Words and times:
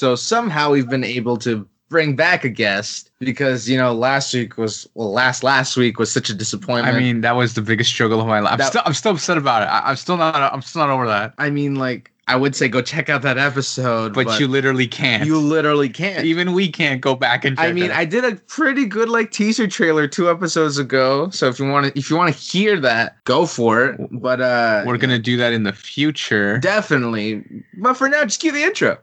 So 0.00 0.14
somehow 0.14 0.70
we've 0.70 0.88
been 0.88 1.04
able 1.04 1.36
to 1.40 1.68
bring 1.90 2.16
back 2.16 2.42
a 2.42 2.48
guest 2.48 3.10
because 3.18 3.68
you 3.68 3.76
know 3.76 3.92
last 3.92 4.32
week 4.32 4.56
was 4.56 4.88
well 4.94 5.12
last 5.12 5.44
last 5.44 5.76
week 5.76 5.98
was 5.98 6.10
such 6.10 6.30
a 6.30 6.34
disappointment. 6.34 6.96
I 6.96 6.98
mean, 6.98 7.20
that 7.20 7.36
was 7.36 7.52
the 7.52 7.60
biggest 7.60 7.90
struggle 7.90 8.18
of 8.18 8.26
my 8.26 8.40
life. 8.40 8.58
I'm, 8.58 8.66
still, 8.66 8.80
I'm 8.86 8.94
still 8.94 9.12
upset 9.12 9.36
about 9.36 9.60
it. 9.60 9.66
I, 9.66 9.90
I'm 9.90 9.96
still 9.96 10.16
not. 10.16 10.34
I'm 10.34 10.62
still 10.62 10.80
not 10.80 10.88
over 10.88 11.06
that. 11.06 11.34
I 11.36 11.50
mean 11.50 11.74
like 11.74 12.10
I 12.30 12.36
would 12.36 12.54
say 12.54 12.68
go 12.68 12.80
check 12.80 13.08
out 13.08 13.22
that 13.22 13.38
episode, 13.38 14.14
But, 14.14 14.38
you 14.38 14.46
literally 14.46 14.86
can't. 14.86 15.26
you 15.26 15.36
literally 15.36 15.88
can't. 15.88 16.24
even 16.24 16.52
we 16.52 16.70
can't 16.70 17.00
go 17.00 17.16
back 17.16 17.44
and. 17.44 17.56
Check 17.56 17.68
I 17.68 17.72
mean, 17.72 17.88
that. 17.88 17.96
I 17.96 18.04
did 18.04 18.24
a 18.24 18.36
pretty 18.36 18.86
good 18.86 19.08
like 19.08 19.32
teaser 19.32 19.66
trailer 19.66 20.06
two 20.06 20.30
episodes 20.30 20.78
ago. 20.78 21.28
So 21.30 21.48
if 21.48 21.58
you 21.58 21.68
want 21.68 21.86
to, 21.86 21.98
if 21.98 22.08
you 22.08 22.16
want 22.16 22.32
to 22.32 22.40
hear 22.40 22.78
that, 22.80 23.22
go 23.24 23.46
for 23.46 23.84
it. 23.84 24.00
But 24.12 24.40
uh, 24.40 24.84
we're 24.86 24.96
gonna 24.96 25.18
do 25.18 25.36
that 25.38 25.52
in 25.52 25.64
the 25.64 25.72
future. 25.72 26.58
definitely. 26.58 27.44
But 27.78 27.94
for 27.94 28.08
now, 28.08 28.22
just 28.24 28.40
cue 28.40 28.52
the 28.52 28.62
intro. 28.62 28.96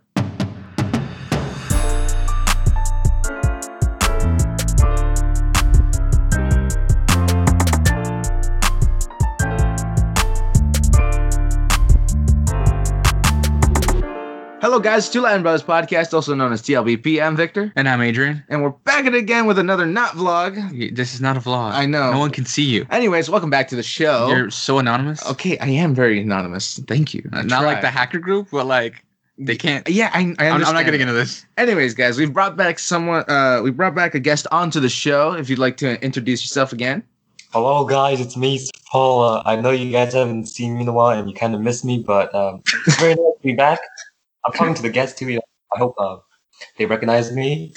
Hello, 14.59 14.79
guys. 14.79 15.07
Two 15.07 15.21
Latin 15.21 15.43
Brothers 15.43 15.61
podcast, 15.61 16.15
also 16.15 16.33
known 16.33 16.51
as 16.51 16.63
TLBP. 16.63 17.23
I'm 17.23 17.35
Victor, 17.35 17.71
and 17.75 17.87
I'm 17.87 18.01
Adrian. 18.01 18.43
and 18.49 18.63
we're 18.63 18.71
back 18.71 19.05
at 19.05 19.13
it 19.13 19.17
again 19.17 19.45
with 19.45 19.59
another 19.59 19.85
not 19.85 20.13
vlog. 20.13 20.95
This 20.95 21.13
is 21.13 21.21
not 21.21 21.37
a 21.37 21.39
vlog. 21.39 21.73
I 21.73 21.85
know. 21.85 22.11
No 22.11 22.17
one 22.17 22.31
can 22.31 22.45
see 22.45 22.63
you. 22.63 22.87
Anyways, 22.89 23.29
welcome 23.29 23.51
back 23.51 23.67
to 23.67 23.75
the 23.75 23.83
show. 23.83 24.29
You're 24.29 24.49
so 24.49 24.79
anonymous. 24.79 25.23
Okay, 25.27 25.59
I 25.59 25.67
am 25.67 25.93
very 25.93 26.19
anonymous. 26.19 26.79
Thank 26.87 27.13
you. 27.13 27.29
I 27.33 27.43
not 27.43 27.65
like 27.65 27.81
the 27.81 27.91
hacker 27.91 28.17
group, 28.17 28.47
but 28.51 28.65
like 28.65 29.05
they 29.37 29.55
can't. 29.55 29.87
Yeah, 29.87 30.09
I, 30.11 30.17
I 30.17 30.21
I'm, 30.21 30.27
understand. 30.27 30.63
I'm 30.65 30.73
not 30.73 30.85
getting 30.85 31.01
into 31.01 31.13
this. 31.13 31.45
Anyways, 31.57 31.93
guys, 31.93 32.17
we've 32.17 32.33
brought 32.33 32.57
back 32.57 32.79
someone. 32.79 33.25
Uh, 33.29 33.61
we 33.63 33.69
brought 33.69 33.93
back 33.93 34.15
a 34.15 34.19
guest 34.19 34.47
onto 34.51 34.79
the 34.79 34.89
show. 34.89 35.33
If 35.33 35.51
you'd 35.51 35.59
like 35.59 35.77
to 35.77 36.03
introduce 36.03 36.41
yourself 36.43 36.73
again. 36.73 37.03
Hello, 37.53 37.85
guys. 37.85 38.19
It's 38.19 38.35
me, 38.35 38.59
Paul. 38.91 39.23
Uh, 39.23 39.43
I 39.45 39.55
know 39.55 39.69
you 39.69 39.91
guys 39.91 40.13
haven't 40.13 40.47
seen 40.47 40.75
me 40.75 40.81
in 40.81 40.87
a 40.87 40.93
while, 40.93 41.17
and 41.17 41.29
you 41.29 41.35
kind 41.35 41.53
of 41.53 41.61
missed 41.61 41.85
me, 41.85 42.03
but 42.05 42.33
um, 42.35 42.61
it's 42.87 42.99
very 42.99 43.13
nice 43.15 43.17
to 43.17 43.39
be 43.43 43.53
back. 43.53 43.79
I'm 44.47 44.53
talking 44.53 44.73
to 44.75 44.81
the 44.81 44.89
guests 44.89 45.19
too. 45.19 45.27
You 45.27 45.35
know, 45.35 45.41
I 45.75 45.79
hope 45.79 45.95
uh, 45.99 46.17
they 46.77 46.85
recognize 46.85 47.31
me. 47.33 47.73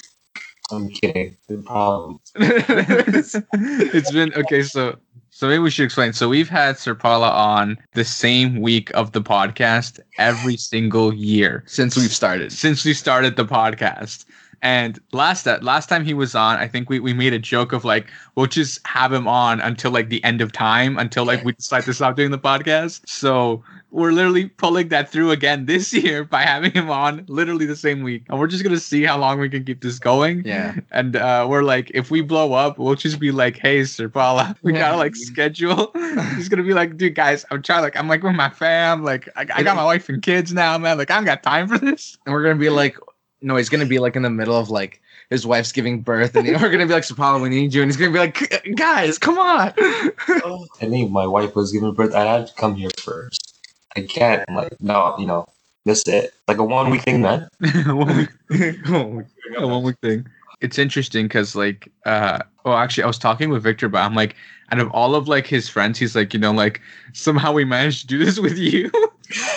I'm 0.70 0.88
kidding. 0.88 1.36
They 1.48 1.56
probably. 1.56 2.16
it's 2.36 4.12
been 4.12 4.32
okay. 4.34 4.62
So 4.62 4.96
so 5.30 5.48
maybe 5.48 5.58
we 5.58 5.70
should 5.70 5.84
explain. 5.84 6.12
So 6.12 6.28
we've 6.28 6.48
had 6.48 6.78
Sir 6.78 6.94
Paula 6.94 7.30
on 7.30 7.76
the 7.94 8.04
same 8.04 8.60
week 8.60 8.90
of 8.94 9.12
the 9.12 9.20
podcast 9.20 9.98
every 10.18 10.56
single 10.56 11.12
year 11.12 11.64
Since 11.66 11.96
we've 11.96 12.12
started. 12.12 12.52
since 12.52 12.84
we 12.84 12.94
started 12.94 13.36
the 13.36 13.44
podcast. 13.44 14.26
And 14.62 15.00
last 15.12 15.44
that 15.44 15.62
last 15.62 15.88
time 15.88 16.04
he 16.04 16.12
was 16.14 16.34
on, 16.34 16.58
I 16.58 16.68
think 16.68 16.90
we, 16.90 17.00
we 17.00 17.14
made 17.14 17.32
a 17.32 17.38
joke 17.38 17.72
of 17.72 17.84
like 17.84 18.08
we'll 18.34 18.46
just 18.46 18.86
have 18.86 19.12
him 19.12 19.26
on 19.26 19.60
until 19.60 19.90
like 19.90 20.08
the 20.10 20.22
end 20.22 20.40
of 20.40 20.52
time 20.52 20.98
until 20.98 21.24
like 21.24 21.42
we 21.44 21.52
decide 21.52 21.84
to 21.84 21.94
stop 21.94 22.16
doing 22.16 22.30
the 22.30 22.38
podcast. 22.38 23.00
So 23.08 23.64
we're 23.90 24.12
literally 24.12 24.46
pulling 24.48 24.88
that 24.88 25.10
through 25.10 25.30
again 25.32 25.66
this 25.66 25.92
year 26.04 26.24
by 26.24 26.42
having 26.42 26.72
him 26.72 26.90
on 26.90 27.24
literally 27.26 27.64
the 27.66 27.74
same 27.74 28.02
week. 28.02 28.24
And 28.28 28.38
we're 28.38 28.46
just 28.48 28.62
gonna 28.62 28.78
see 28.78 29.02
how 29.02 29.18
long 29.18 29.40
we 29.40 29.48
can 29.48 29.64
keep 29.64 29.80
this 29.80 29.98
going. 29.98 30.44
Yeah. 30.44 30.74
And 30.90 31.16
uh, 31.16 31.46
we're 31.48 31.62
like, 31.62 31.90
if 31.94 32.10
we 32.10 32.20
blow 32.20 32.52
up, 32.52 32.78
we'll 32.78 32.94
just 32.96 33.18
be 33.18 33.30
like, 33.32 33.56
hey, 33.56 33.84
Sir 33.84 34.08
Paula, 34.10 34.54
we 34.62 34.74
Yeah. 34.74 34.80
gotta 34.80 34.96
like 34.98 35.16
schedule. 35.16 35.90
He's 36.36 36.48
gonna 36.50 36.62
be 36.64 36.74
like, 36.74 36.98
dude, 36.98 37.14
guys, 37.14 37.46
I'm 37.50 37.62
trying, 37.62 37.82
like, 37.82 37.96
I'm 37.96 38.08
like 38.08 38.22
with 38.22 38.34
my 38.34 38.50
fam, 38.50 39.02
like, 39.04 39.28
I, 39.36 39.46
I 39.54 39.62
got 39.62 39.74
my 39.76 39.84
wife 39.84 40.08
and 40.10 40.20
kids 40.22 40.52
now, 40.52 40.76
man. 40.78 40.98
Like, 40.98 41.10
I 41.10 41.14
don't 41.16 41.24
got 41.24 41.42
time 41.42 41.66
for 41.66 41.78
this. 41.78 42.18
And 42.26 42.34
we're 42.34 42.42
gonna 42.42 42.56
be 42.56 42.68
like, 42.68 42.96
no, 43.42 43.56
he's 43.56 43.68
gonna 43.68 43.86
be 43.86 43.98
like 43.98 44.16
in 44.16 44.22
the 44.22 44.30
middle 44.30 44.56
of 44.56 44.70
like 44.70 45.00
his 45.30 45.46
wife's 45.46 45.72
giving 45.72 46.00
birth, 46.00 46.34
and 46.36 46.46
we're 46.46 46.70
gonna 46.70 46.86
be 46.86 46.92
like, 46.92 47.04
Sapala, 47.04 47.40
we 47.40 47.48
need 47.48 47.72
you, 47.72 47.82
and 47.82 47.90
he's 47.90 47.96
gonna 47.96 48.12
be 48.12 48.18
like, 48.18 48.74
guys, 48.76 49.18
come 49.18 49.38
on. 49.38 49.72
I 49.78 50.66
think 50.80 51.10
my 51.10 51.26
wife 51.26 51.54
was 51.54 51.72
giving 51.72 51.92
birth. 51.94 52.14
I 52.14 52.24
had 52.24 52.46
to 52.48 52.54
come 52.54 52.74
here 52.74 52.90
first. 52.98 53.54
I 53.96 54.02
can't 54.02 54.48
like 54.50 54.80
no, 54.80 55.14
you 55.18 55.26
know, 55.26 55.46
miss 55.84 56.06
it. 56.06 56.32
Like 56.48 56.58
a 56.58 56.64
one 56.78 56.90
week 56.90 57.02
thing, 57.02 57.20
man. 57.22 57.48
one 57.86 58.16
week, 58.50 58.78
Oh, 58.88 59.22
a 59.56 59.66
one 59.66 59.82
week 59.84 59.96
thing. 60.02 60.26
It's 60.60 60.78
interesting 60.78 61.26
because 61.26 61.56
like, 61.56 61.90
uh, 62.04 62.40
well, 62.64 62.76
actually, 62.76 63.04
I 63.04 63.06
was 63.06 63.18
talking 63.18 63.50
with 63.50 63.62
Victor, 63.62 63.88
but 63.88 63.98
I'm 63.98 64.14
like, 64.14 64.36
out 64.72 64.78
of 64.78 64.90
all 64.92 65.14
of 65.14 65.28
like 65.28 65.46
his 65.46 65.68
friends, 65.68 65.98
he's 65.98 66.14
like, 66.14 66.32
you 66.32 66.40
know, 66.40 66.52
like 66.52 66.80
somehow 67.12 67.52
we 67.52 67.64
managed 67.64 68.02
to 68.02 68.06
do 68.06 68.24
this 68.24 68.38
with 68.38 68.58
you. 68.58 68.90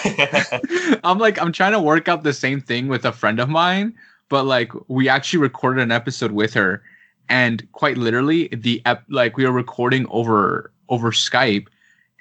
I'm 1.03 1.17
like, 1.19 1.41
I'm 1.41 1.51
trying 1.51 1.73
to 1.73 1.79
work 1.79 2.07
out 2.07 2.23
the 2.23 2.33
same 2.33 2.61
thing 2.61 2.87
with 2.87 3.05
a 3.05 3.11
friend 3.11 3.39
of 3.39 3.49
mine, 3.49 3.93
but 4.29 4.45
like 4.45 4.71
we 4.87 5.09
actually 5.09 5.39
recorded 5.39 5.81
an 5.81 5.91
episode 5.91 6.31
with 6.31 6.53
her, 6.53 6.81
and 7.29 7.69
quite 7.73 7.97
literally, 7.97 8.47
the 8.49 8.81
ep- 8.85 9.03
like 9.09 9.37
we 9.37 9.45
were 9.45 9.51
recording 9.51 10.07
over 10.09 10.71
over 10.89 11.11
Skype, 11.11 11.67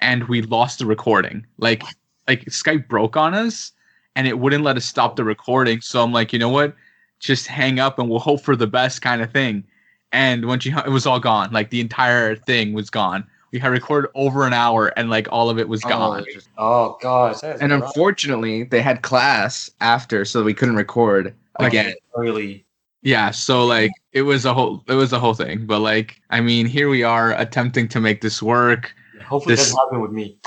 and 0.01 0.27
we 0.27 0.41
lost 0.41 0.79
the 0.79 0.85
recording. 0.85 1.45
Like 1.57 1.83
like 2.27 2.45
Skype 2.45 2.87
broke 2.87 3.17
on 3.17 3.33
us, 3.33 3.71
and 4.15 4.27
it 4.27 4.39
wouldn't 4.39 4.63
let 4.63 4.77
us 4.77 4.85
stop 4.85 5.15
the 5.15 5.23
recording. 5.23 5.81
So 5.81 6.03
I'm 6.03 6.11
like, 6.11 6.33
you 6.33 6.39
know 6.39 6.49
what? 6.49 6.75
Just 7.23 7.47
hang 7.47 7.79
up, 7.79 7.99
and 7.99 8.09
we'll 8.09 8.19
hope 8.19 8.41
for 8.41 8.55
the 8.55 8.67
best, 8.67 9.01
kind 9.01 9.21
of 9.21 9.31
thing. 9.31 9.63
And 10.11 10.45
when 10.45 10.59
she 10.59 10.71
it 10.71 10.89
was 10.91 11.05
all 11.07 11.19
gone. 11.19 11.51
Like 11.51 11.69
the 11.69 11.79
entire 11.81 12.35
thing 12.35 12.73
was 12.73 12.89
gone. 12.89 13.25
We 13.51 13.59
had 13.59 13.71
recorded 13.71 14.09
over 14.15 14.45
an 14.45 14.53
hour, 14.53 14.87
and 14.97 15.09
like 15.09 15.27
all 15.31 15.49
of 15.49 15.57
it 15.59 15.67
was 15.69 15.81
oh, 15.85 15.89
gone. 15.89 16.25
oh 16.57 16.97
gosh. 17.01 17.39
that 17.41 17.55
is 17.55 17.61
And 17.61 17.71
rough. 17.71 17.83
unfortunately, 17.83 18.63
they 18.63 18.81
had 18.81 19.01
class 19.03 19.69
after, 19.79 20.25
so 20.25 20.43
we 20.43 20.53
couldn't 20.53 20.75
record 20.75 21.33
again. 21.59 21.93
really. 22.15 22.65
Yeah, 23.03 23.31
so 23.31 23.65
like 23.65 23.91
it 24.11 24.21
was 24.23 24.45
a 24.45 24.53
whole 24.53 24.83
it 24.87 24.93
was 24.95 25.13
a 25.13 25.19
whole 25.19 25.33
thing, 25.33 25.65
but 25.65 25.79
like 25.79 26.19
I 26.29 26.41
mean, 26.41 26.65
here 26.65 26.89
we 26.89 27.03
are 27.03 27.33
attempting 27.39 27.87
to 27.89 27.99
make 27.99 28.21
this 28.21 28.41
work. 28.41 28.93
Hopefully, 29.25 29.55
This- 29.55 29.65
that 29.69 29.75
doesn't 29.75 29.85
happen 29.87 30.01
with 30.01 30.11
me. 30.11 30.37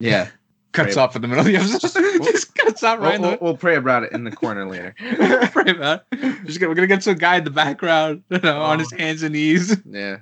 Yeah. 0.00 0.28
Cuts 0.74 0.96
Right. 0.96 1.02
off 1.02 1.16
in 1.16 1.22
the 1.22 1.28
middle 1.28 1.40
of 1.40 1.46
the 1.46 1.56
episode. 1.56 2.24
Just 2.24 2.54
cuts 2.56 2.82
out 2.84 3.00
right 3.00 3.18
We'll, 3.20 3.30
in 3.32 3.38
we'll, 3.40 3.52
we'll 3.52 3.56
pray 3.56 3.76
about 3.76 4.02
it 4.02 4.12
in 4.12 4.24
the 4.24 4.30
corner 4.32 4.66
later. 4.70 4.94
the 5.00 5.48
Pray 5.52 5.70
about 5.70 6.04
it. 6.12 6.44
Just 6.46 6.60
gonna, 6.60 6.68
we're 6.68 6.74
gonna 6.74 6.86
get 6.88 7.02
some 7.02 7.14
guy 7.14 7.36
in 7.36 7.44
the 7.44 7.50
background, 7.50 8.22
you 8.28 8.40
know, 8.40 8.60
on 8.60 8.78
his 8.80 8.90
hands 8.92 9.22
and 9.22 9.32
knees. 9.34 9.76
Yeah. 9.86 10.18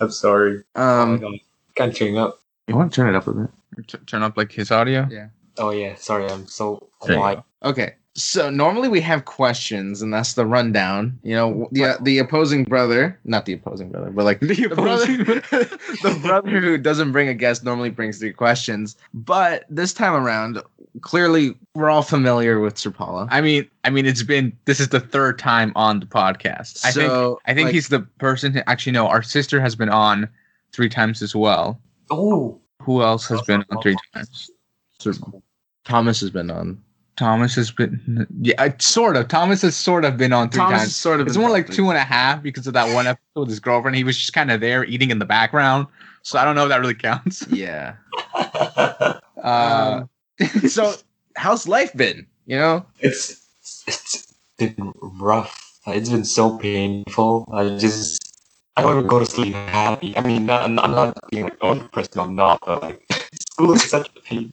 I'm 0.00 0.10
sorry. 0.10 0.64
oh 0.74 0.82
Um, 1.02 1.18
god. 1.20 1.34
Can't 1.76 1.94
turn 1.96 2.16
up. 2.16 2.38
you 2.66 2.74
want 2.76 2.92
to 2.92 2.96
turn 2.96 3.08
it 3.08 3.16
up 3.16 3.26
a 3.28 3.32
bit? 3.32 3.50
T- 3.88 3.98
turn 4.06 4.22
up 4.22 4.36
like 4.36 4.50
his 4.52 4.70
audio. 4.70 5.06
Yeah. 5.10 5.28
Oh 5.56 5.70
yeah. 5.70 5.94
Sorry. 5.94 6.28
I'm 6.28 6.46
so 6.48 6.88
quiet. 6.98 7.40
Okay. 7.62 7.94
So 8.14 8.50
normally 8.50 8.88
we 8.88 9.00
have 9.00 9.24
questions, 9.24 10.02
and 10.02 10.12
that's 10.12 10.34
the 10.34 10.44
rundown. 10.44 11.18
You 11.22 11.34
know, 11.34 11.68
the 11.72 11.84
uh, 11.86 11.96
the 12.02 12.18
opposing 12.18 12.64
brother, 12.64 13.18
not 13.24 13.46
the 13.46 13.54
opposing 13.54 13.90
brother, 13.90 14.10
but 14.10 14.24
like 14.24 14.40
The 14.40 14.66
the 14.68 14.74
brother, 14.74 15.06
the 16.02 16.18
brother 16.20 16.60
who 16.60 16.76
doesn't 16.76 17.12
bring 17.12 17.28
a 17.28 17.34
guest 17.34 17.64
normally 17.64 17.88
brings 17.88 18.18
the 18.18 18.30
questions. 18.32 18.96
But 19.14 19.64
this 19.70 19.94
time 19.94 20.12
around, 20.12 20.60
clearly 21.00 21.54
we're 21.74 21.88
all 21.88 22.02
familiar 22.02 22.60
with 22.60 22.76
Sir 22.76 22.90
Paula. 22.90 23.28
I 23.30 23.40
mean, 23.40 23.66
I 23.84 23.90
mean, 23.90 24.04
it's 24.04 24.22
been 24.22 24.54
this 24.66 24.78
is 24.78 24.90
the 24.90 25.00
third 25.00 25.38
time 25.38 25.72
on 25.74 26.00
the 26.00 26.06
podcast. 26.06 26.84
I 26.84 26.90
think 26.90 27.08
So, 27.08 27.40
I 27.46 27.54
think 27.54 27.66
like, 27.66 27.74
he's 27.74 27.88
the 27.88 28.00
person. 28.00 28.52
Who, 28.52 28.60
actually, 28.66 28.92
no, 28.92 29.08
our 29.08 29.22
sister 29.22 29.58
has 29.58 29.74
been 29.74 29.88
on 29.88 30.28
three 30.72 30.90
times 30.90 31.22
as 31.22 31.34
well. 31.34 31.80
Oh. 32.10 32.60
Who 32.82 33.02
else 33.02 33.26
has 33.28 33.40
been 33.42 33.64
on 33.70 33.80
three 33.80 33.96
times? 34.12 34.50
Sir, 34.98 35.14
Thomas 35.84 36.20
has 36.20 36.30
been 36.30 36.50
on. 36.50 36.82
Thomas 37.16 37.54
has 37.56 37.70
been, 37.70 38.26
yeah, 38.40 38.72
sort 38.78 39.16
of. 39.16 39.28
Thomas 39.28 39.62
has 39.62 39.76
sort 39.76 40.04
of 40.04 40.16
been 40.16 40.32
on 40.32 40.48
three 40.48 40.60
Thomas 40.60 40.80
times. 40.80 40.96
sort 40.96 41.20
of. 41.20 41.26
It's 41.26 41.36
more 41.36 41.50
like 41.50 41.68
two 41.70 41.88
and 41.90 41.98
a 41.98 42.02
half 42.02 42.42
because 42.42 42.66
of 42.66 42.72
that 42.72 42.92
one 42.94 43.06
episode 43.06 43.40
with 43.40 43.48
his 43.50 43.60
girlfriend. 43.60 43.96
He 43.96 44.04
was 44.04 44.16
just 44.16 44.32
kind 44.32 44.50
of 44.50 44.60
there 44.60 44.84
eating 44.84 45.10
in 45.10 45.18
the 45.18 45.26
background. 45.26 45.86
So 46.22 46.38
I 46.38 46.44
don't 46.44 46.54
know 46.54 46.62
if 46.64 46.68
that 46.70 46.80
really 46.80 46.94
counts. 46.94 47.46
Yeah. 47.50 47.94
Uh, 49.42 50.04
Um, 50.38 50.48
so 50.68 50.94
how's 51.34 51.66
life 51.66 51.92
been? 51.94 52.24
You 52.46 52.58
know. 52.58 52.86
it's 53.00 53.44
it's 53.88 54.32
been 54.56 54.92
rough. 55.02 55.80
It's 55.88 56.10
been 56.10 56.24
so 56.24 56.58
painful. 56.58 57.48
I 57.52 57.76
just 57.76 58.22
I 58.76 58.82
don't 58.82 58.98
even 58.98 59.06
go 59.08 59.18
to 59.18 59.26
sleep 59.26 59.54
happy. 59.54 60.16
I 60.16 60.20
mean, 60.20 60.46
not, 60.46 60.62
I'm 60.62 60.74
not 60.76 61.18
being 61.32 61.44
like 61.44 61.56
oh 61.60 61.74
depressed. 61.74 62.16
I'm 62.16 62.36
not. 62.36 62.60
But 62.64 62.82
like 62.82 63.02
school 63.34 63.72
is 63.72 63.82
such 63.82 64.08
a 64.16 64.20
pain. 64.20 64.52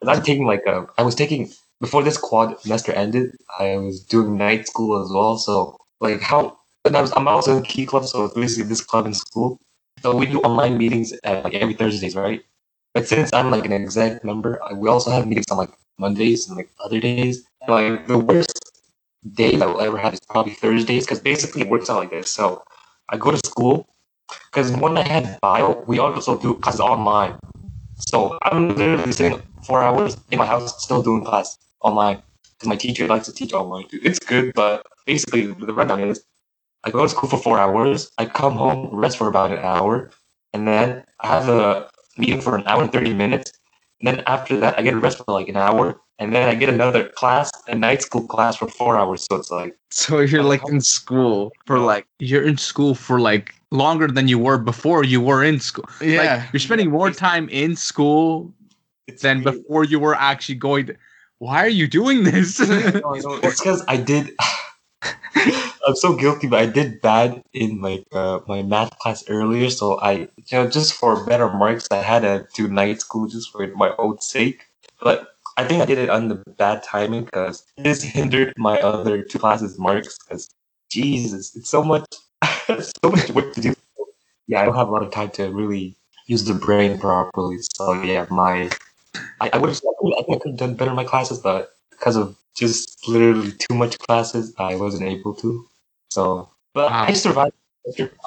And 0.00 0.08
I'm 0.10 0.22
taking 0.22 0.46
like 0.46 0.62
a. 0.66 0.86
I 0.96 1.02
was 1.02 1.16
taking 1.16 1.50
before 1.80 2.02
this 2.02 2.16
quad 2.16 2.60
semester 2.60 2.92
ended. 2.92 3.36
I 3.58 3.76
was 3.76 4.02
doing 4.04 4.36
night 4.36 4.66
school 4.66 5.02
as 5.02 5.10
well. 5.10 5.36
So 5.38 5.76
like 6.00 6.20
how. 6.20 6.58
And 6.84 6.96
I 6.96 7.02
was, 7.02 7.12
I'm 7.16 7.28
also 7.28 7.56
in 7.56 7.62
key 7.64 7.84
club, 7.84 8.06
so 8.06 8.24
it's 8.26 8.34
basically 8.34 8.68
this 8.68 8.80
club 8.82 9.06
in 9.06 9.12
school. 9.14 9.60
So 10.02 10.16
we 10.16 10.26
do 10.26 10.40
online 10.40 10.78
meetings 10.78 11.12
at 11.24 11.44
like 11.44 11.54
every 11.54 11.74
Thursdays, 11.74 12.14
right? 12.16 12.42
But 12.94 13.06
since 13.08 13.32
I'm 13.32 13.50
like 13.50 13.66
an 13.66 13.72
exact 13.72 14.24
member, 14.24 14.62
I- 14.64 14.72
we 14.74 14.88
also 14.88 15.10
have 15.10 15.26
meetings 15.26 15.46
on 15.50 15.58
like 15.58 15.70
Mondays 15.98 16.48
and 16.48 16.56
like 16.56 16.70
other 16.82 17.00
days. 17.00 17.44
And, 17.62 17.70
like 17.70 18.06
the 18.06 18.18
worst 18.18 18.60
day 19.34 19.56
that 19.56 19.68
we'll 19.68 19.80
ever 19.80 19.98
have 19.98 20.14
is 20.14 20.20
probably 20.28 20.54
Thursdays 20.54 21.04
because 21.04 21.20
basically 21.20 21.62
it 21.62 21.68
works 21.68 21.90
out 21.90 21.98
like 21.98 22.10
this. 22.10 22.30
So 22.30 22.62
I 23.08 23.16
go 23.16 23.30
to 23.32 23.38
school 23.44 23.86
because 24.50 24.72
when 24.72 24.96
I 24.96 25.06
had 25.06 25.40
bio, 25.40 25.84
we 25.86 25.98
also 25.98 26.38
do 26.38 26.54
classes 26.54 26.80
online. 26.80 27.38
So 27.96 28.38
I'm 28.42 28.70
literally 28.76 29.12
sitting 29.12 29.42
four 29.62 29.82
hours 29.82 30.16
in 30.30 30.38
my 30.38 30.46
house 30.46 30.82
still 30.82 31.02
doing 31.02 31.24
class 31.24 31.58
online. 31.80 32.22
because 32.58 32.68
my 32.68 32.76
teacher 32.76 33.06
likes 33.06 33.26
to 33.26 33.32
teach 33.32 33.52
online. 33.52 33.84
It's 33.92 34.18
good, 34.18 34.52
but 34.54 34.84
basically 35.06 35.46
the 35.46 35.72
rundown 35.72 36.00
is 36.02 36.24
I 36.84 36.90
go 36.90 37.02
to 37.02 37.08
school 37.08 37.28
for 37.30 37.38
four 37.38 37.58
hours, 37.58 38.10
I 38.18 38.26
come 38.26 38.54
home, 38.54 38.88
rest 38.94 39.16
for 39.18 39.28
about 39.28 39.52
an 39.52 39.58
hour, 39.58 40.10
and 40.52 40.66
then 40.66 41.04
I 41.20 41.26
have 41.28 41.48
a 41.48 41.88
meeting 42.16 42.40
for 42.40 42.56
an 42.56 42.64
hour 42.66 42.82
and 42.82 42.92
thirty 42.92 43.14
minutes. 43.14 43.52
And 44.00 44.06
then 44.08 44.22
after 44.26 44.58
that, 44.60 44.78
I 44.78 44.82
get 44.82 44.94
a 44.94 44.98
rest 44.98 45.18
for 45.18 45.32
like 45.32 45.48
an 45.48 45.56
hour, 45.56 46.00
and 46.20 46.32
then 46.34 46.48
I 46.48 46.54
get 46.54 46.68
another 46.68 47.08
class, 47.08 47.50
a 47.66 47.74
night 47.74 48.02
school 48.02 48.26
class 48.26 48.56
for 48.56 48.68
four 48.68 48.96
hours. 48.96 49.26
So 49.30 49.36
it's 49.36 49.50
like 49.50 49.76
So 49.90 50.20
you're 50.20 50.42
like 50.44 50.62
in 50.68 50.80
school 50.80 51.52
for 51.66 51.78
like 51.78 52.06
You're 52.18 52.44
in 52.44 52.56
school 52.58 52.94
for 52.94 53.20
like 53.20 53.54
longer 53.70 54.06
than 54.08 54.26
you 54.28 54.38
were 54.38 54.58
before 54.58 55.04
you 55.04 55.20
were 55.20 55.42
in 55.44 55.58
school. 55.60 55.88
yeah. 56.00 56.22
Like 56.22 56.52
you're 56.52 56.60
spending 56.60 56.90
more 56.90 57.10
time 57.10 57.48
in 57.50 57.76
school 57.76 58.52
it's 59.08 59.22
than 59.22 59.42
weird. 59.42 59.56
before 59.56 59.84
you 59.84 59.98
were 59.98 60.14
actually 60.14 60.54
going 60.54 60.86
to, 60.86 60.96
why 61.38 61.64
are 61.64 61.68
you 61.68 61.86
doing 61.86 62.24
this? 62.24 62.60
it's 62.60 63.60
because 63.60 63.84
I 63.88 63.96
did. 63.96 64.32
I'm 65.86 65.96
so 65.96 66.14
guilty, 66.14 66.48
but 66.48 66.60
I 66.60 66.66
did 66.66 67.00
bad 67.00 67.42
in 67.54 67.80
like 67.80 68.04
uh, 68.12 68.40
my 68.46 68.62
math 68.62 68.98
class 68.98 69.24
earlier. 69.28 69.70
So 69.70 69.98
I, 70.00 70.12
you 70.12 70.28
know, 70.52 70.68
just 70.68 70.94
for 70.94 71.24
better 71.24 71.48
marks, 71.48 71.86
I 71.90 72.02
had 72.02 72.20
to 72.20 72.46
do 72.54 72.68
night 72.68 73.00
school 73.00 73.26
just 73.26 73.52
for 73.52 73.66
my 73.68 73.94
own 73.98 74.20
sake. 74.20 74.66
But 75.00 75.28
I 75.56 75.64
think 75.64 75.82
I 75.82 75.86
did 75.86 75.98
it 75.98 76.10
on 76.10 76.28
the 76.28 76.36
bad 76.58 76.82
timing 76.82 77.24
because 77.24 77.64
this 77.76 78.02
hindered 78.02 78.54
my 78.56 78.80
other 78.80 79.22
two 79.22 79.38
classes' 79.38 79.78
marks. 79.78 80.18
Because 80.18 80.50
Jesus, 80.90 81.54
it's 81.56 81.70
so 81.70 81.82
much, 81.82 82.04
so 82.68 83.10
much 83.10 83.30
work 83.30 83.54
to 83.54 83.60
do. 83.60 83.74
Yeah, 84.46 84.62
I 84.62 84.64
don't 84.64 84.76
have 84.76 84.88
a 84.88 84.92
lot 84.92 85.02
of 85.02 85.10
time 85.10 85.30
to 85.32 85.50
really 85.50 85.96
use 86.26 86.44
the 86.44 86.54
brain 86.54 86.98
properly. 86.98 87.58
So 87.76 88.02
yeah, 88.02 88.26
my 88.30 88.70
I, 89.40 89.50
I 89.52 89.58
would 89.58 89.70
have 89.70 89.78
I 89.78 90.22
think 90.22 90.36
I 90.36 90.38
could 90.40 90.50
have 90.52 90.56
done 90.58 90.74
better 90.74 90.90
in 90.90 90.96
my 90.96 91.04
classes, 91.04 91.38
but 91.38 91.72
because 91.90 92.16
of 92.16 92.36
just 92.56 93.06
literally 93.08 93.52
too 93.52 93.74
much 93.74 93.98
classes, 94.00 94.54
I 94.58 94.74
wasn't 94.76 95.04
able 95.04 95.34
to. 95.34 95.66
So, 96.10 96.48
but 96.74 96.90
Wow. 96.90 97.04
I 97.04 97.12
survived. 97.12 97.54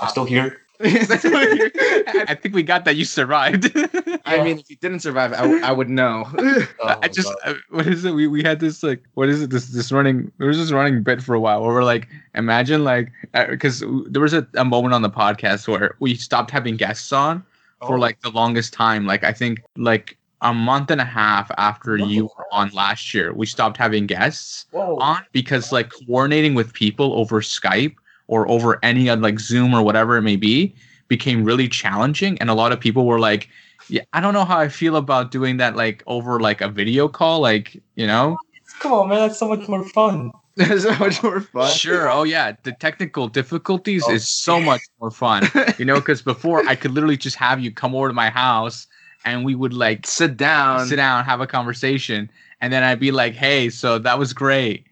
I'm 0.02 0.10
still 0.10 0.25
here. 0.25 0.58
I 0.84 2.36
think 2.42 2.56
we 2.56 2.63
got 2.63 2.86
that 2.86 2.96
you 2.96 3.06
survived. 3.06 3.72
I 4.25 4.42
mean, 4.44 4.58
if 4.58 4.68
you 4.69 4.78
didn't 4.78 5.02
survive, 5.02 5.31
I, 5.34 5.42
w- 5.44 5.62
I 5.63 5.72
would 5.72 5.90
know. 5.90 6.25
Oh 6.40 6.66
I 7.02 7.08
just 7.08 7.28
God. 7.28 7.38
uh, 7.46 7.54
what 7.69 7.86
is 7.86 8.04
it? 8.06 8.13
We 8.13 8.25
we 8.28 8.42
had 8.42 8.60
this 8.60 8.81
like 8.81 9.04
what 9.13 9.30
is 9.30 9.44
it? 9.44 9.52
This 9.52 9.68
this 9.68 9.92
running 9.92 10.31
there 10.40 10.48
was 10.48 10.58
this 10.58 10.72
running 10.72 11.04
bit 11.04 11.22
for 11.22 11.36
a 11.36 11.40
while 11.40 11.62
where 11.62 11.72
we're 11.74 11.84
like 11.84 12.08
imagine 12.34 12.84
like 12.84 13.12
because 13.50 13.84
there 14.08 14.22
was 14.24 14.34
a, 14.34 14.48
a 14.56 14.66
moment 14.66 14.94
on 14.96 15.04
the 15.04 15.10
podcast 15.10 15.68
where 15.68 15.96
we 16.00 16.16
stopped 16.16 16.50
having 16.50 16.78
guests 16.78 17.12
on 17.13 17.44
for 17.86 17.98
Oh. 17.98 18.00
like 18.00 18.19
the 18.22 18.31
longest 18.31 18.74
time. 18.74 19.06
Like 19.06 19.24
I 19.24 19.34
think 19.34 19.62
like 19.78 20.18
a 20.41 20.53
month 20.53 20.89
and 20.91 20.99
a 21.01 21.05
half 21.05 21.51
after 21.57 21.97
Month 21.97 22.11
you 22.11 22.23
were 22.25 22.45
on 22.51 22.69
last 22.69 23.13
year, 23.13 23.33
we 23.33 23.45
stopped 23.45 23.77
having 23.77 24.07
guests 24.07 24.65
Whoa. 24.71 24.97
on 24.99 25.23
because 25.31 25.71
like 25.71 25.91
coordinating 25.91 26.55
with 26.55 26.73
people 26.73 27.13
over 27.13 27.41
Skype 27.41 27.95
or 28.27 28.49
over 28.49 28.79
any 28.83 29.09
other 29.09 29.21
like 29.21 29.39
Zoom 29.39 29.73
or 29.73 29.81
whatever 29.83 30.17
it 30.17 30.23
may 30.23 30.35
be 30.38 30.73
became 31.07 31.43
really 31.43 31.67
challenging 31.67 32.38
and 32.39 32.49
a 32.49 32.53
lot 32.53 32.71
of 32.71 32.79
people 32.79 33.05
were 33.05 33.19
like 33.19 33.49
yeah 33.89 34.01
I 34.13 34.21
don't 34.21 34.33
know 34.33 34.45
how 34.45 34.57
I 34.57 34.69
feel 34.69 34.95
about 34.95 35.29
doing 35.31 35.57
that 35.57 35.75
like 35.75 36.01
over 36.07 36.39
like 36.39 36.61
a 36.61 36.69
video 36.69 37.07
call 37.09 37.41
like 37.41 37.75
you 37.95 38.07
know 38.07 38.38
Come 38.79 38.93
on, 38.93 39.09
man, 39.09 39.19
that's 39.19 39.38
so 39.38 39.47
much 39.49 39.67
more 39.67 39.83
fun. 39.89 40.31
There's 40.55 40.83
so 40.83 40.95
much 40.97 41.21
more 41.21 41.41
fun. 41.41 41.69
sure 41.71 42.09
oh 42.09 42.23
yeah 42.23 42.53
the 42.63 42.71
technical 42.73 43.27
difficulties 43.27 44.03
Oh, 44.07 44.13
is 44.13 44.29
so 44.29 44.59
much 44.59 44.81
more 44.99 45.11
fun 45.11 45.43
you 45.77 45.85
know 45.85 45.95
because 45.95 46.21
before 46.21 46.63
I 46.67 46.75
could 46.75 46.91
literally 46.91 47.17
just 47.17 47.35
have 47.35 47.59
you 47.59 47.71
come 47.71 47.93
over 47.95 48.07
to 48.07 48.13
my 48.13 48.29
house 48.29 48.88
and 49.25 49.45
we 49.45 49.56
would 49.56 49.73
like 49.73 50.06
Sit 50.07 50.38
down. 50.38 50.85
sit 50.88 50.95
down, 50.97 51.23
have 51.25 51.41
a 51.41 51.47
conversation, 51.47 52.29
and 52.62 52.71
then 52.73 52.83
I'd 52.83 53.00
be 53.00 53.12
like, 53.12 53.33
"Hey, 53.33 53.69
so 53.69 54.00
that 54.00 54.18
was 54.19 54.33
great," 54.33 54.85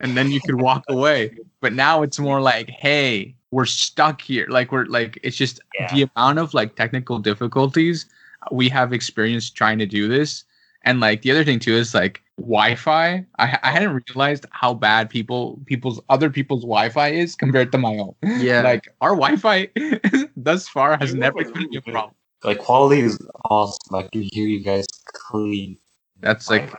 and 0.00 0.16
then 0.16 0.30
you 0.30 0.40
could 0.40 0.60
walk 0.60 0.84
away. 0.88 1.36
But 1.60 1.72
now 1.72 2.02
it's 2.02 2.18
more 2.18 2.40
like, 2.40 2.70
"Hey, 2.70 3.34
we're 3.50 3.66
stuck 3.66 4.20
here." 4.20 4.46
Like 4.48 4.72
we're 4.72 4.84
like 4.86 5.18
it's 5.22 5.36
just 5.36 5.60
Yeah. 5.78 5.92
the 5.94 6.08
amount 6.14 6.38
of 6.38 6.54
like 6.54 6.76
technical 6.76 7.18
difficulties 7.18 8.06
we 8.50 8.68
have 8.70 8.92
experienced 8.92 9.54
trying 9.56 9.78
to 9.78 9.86
do 9.86 10.08
this, 10.08 10.44
and 10.84 11.00
like 11.00 11.22
the 11.22 11.30
other 11.30 11.44
thing 11.44 11.58
too 11.58 11.74
is 11.74 11.92
like 11.94 12.22
Wi-Fi. 12.38 13.24
I 13.38 13.58
I 13.62 13.70
hadn't 13.70 14.02
realized 14.08 14.46
how 14.50 14.72
bad 14.74 15.10
people 15.10 15.60
people's 15.66 16.00
other 16.08 16.30
people's 16.30 16.62
Wi-Fi 16.62 17.08
is 17.12 17.34
compared 17.36 17.70
to 17.72 17.78
my 17.78 17.96
own. 17.98 18.14
Yeah. 18.22 18.62
Like 18.62 18.88
our 19.02 19.14
Wi-Fi 19.14 19.68
thus 20.36 20.68
far 20.68 20.96
has 20.98 21.14
never 21.14 21.44
been 21.44 21.68
a 21.76 21.82
problem. 21.82 22.14
Like 22.42 22.58
quality 22.58 23.02
is 23.02 23.18
awesome. 23.44 23.94
I 23.94 24.02
can 24.02 24.22
hear 24.32 24.46
you 24.46 24.60
guys 24.62 24.86
clean. 25.12 25.76
That's 26.20 26.48
like 26.48 26.72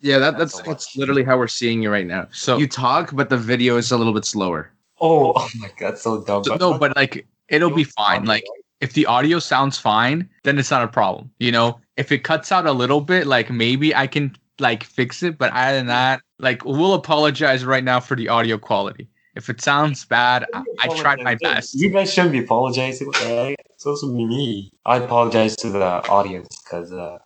yeah, 0.00 0.18
that, 0.18 0.36
that's 0.36 0.56
so 0.56 0.62
that's 0.66 0.96
literally 0.96 1.22
how 1.22 1.38
we're 1.38 1.48
seeing 1.48 1.82
you 1.82 1.90
right 1.90 2.06
now. 2.06 2.26
so. 2.32 2.58
You 2.58 2.66
talk, 2.66 3.14
but 3.14 3.30
the 3.30 3.36
video 3.36 3.76
is 3.76 3.92
a 3.92 3.96
little 3.96 4.12
bit 4.12 4.24
slower. 4.24 4.70
Oh, 5.00 5.32
oh 5.36 5.48
my 5.56 5.70
god, 5.78 5.96
so 5.96 6.22
dumb. 6.22 6.44
So, 6.44 6.56
no, 6.56 6.76
but 6.76 6.96
like 6.96 7.26
it'll 7.48 7.70
be 7.70 7.84
fine. 7.84 8.24
Like 8.24 8.44
if 8.80 8.94
the 8.94 9.06
audio 9.06 9.38
sounds 9.38 9.78
fine, 9.78 10.28
then 10.42 10.58
it's 10.58 10.70
not 10.70 10.82
a 10.82 10.88
problem. 10.88 11.30
You 11.38 11.52
know, 11.52 11.80
if 11.96 12.10
it 12.10 12.24
cuts 12.24 12.50
out 12.50 12.66
a 12.66 12.72
little 12.72 13.00
bit, 13.00 13.26
like 13.26 13.50
maybe 13.50 13.94
I 13.94 14.08
can 14.08 14.34
like 14.58 14.82
fix 14.82 15.22
it. 15.22 15.38
But 15.38 15.52
other 15.52 15.76
than 15.76 15.86
that, 15.86 16.20
like 16.40 16.64
we'll 16.64 16.94
apologize 16.94 17.64
right 17.64 17.84
now 17.84 18.00
for 18.00 18.16
the 18.16 18.28
audio 18.28 18.58
quality. 18.58 19.08
If 19.34 19.48
it 19.48 19.62
sounds 19.62 20.04
bad, 20.04 20.44
I, 20.52 20.62
I 20.80 20.88
tried 20.96 21.20
my 21.22 21.36
best. 21.36 21.74
You 21.74 21.90
guys 21.90 22.12
shouldn't 22.12 22.32
be 22.32 22.40
apologizing. 22.40 23.08
Right? 23.08 23.56
So 23.82 23.96
should 23.96 24.16
be 24.16 24.24
me. 24.24 24.70
I 24.86 24.98
apologize 24.98 25.56
to 25.56 25.68
the 25.68 26.08
audience 26.08 26.62
because, 26.62 26.92
uh, 26.92 27.18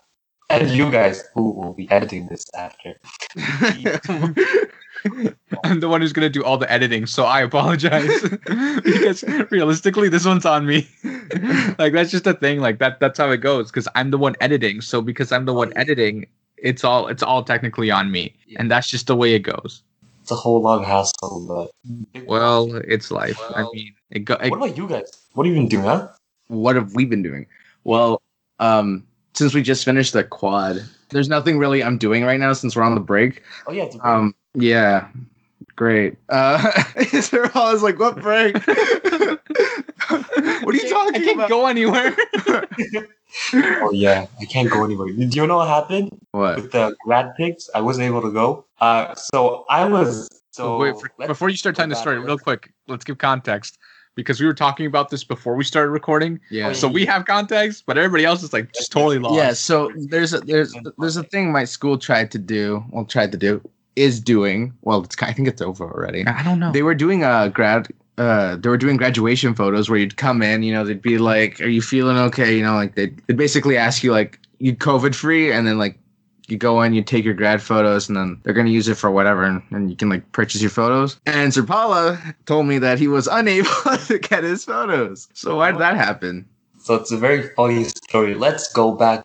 and 0.49 0.71
you 0.71 0.91
guys 0.91 1.23
who 1.35 1.51
will 1.51 1.75
be 1.75 1.87
editing 1.91 2.29
this 2.29 2.47
after. 2.55 2.95
I'm 5.65 5.81
the 5.81 5.89
one 5.91 6.01
who's 6.01 6.15
gonna 6.15 6.31
do 6.31 6.43
all 6.43 6.57
the 6.57 6.73
editing, 6.73 7.05
so 7.05 7.25
I 7.25 7.43
apologize 7.43 8.23
because 8.85 9.23
realistically, 9.51 10.09
this 10.09 10.25
one's 10.25 10.47
on 10.47 10.65
me. 10.65 10.89
like 11.79 11.93
that's 11.93 12.11
just 12.11 12.27
a 12.27 12.33
thing. 12.33 12.61
Like 12.61 12.79
that. 12.79 13.01
That's 13.01 13.19
how 13.19 13.31
it 13.33 13.43
goes. 13.43 13.71
Because 13.71 13.87
I'm 13.95 14.11
the 14.11 14.17
one 14.17 14.35
editing. 14.41 14.81
So 14.81 15.03
because 15.03 15.33
I'm 15.33 15.45
the 15.45 15.53
one 15.53 15.75
editing, 15.77 16.25
it's 16.57 16.85
all 16.85 17.09
it's 17.09 17.23
all 17.23 17.45
technically 17.45 17.91
on 17.91 18.11
me, 18.11 18.35
and 18.59 18.71
that's 18.71 18.89
just 18.89 19.09
the 19.09 19.17
way 19.17 19.35
it 19.35 19.41
goes. 19.41 19.83
It's 20.23 20.31
a 20.31 20.37
whole 20.37 20.63
lot 20.63 20.79
of 20.81 20.87
hassle, 20.87 21.45
but 21.47 22.25
Well, 22.25 22.77
it's 22.77 23.11
life. 23.11 23.39
I 23.55 23.67
mean, 23.75 23.93
it 24.11 24.21
go. 24.21 24.37
It, 24.37 24.51
what 24.51 24.57
about 24.57 24.75
you 24.79 24.89
guys? 24.89 25.13
What 25.35 25.45
have 25.45 25.55
you 25.55 25.61
been 25.61 25.69
doing, 25.69 25.85
huh? 25.85 26.09
What 26.49 26.77
have 26.77 26.95
we 26.95 27.05
been 27.05 27.23
doing? 27.23 27.47
Well, 27.85 28.23
um, 28.59 29.07
since 29.35 29.55
we 29.55 29.63
just 29.63 29.85
finished 29.85 30.13
the 30.13 30.25
quad, 30.25 30.83
there's 31.11 31.29
nothing 31.29 31.59
really 31.59 31.83
I'm 31.83 31.99
doing 31.99 32.25
right 32.25 32.41
now 32.41 32.53
since 32.53 32.75
we're 32.75 32.83
on 32.83 32.95
the 32.95 33.01
break. 33.01 33.43
Oh 33.67 33.73
yeah, 33.73 33.89
Um, 34.03 34.35
yeah, 34.55 35.09
great. 35.77 36.17
Uh, 36.29 36.73
they're 37.31 37.57
always 37.57 37.83
like, 37.83 37.99
"What 37.99 38.21
break? 38.21 38.55
what 38.67 39.41
are 40.09 40.75
you 40.75 40.89
talking 40.89 41.15
I 41.15 41.25
can't 41.25 41.37
about?" 41.37 41.49
go 41.49 41.67
anywhere. 41.67 42.17
oh 43.55 43.91
yeah, 43.93 44.27
I 44.41 44.45
can't 44.47 44.71
go 44.71 44.85
anywhere. 44.85 45.09
Do 45.13 45.25
you 45.25 45.47
know 45.47 45.59
what 45.59 45.69
happened 45.69 46.19
What? 46.33 46.57
with 46.57 46.73
the 46.73 46.97
grad 47.05 47.35
pigs? 47.37 47.69
I 47.75 47.81
wasn't 47.81 48.07
able 48.07 48.23
to 48.23 48.33
go. 48.33 48.65
Uh, 48.81 49.15
so 49.15 49.65
I 49.69 49.85
was 49.87 50.29
so 50.51 50.79
Wait, 50.79 50.95
for, 50.99 51.11
before 51.27 51.51
you 51.51 51.57
start 51.57 51.77
telling 51.77 51.91
the 51.91 51.97
story, 51.97 52.19
real 52.19 52.39
quick, 52.39 52.73
let's 52.89 53.05
give 53.05 53.19
context 53.19 53.79
because 54.17 54.41
we 54.41 54.47
were 54.47 54.55
talking 54.55 54.87
about 54.87 55.11
this 55.11 55.23
before 55.23 55.55
we 55.55 55.63
started 55.63 55.91
recording. 55.91 56.41
Yeah. 56.51 56.73
So 56.73 56.89
we 56.89 57.07
have 57.07 57.27
context, 57.27 57.85
but 57.87 57.97
everybody 57.97 58.25
else 58.25 58.43
is 58.43 58.53
like 58.53 58.73
just 58.73 58.91
totally 58.91 59.19
lost. 59.19 59.37
Yeah. 59.37 59.53
So 59.53 59.93
there's 59.95 60.33
a 60.33 60.41
there's 60.41 60.75
there's 60.99 61.17
a 61.17 61.23
thing 61.23 61.53
my 61.53 61.65
school 61.65 61.99
tried 61.99 62.33
to 62.33 62.39
do. 62.39 62.85
Well, 62.91 63.05
tried 63.05 63.31
to 63.33 63.39
do 63.39 63.63
is 63.95 64.21
doing. 64.21 64.73
Well, 64.83 65.05
it's 65.05 65.17
I 65.23 65.33
think 65.33 65.47
it's 65.47 65.63
over 65.63 65.85
already. 65.85 66.27
I 66.27 66.43
don't 66.43 66.59
know. 66.59 66.73
They 66.73 66.83
were 66.83 66.95
doing 66.95 67.23
a 67.23 67.51
grad. 67.51 67.89
Uh, 68.19 68.57
they 68.57 68.71
were 68.71 68.79
doing 68.79 68.97
graduation 68.97 69.55
photos 69.55 69.91
where 69.91 69.99
you'd 69.99 70.17
come 70.17 70.43
in. 70.43 70.63
You 70.63 70.73
know, 70.73 70.85
they'd 70.85 71.03
be 71.03 71.19
like, 71.19 71.61
"Are 71.61 71.69
you 71.69 71.83
feeling 71.83 72.17
okay?" 72.17 72.57
You 72.57 72.65
know, 72.65 72.75
like 72.75 72.95
they 72.95 73.13
would 73.29 73.37
basically 73.37 73.77
ask 73.77 74.03
you 74.03 74.11
like, 74.11 74.41
"You 74.59 74.75
COVID 74.75 75.15
free?" 75.15 75.53
And 75.53 75.67
then 75.67 75.79
like 75.79 75.99
you 76.49 76.57
go 76.57 76.83
in, 76.83 76.95
you 76.95 77.03
take 77.03 77.25
your 77.25 77.35
grad 77.35 77.61
photos, 77.63 78.09
and 78.09 78.17
then 78.17 78.41
they're 78.43 78.55
gonna 78.55 78.71
use 78.71 78.89
it 78.89 78.97
for 78.97 79.11
whatever, 79.11 79.45
and, 79.45 79.63
and 79.71 79.91
you 79.91 79.97
can 79.97 80.09
like 80.09 80.31
purchase 80.33 80.61
your 80.61 80.71
photos. 80.71 81.19
And 81.27 81.53
Sir 81.53 81.63
Paula 81.65 82.21
told 82.47 82.67
me 82.67 82.79
that 82.79 82.99
he 82.99 83.09
was 83.09 83.27
unable 83.31 83.69
to 84.07 84.19
get 84.19 84.45
his 84.45 84.65
photos. 84.65 85.29
So 85.35 85.57
why 85.57 85.73
did 85.73 85.81
that 85.81 85.97
happen? 85.97 86.49
So 86.79 86.95
it's 86.95 87.11
a 87.11 87.17
very 87.17 87.49
funny 87.57 87.85
story. 87.85 88.35
Let's 88.35 88.73
go 88.73 88.93
back, 88.93 89.25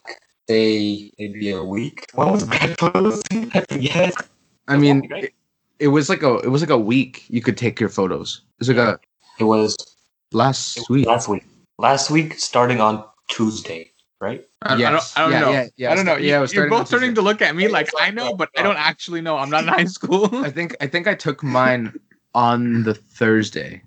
say 0.50 1.12
maybe 1.20 1.52
a 1.52 1.64
week. 1.64 2.08
When 2.14 2.32
was 2.32 2.44
grad 2.44 2.78
photos? 2.80 3.22
I 3.32 3.62
forget. 3.70 4.16
I 4.68 4.78
mean, 4.78 5.08
it, 5.12 5.34
it 5.80 5.88
was 5.90 6.10
like 6.10 6.24
a 6.24 6.38
it 6.38 6.48
was 6.50 6.62
like 6.62 6.70
a 6.72 6.78
week 6.78 7.26
you 7.30 7.42
could 7.42 7.58
take 7.58 7.80
your 7.80 7.90
photos. 7.90 8.42
It 8.60 8.68
was 8.68 8.70
like 8.70 8.78
a 8.78 9.00
It 9.40 9.44
was 9.44 9.76
last 10.32 10.90
week. 10.90 11.06
last 11.06 11.28
week. 11.28 11.44
Last 11.78 12.10
week, 12.12 12.40
starting 12.40 12.80
on 12.82 13.04
Tuesday, 13.28 13.92
right? 14.20 14.46
I, 14.64 14.76
Yes. 14.78 15.16
I 15.16 15.22
don't, 15.22 15.34
I 15.34 15.40
don't 15.40 15.42
know. 15.42 15.52
yeah, 15.54 15.68
yeah. 15.76 15.92
I 15.92 15.96
don't 15.96 16.06
know. 16.06 16.18
Yeah, 16.18 16.38
it 16.38 16.42
was 16.42 16.54
You're 16.54 16.70
both 16.70 16.88
starting 16.88 17.16
to 17.16 17.22
look 17.22 17.42
at 17.42 17.56
me 17.56 17.68
like 17.68 17.90
I 18.00 18.12
know, 18.12 18.34
but 18.34 18.50
I 18.58 18.62
don't 18.62 18.78
actually 18.78 19.22
know. 19.22 19.38
I'm 19.38 19.50
not 19.50 19.64
in 19.64 19.70
high 19.70 19.86
school. 19.98 20.30
I 20.34 20.52
think 20.52 20.76
I 20.80 20.88
think 20.88 21.08
I 21.08 21.16
took 21.16 21.42
mine 21.42 22.00
on 22.36 22.84
the 22.84 22.94
Thursday. 22.94 23.82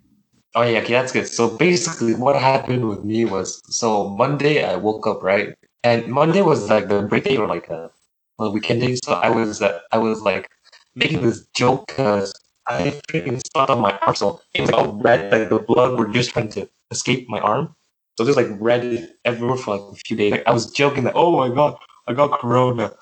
Oh 0.56 0.62
yeah, 0.62 0.78
okay, 0.80 0.92
that's 0.92 1.12
good. 1.12 1.26
So 1.28 1.56
basically, 1.56 2.14
what 2.14 2.36
happened 2.36 2.88
with 2.88 3.04
me 3.04 3.24
was 3.24 3.62
so 3.66 4.08
Monday 4.08 4.64
I 4.64 4.76
woke 4.76 5.06
up 5.06 5.22
right, 5.22 5.54
and 5.82 6.06
Monday 6.08 6.42
was 6.42 6.68
like 6.68 6.88
the 6.88 7.02
break 7.02 7.24
day 7.24 7.36
or 7.36 7.46
like 7.46 7.68
a, 7.68 7.90
a 8.38 8.50
weekend 8.50 8.80
day. 8.80 8.96
So 9.04 9.14
I 9.14 9.30
was 9.30 9.62
uh, 9.62 9.80
I 9.92 9.98
was 9.98 10.22
like 10.22 10.50
making 10.94 11.22
this 11.22 11.46
joke 11.54 11.86
because 11.86 12.32
I 12.66 13.00
freaking 13.08 13.38
stepped 13.38 13.70
on 13.70 13.80
my 13.80 13.96
arm, 13.98 14.14
so 14.14 14.40
it 14.54 14.62
was 14.62 14.70
like 14.70 14.86
all 14.86 14.92
red, 14.94 15.32
like 15.32 15.48
the 15.48 15.58
blood 15.58 15.98
were 15.98 16.08
just 16.08 16.30
trying 16.30 16.48
to 16.50 16.68
escape 16.90 17.28
my 17.28 17.38
arm. 17.40 17.74
So 18.16 18.24
there's 18.24 18.36
like 18.36 18.48
red 18.60 19.14
everywhere 19.24 19.56
for 19.56 19.76
like 19.76 19.92
a 19.92 19.96
few 20.06 20.16
days. 20.16 20.32
Like, 20.32 20.46
I 20.46 20.52
was 20.52 20.70
joking 20.70 21.04
that, 21.04 21.14
oh 21.16 21.36
my 21.36 21.54
god, 21.54 21.76
I 22.06 22.12
got 22.12 22.38
corona. 22.38 22.92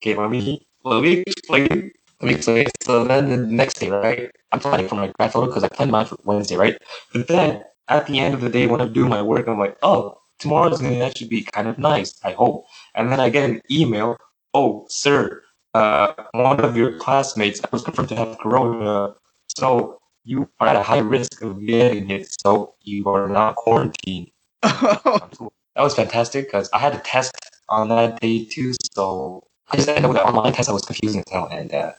Okay, 0.00 0.14
let 0.16 0.30
me 0.30 0.66
let 0.84 1.02
me 1.02 1.24
explain. 1.26 1.92
Let 2.20 2.28
me 2.28 2.34
explain. 2.34 2.66
So 2.82 3.04
then 3.04 3.28
the 3.30 3.36
next 3.36 3.74
day, 3.80 3.90
right? 3.90 4.30
I'm 4.50 4.60
planning 4.60 4.88
for 4.88 4.94
my 4.96 5.12
grad 5.18 5.32
photo 5.32 5.46
because 5.46 5.64
I 5.64 5.68
planned 5.68 5.92
mine 5.92 6.06
for 6.06 6.18
Wednesday, 6.24 6.56
right? 6.56 6.76
But 7.12 7.28
then 7.28 7.62
at 7.88 8.06
the 8.06 8.18
end 8.18 8.34
of 8.34 8.40
the 8.40 8.48
day, 8.48 8.66
when 8.66 8.80
I'm 8.80 8.92
doing 8.92 9.10
my 9.10 9.22
work, 9.22 9.46
I'm 9.46 9.58
like, 9.58 9.76
oh, 9.82 10.18
tomorrow's 10.38 10.80
gonna 10.80 11.04
actually 11.04 11.28
be 11.28 11.42
kind 11.42 11.68
of 11.68 11.78
nice. 11.78 12.14
I 12.24 12.32
hope. 12.32 12.66
And 12.94 13.10
then 13.12 13.20
I 13.20 13.30
get 13.30 13.48
an 13.48 13.62
email. 13.70 14.16
Oh, 14.54 14.86
sir, 14.88 15.42
uh, 15.74 16.12
one 16.32 16.60
of 16.60 16.76
your 16.76 16.98
classmates 16.98 17.60
was 17.72 17.82
confirmed 17.82 18.10
to 18.10 18.16
have 18.16 18.38
corona, 18.38 19.14
so 19.56 19.98
you 20.24 20.48
are 20.60 20.68
at 20.68 20.76
a 20.76 20.82
high 20.82 20.98
risk 20.98 21.42
of 21.42 21.64
getting 21.64 22.10
it. 22.10 22.28
So 22.42 22.74
you 22.82 23.08
are 23.08 23.28
not 23.28 23.56
quarantined. 23.56 24.31
That 24.62 25.82
was 25.82 25.94
fantastic 25.94 26.46
because 26.46 26.68
I 26.72 26.78
had 26.78 26.94
a 26.94 26.98
test 26.98 27.32
on 27.68 27.88
that 27.88 28.20
day 28.20 28.44
too. 28.44 28.74
So 28.92 29.42
I 29.70 29.76
just 29.76 29.88
ended 29.88 30.04
up 30.04 30.10
with 30.10 30.20
an 30.20 30.26
online 30.26 30.52
test 30.52 30.68
that 30.68 30.74
was 30.74 30.84
confusing 30.84 31.22
as 31.26 31.32
hell. 31.32 31.48
And 31.50 31.72
uh, 31.72 31.92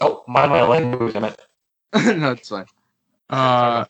oh, 0.00 0.22
mind 0.28 0.50
my 0.50 0.62
language. 0.62 1.16
I 1.16 1.20
meant 1.20 1.40
no, 2.20 2.32
it's 2.32 2.48
fine. 2.48 2.66
Uh, 3.30 3.84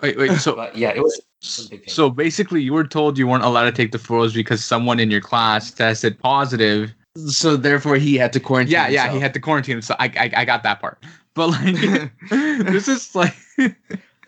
wait, 0.00 0.16
wait. 0.16 0.32
So, 0.38 0.54
But 0.56 0.74
yeah, 0.74 0.88
it 0.88 1.02
was. 1.02 1.20
was 1.42 1.66
a 1.66 1.70
big 1.70 1.80
thing. 1.80 1.92
so 1.92 2.08
basically, 2.08 2.62
you 2.62 2.72
were 2.72 2.86
told 2.86 3.18
you 3.18 3.28
weren't 3.28 3.44
allowed 3.44 3.64
to 3.64 3.72
take 3.72 3.92
the 3.92 3.98
photos 3.98 4.32
because 4.32 4.64
someone 4.64 4.98
in 4.98 5.10
your 5.10 5.20
class 5.20 5.70
tested 5.70 6.18
positive. 6.18 6.94
So 7.26 7.58
therefore, 7.58 7.96
he 7.96 8.16
had 8.16 8.32
to 8.32 8.40
quarantine. 8.40 8.72
Yeah, 8.72 8.88
yeah, 8.88 9.12
he 9.12 9.20
had 9.20 9.34
to 9.34 9.40
quarantine. 9.40 9.82
So 9.82 9.94
I, 9.98 10.06
I, 10.16 10.30
I 10.34 10.44
got 10.46 10.62
that 10.62 10.80
part. 10.80 11.04
But 11.34 11.48
like, 11.48 12.10
this 12.30 12.88
is 12.88 13.14
like, 13.14 13.34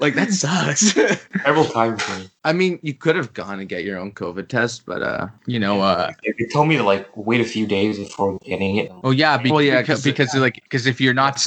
like 0.03 0.15
that 0.15 0.31
sucks. 0.33 0.93
Several 1.45 1.65
times 1.65 2.03
for 2.03 2.19
me. 2.19 2.29
I 2.45 2.53
mean, 2.53 2.79
you 2.83 2.93
could 2.93 3.17
have 3.17 3.33
gone 3.33 3.61
and 3.61 3.69
get 3.69 3.85
your 3.85 3.99
own 3.99 4.13
COVID 4.13 4.49
test, 4.49 4.85
but 4.85 5.01
uh, 5.03 5.29
you 5.47 5.59
know, 5.59 5.81
uh, 5.81 6.13
They 6.25 6.35
they 6.39 6.47
told 6.53 6.69
me 6.69 6.77
to 6.77 6.83
like 6.83 7.09
wait 7.17 7.41
a 7.41 7.45
few 7.45 7.67
days 7.67 7.99
before 7.99 8.39
getting 8.45 8.77
it. 8.77 8.91
oh 9.05 9.11
yeah, 9.13 9.39
be- 9.39 9.51
Well, 9.51 9.63
yeah, 9.63 9.81
because 9.81 9.99
'cause- 10.01 10.05
because 10.05 10.35
like 10.35 10.57
because 10.65 10.87
if 10.87 11.01
you're 11.01 11.15
not 11.15 11.43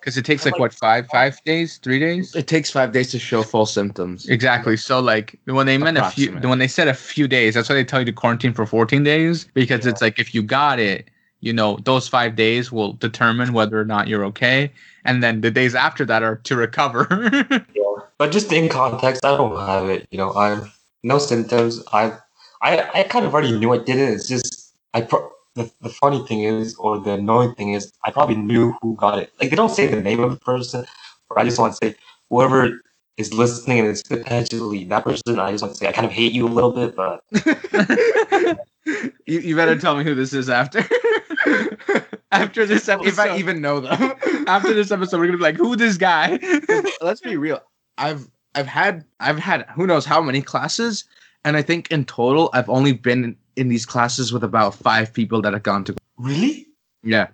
because 0.00 0.16
it 0.16 0.24
takes 0.24 0.44
like 0.44 0.58
what 0.58 0.72
five 0.72 1.06
five 1.12 1.38
days, 1.44 1.78
three 1.78 1.98
days. 1.98 2.34
it 2.34 2.46
takes 2.46 2.70
five 2.70 2.92
days 2.92 3.10
to 3.10 3.18
show 3.18 3.42
full 3.42 3.66
symptoms. 3.66 4.28
Exactly. 4.28 4.76
So 4.76 5.00
like 5.00 5.38
when 5.44 5.66
they 5.66 5.76
meant 5.76 5.98
a 5.98 6.08
few, 6.10 6.32
when 6.38 6.58
they 6.60 6.68
said 6.68 6.88
a 6.88 6.94
few 6.94 7.26
days, 7.28 7.54
that's 7.54 7.68
why 7.68 7.74
they 7.74 7.84
tell 7.84 8.00
you 8.00 8.06
to 8.06 8.12
quarantine 8.12 8.52
for 8.54 8.64
14 8.64 9.02
days 9.04 9.46
because 9.54 9.84
Yeah. 9.84 9.90
it's 9.90 10.00
like 10.00 10.18
if 10.20 10.34
you 10.34 10.42
got 10.42 10.78
it, 10.78 11.08
you 11.40 11.52
know, 11.52 11.78
those 11.84 12.06
five 12.06 12.36
days 12.36 12.70
will 12.70 12.92
determine 12.94 13.52
whether 13.52 13.78
or 13.80 13.84
not 13.84 14.06
you're 14.06 14.24
okay, 14.26 14.70
and 15.04 15.20
then 15.20 15.40
the 15.40 15.50
days 15.50 15.74
after 15.74 16.04
that 16.04 16.22
are 16.22 16.36
to 16.36 16.54
recover. 16.56 17.06
Yeah. 17.74 17.81
But 18.18 18.32
just 18.32 18.52
in 18.52 18.68
context, 18.68 19.24
I 19.24 19.36
don't 19.36 19.58
have 19.58 19.88
it. 19.88 20.06
You 20.10 20.18
know, 20.18 20.32
I'm 20.34 20.70
no 21.02 21.18
symptoms. 21.18 21.82
I, 21.92 22.12
I, 22.60 22.88
I 22.94 23.02
kind 23.04 23.24
of 23.24 23.34
already 23.34 23.58
knew 23.58 23.72
I 23.72 23.78
did 23.78 23.98
it. 23.98 24.10
It's 24.10 24.28
just 24.28 24.74
I. 24.94 25.02
Pro- 25.02 25.30
the, 25.54 25.70
the 25.82 25.90
funny 25.90 26.26
thing 26.26 26.44
is, 26.44 26.74
or 26.76 26.98
the 26.98 27.12
annoying 27.12 27.54
thing 27.54 27.74
is, 27.74 27.92
I 28.04 28.10
probably 28.10 28.36
knew 28.36 28.74
who 28.80 28.96
got 28.96 29.18
it. 29.18 29.32
Like 29.40 29.50
they 29.50 29.56
don't 29.56 29.70
say 29.70 29.86
the 29.86 30.00
name 30.00 30.20
of 30.20 30.30
the 30.30 30.38
person, 30.38 30.86
or 31.28 31.38
I 31.38 31.44
just 31.44 31.58
want 31.58 31.74
to 31.74 31.86
say 31.86 31.94
whoever 32.30 32.80
is 33.16 33.34
listening 33.34 33.80
and 33.80 33.88
is 33.88 34.02
potentially 34.02 34.84
that 34.84 35.04
person. 35.04 35.38
I 35.38 35.50
just 35.52 35.62
want 35.62 35.74
to 35.74 35.78
say 35.78 35.88
I 35.88 35.92
kind 35.92 36.06
of 36.06 36.12
hate 36.12 36.32
you 36.32 36.46
a 36.46 36.48
little 36.48 36.72
bit, 36.72 36.96
but 36.96 37.22
you, 39.26 39.40
you 39.40 39.56
better 39.56 39.76
tell 39.78 39.96
me 39.96 40.04
who 40.04 40.14
this 40.14 40.32
is 40.32 40.48
after. 40.48 40.84
after 42.32 42.64
this 42.66 42.88
episode, 42.88 43.08
if 43.08 43.18
I 43.18 43.36
even 43.36 43.60
know 43.60 43.80
them. 43.80 44.14
after 44.46 44.72
this 44.72 44.90
episode, 44.90 45.18
we're 45.18 45.26
gonna 45.26 45.38
be 45.38 45.44
like, 45.44 45.56
who 45.56 45.76
this 45.76 45.98
guy? 45.98 46.38
Let's 47.00 47.20
be 47.20 47.36
real. 47.36 47.60
I've 47.98 48.28
I've 48.54 48.66
had 48.66 49.04
I've 49.20 49.38
had 49.38 49.66
who 49.74 49.86
knows 49.86 50.04
how 50.04 50.20
many 50.20 50.42
classes, 50.42 51.04
and 51.44 51.56
I 51.56 51.62
think 51.62 51.90
in 51.90 52.04
total 52.04 52.50
I've 52.52 52.68
only 52.68 52.92
been 52.92 53.24
in, 53.24 53.36
in 53.56 53.68
these 53.68 53.86
classes 53.86 54.32
with 54.32 54.44
about 54.44 54.74
five 54.74 55.12
people 55.12 55.40
that 55.42 55.52
have 55.52 55.62
gone 55.62 55.84
to. 55.84 55.94
really, 56.16 56.66
Yeah. 57.02 57.28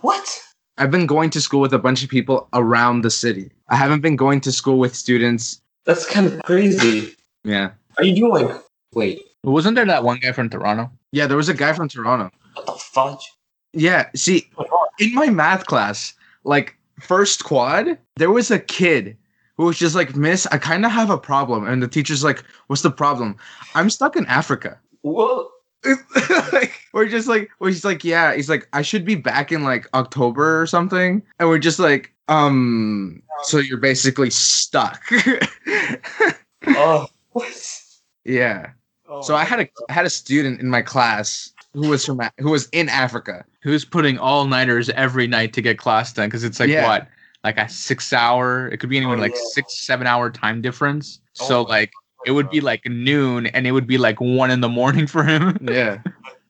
what? 0.00 0.40
I've 0.78 0.90
been 0.90 1.06
going 1.06 1.30
to 1.30 1.40
school 1.40 1.60
with 1.60 1.74
a 1.74 1.78
bunch 1.78 2.02
of 2.02 2.08
people 2.08 2.48
around 2.54 3.02
the 3.02 3.10
city. 3.10 3.50
I 3.68 3.76
haven't 3.76 4.00
been 4.00 4.16
going 4.16 4.40
to 4.42 4.52
school 4.52 4.78
with 4.78 4.94
students. 4.94 5.60
That's 5.84 6.06
kind 6.06 6.26
of 6.26 6.42
crazy. 6.42 7.14
Yeah. 7.44 7.72
Are 7.98 8.04
you 8.04 8.14
doing? 8.16 8.58
Wait, 8.94 9.20
Wasn't 9.44 9.74
there 9.76 9.84
that 9.86 10.02
one 10.04 10.18
guy 10.18 10.32
from 10.32 10.48
Toronto? 10.48 10.90
Yeah, 11.12 11.26
there 11.26 11.36
was 11.36 11.48
a 11.50 11.54
guy 11.54 11.72
from 11.74 11.88
Toronto. 11.88 12.30
what 12.54 12.66
the 12.66 12.72
fudge? 12.72 13.30
Yeah, 13.74 14.08
see, 14.14 14.48
my 14.56 14.64
God. 14.68 14.86
in 14.98 15.14
my 15.14 15.28
math 15.30 15.66
class, 15.66 16.14
like 16.44 16.76
first 17.00 17.44
quad, 17.44 17.98
there 18.16 18.30
was 18.30 18.50
a 18.50 18.58
kid 18.58 19.16
who 19.62 19.66
was 19.66 19.78
just 19.78 19.94
like, 19.94 20.16
Miss, 20.16 20.44
I 20.46 20.58
kind 20.58 20.84
of 20.84 20.90
have 20.90 21.08
a 21.08 21.16
problem. 21.16 21.68
And 21.68 21.80
the 21.80 21.86
teacher's 21.86 22.24
like, 22.24 22.42
What's 22.66 22.82
the 22.82 22.90
problem? 22.90 23.36
I'm 23.76 23.90
stuck 23.90 24.16
in 24.16 24.26
Africa. 24.26 24.76
What? 25.02 25.50
like, 26.52 26.80
we're 26.92 27.06
just 27.06 27.28
like, 27.28 27.48
we're 27.60 27.70
just 27.70 27.84
like, 27.84 28.02
yeah. 28.02 28.34
He's 28.34 28.48
like, 28.48 28.68
I 28.72 28.82
should 28.82 29.04
be 29.04 29.14
back 29.14 29.52
in 29.52 29.62
like 29.62 29.88
October 29.94 30.60
or 30.60 30.66
something. 30.66 31.22
And 31.38 31.48
we're 31.48 31.60
just 31.60 31.78
like, 31.78 32.12
um, 32.26 33.22
so 33.44 33.58
you're 33.58 33.78
basically 33.78 34.30
stuck. 34.30 35.00
Oh, 36.64 37.08
what? 37.32 37.80
yeah. 38.24 38.70
Oh, 39.08 39.20
So 39.20 39.34
I 39.34 39.44
had 39.44 39.60
a 39.60 39.68
I 39.88 39.92
had 39.92 40.06
a 40.06 40.10
student 40.10 40.60
in 40.60 40.68
my 40.70 40.80
class 40.80 41.52
who 41.72 41.88
was 41.88 42.04
from 42.06 42.20
who 42.38 42.50
was 42.50 42.68
in 42.70 42.88
Africa. 42.88 43.44
Who's 43.62 43.84
putting 43.84 44.16
all 44.18 44.44
nighters 44.44 44.88
every 44.90 45.26
night 45.26 45.52
to 45.54 45.60
get 45.62 45.78
class 45.78 46.12
done? 46.12 46.28
Because 46.28 46.44
it's 46.44 46.60
like 46.60 46.68
Yeah. 46.70 46.86
what, 46.86 47.08
like 47.44 47.58
a 47.58 47.68
six 47.68 48.12
hour? 48.12 48.68
It 48.68 48.78
could 48.78 48.88
be 48.90 48.96
anywhere 48.96 49.16
Oh, 49.16 49.20
like 49.20 49.34
yeah. 49.34 49.40
six, 49.52 49.74
seven 49.86 50.06
hour 50.06 50.30
time 50.30 50.60
difference. 50.62 51.20
Oh 51.40 51.46
so 51.46 51.62
my 51.64 51.68
like 51.70 51.92
it 52.26 52.30
would 52.32 52.50
be 52.50 52.60
like 52.60 52.84
noon, 52.86 53.46
and 53.46 53.66
it 53.66 53.72
would 53.72 53.86
be 53.86 53.98
like 53.98 54.20
one 54.20 54.50
in 54.50 54.60
the 54.60 54.68
morning 54.68 55.06
for 55.06 55.24
him. 55.24 55.56
Yeah. 55.70 55.98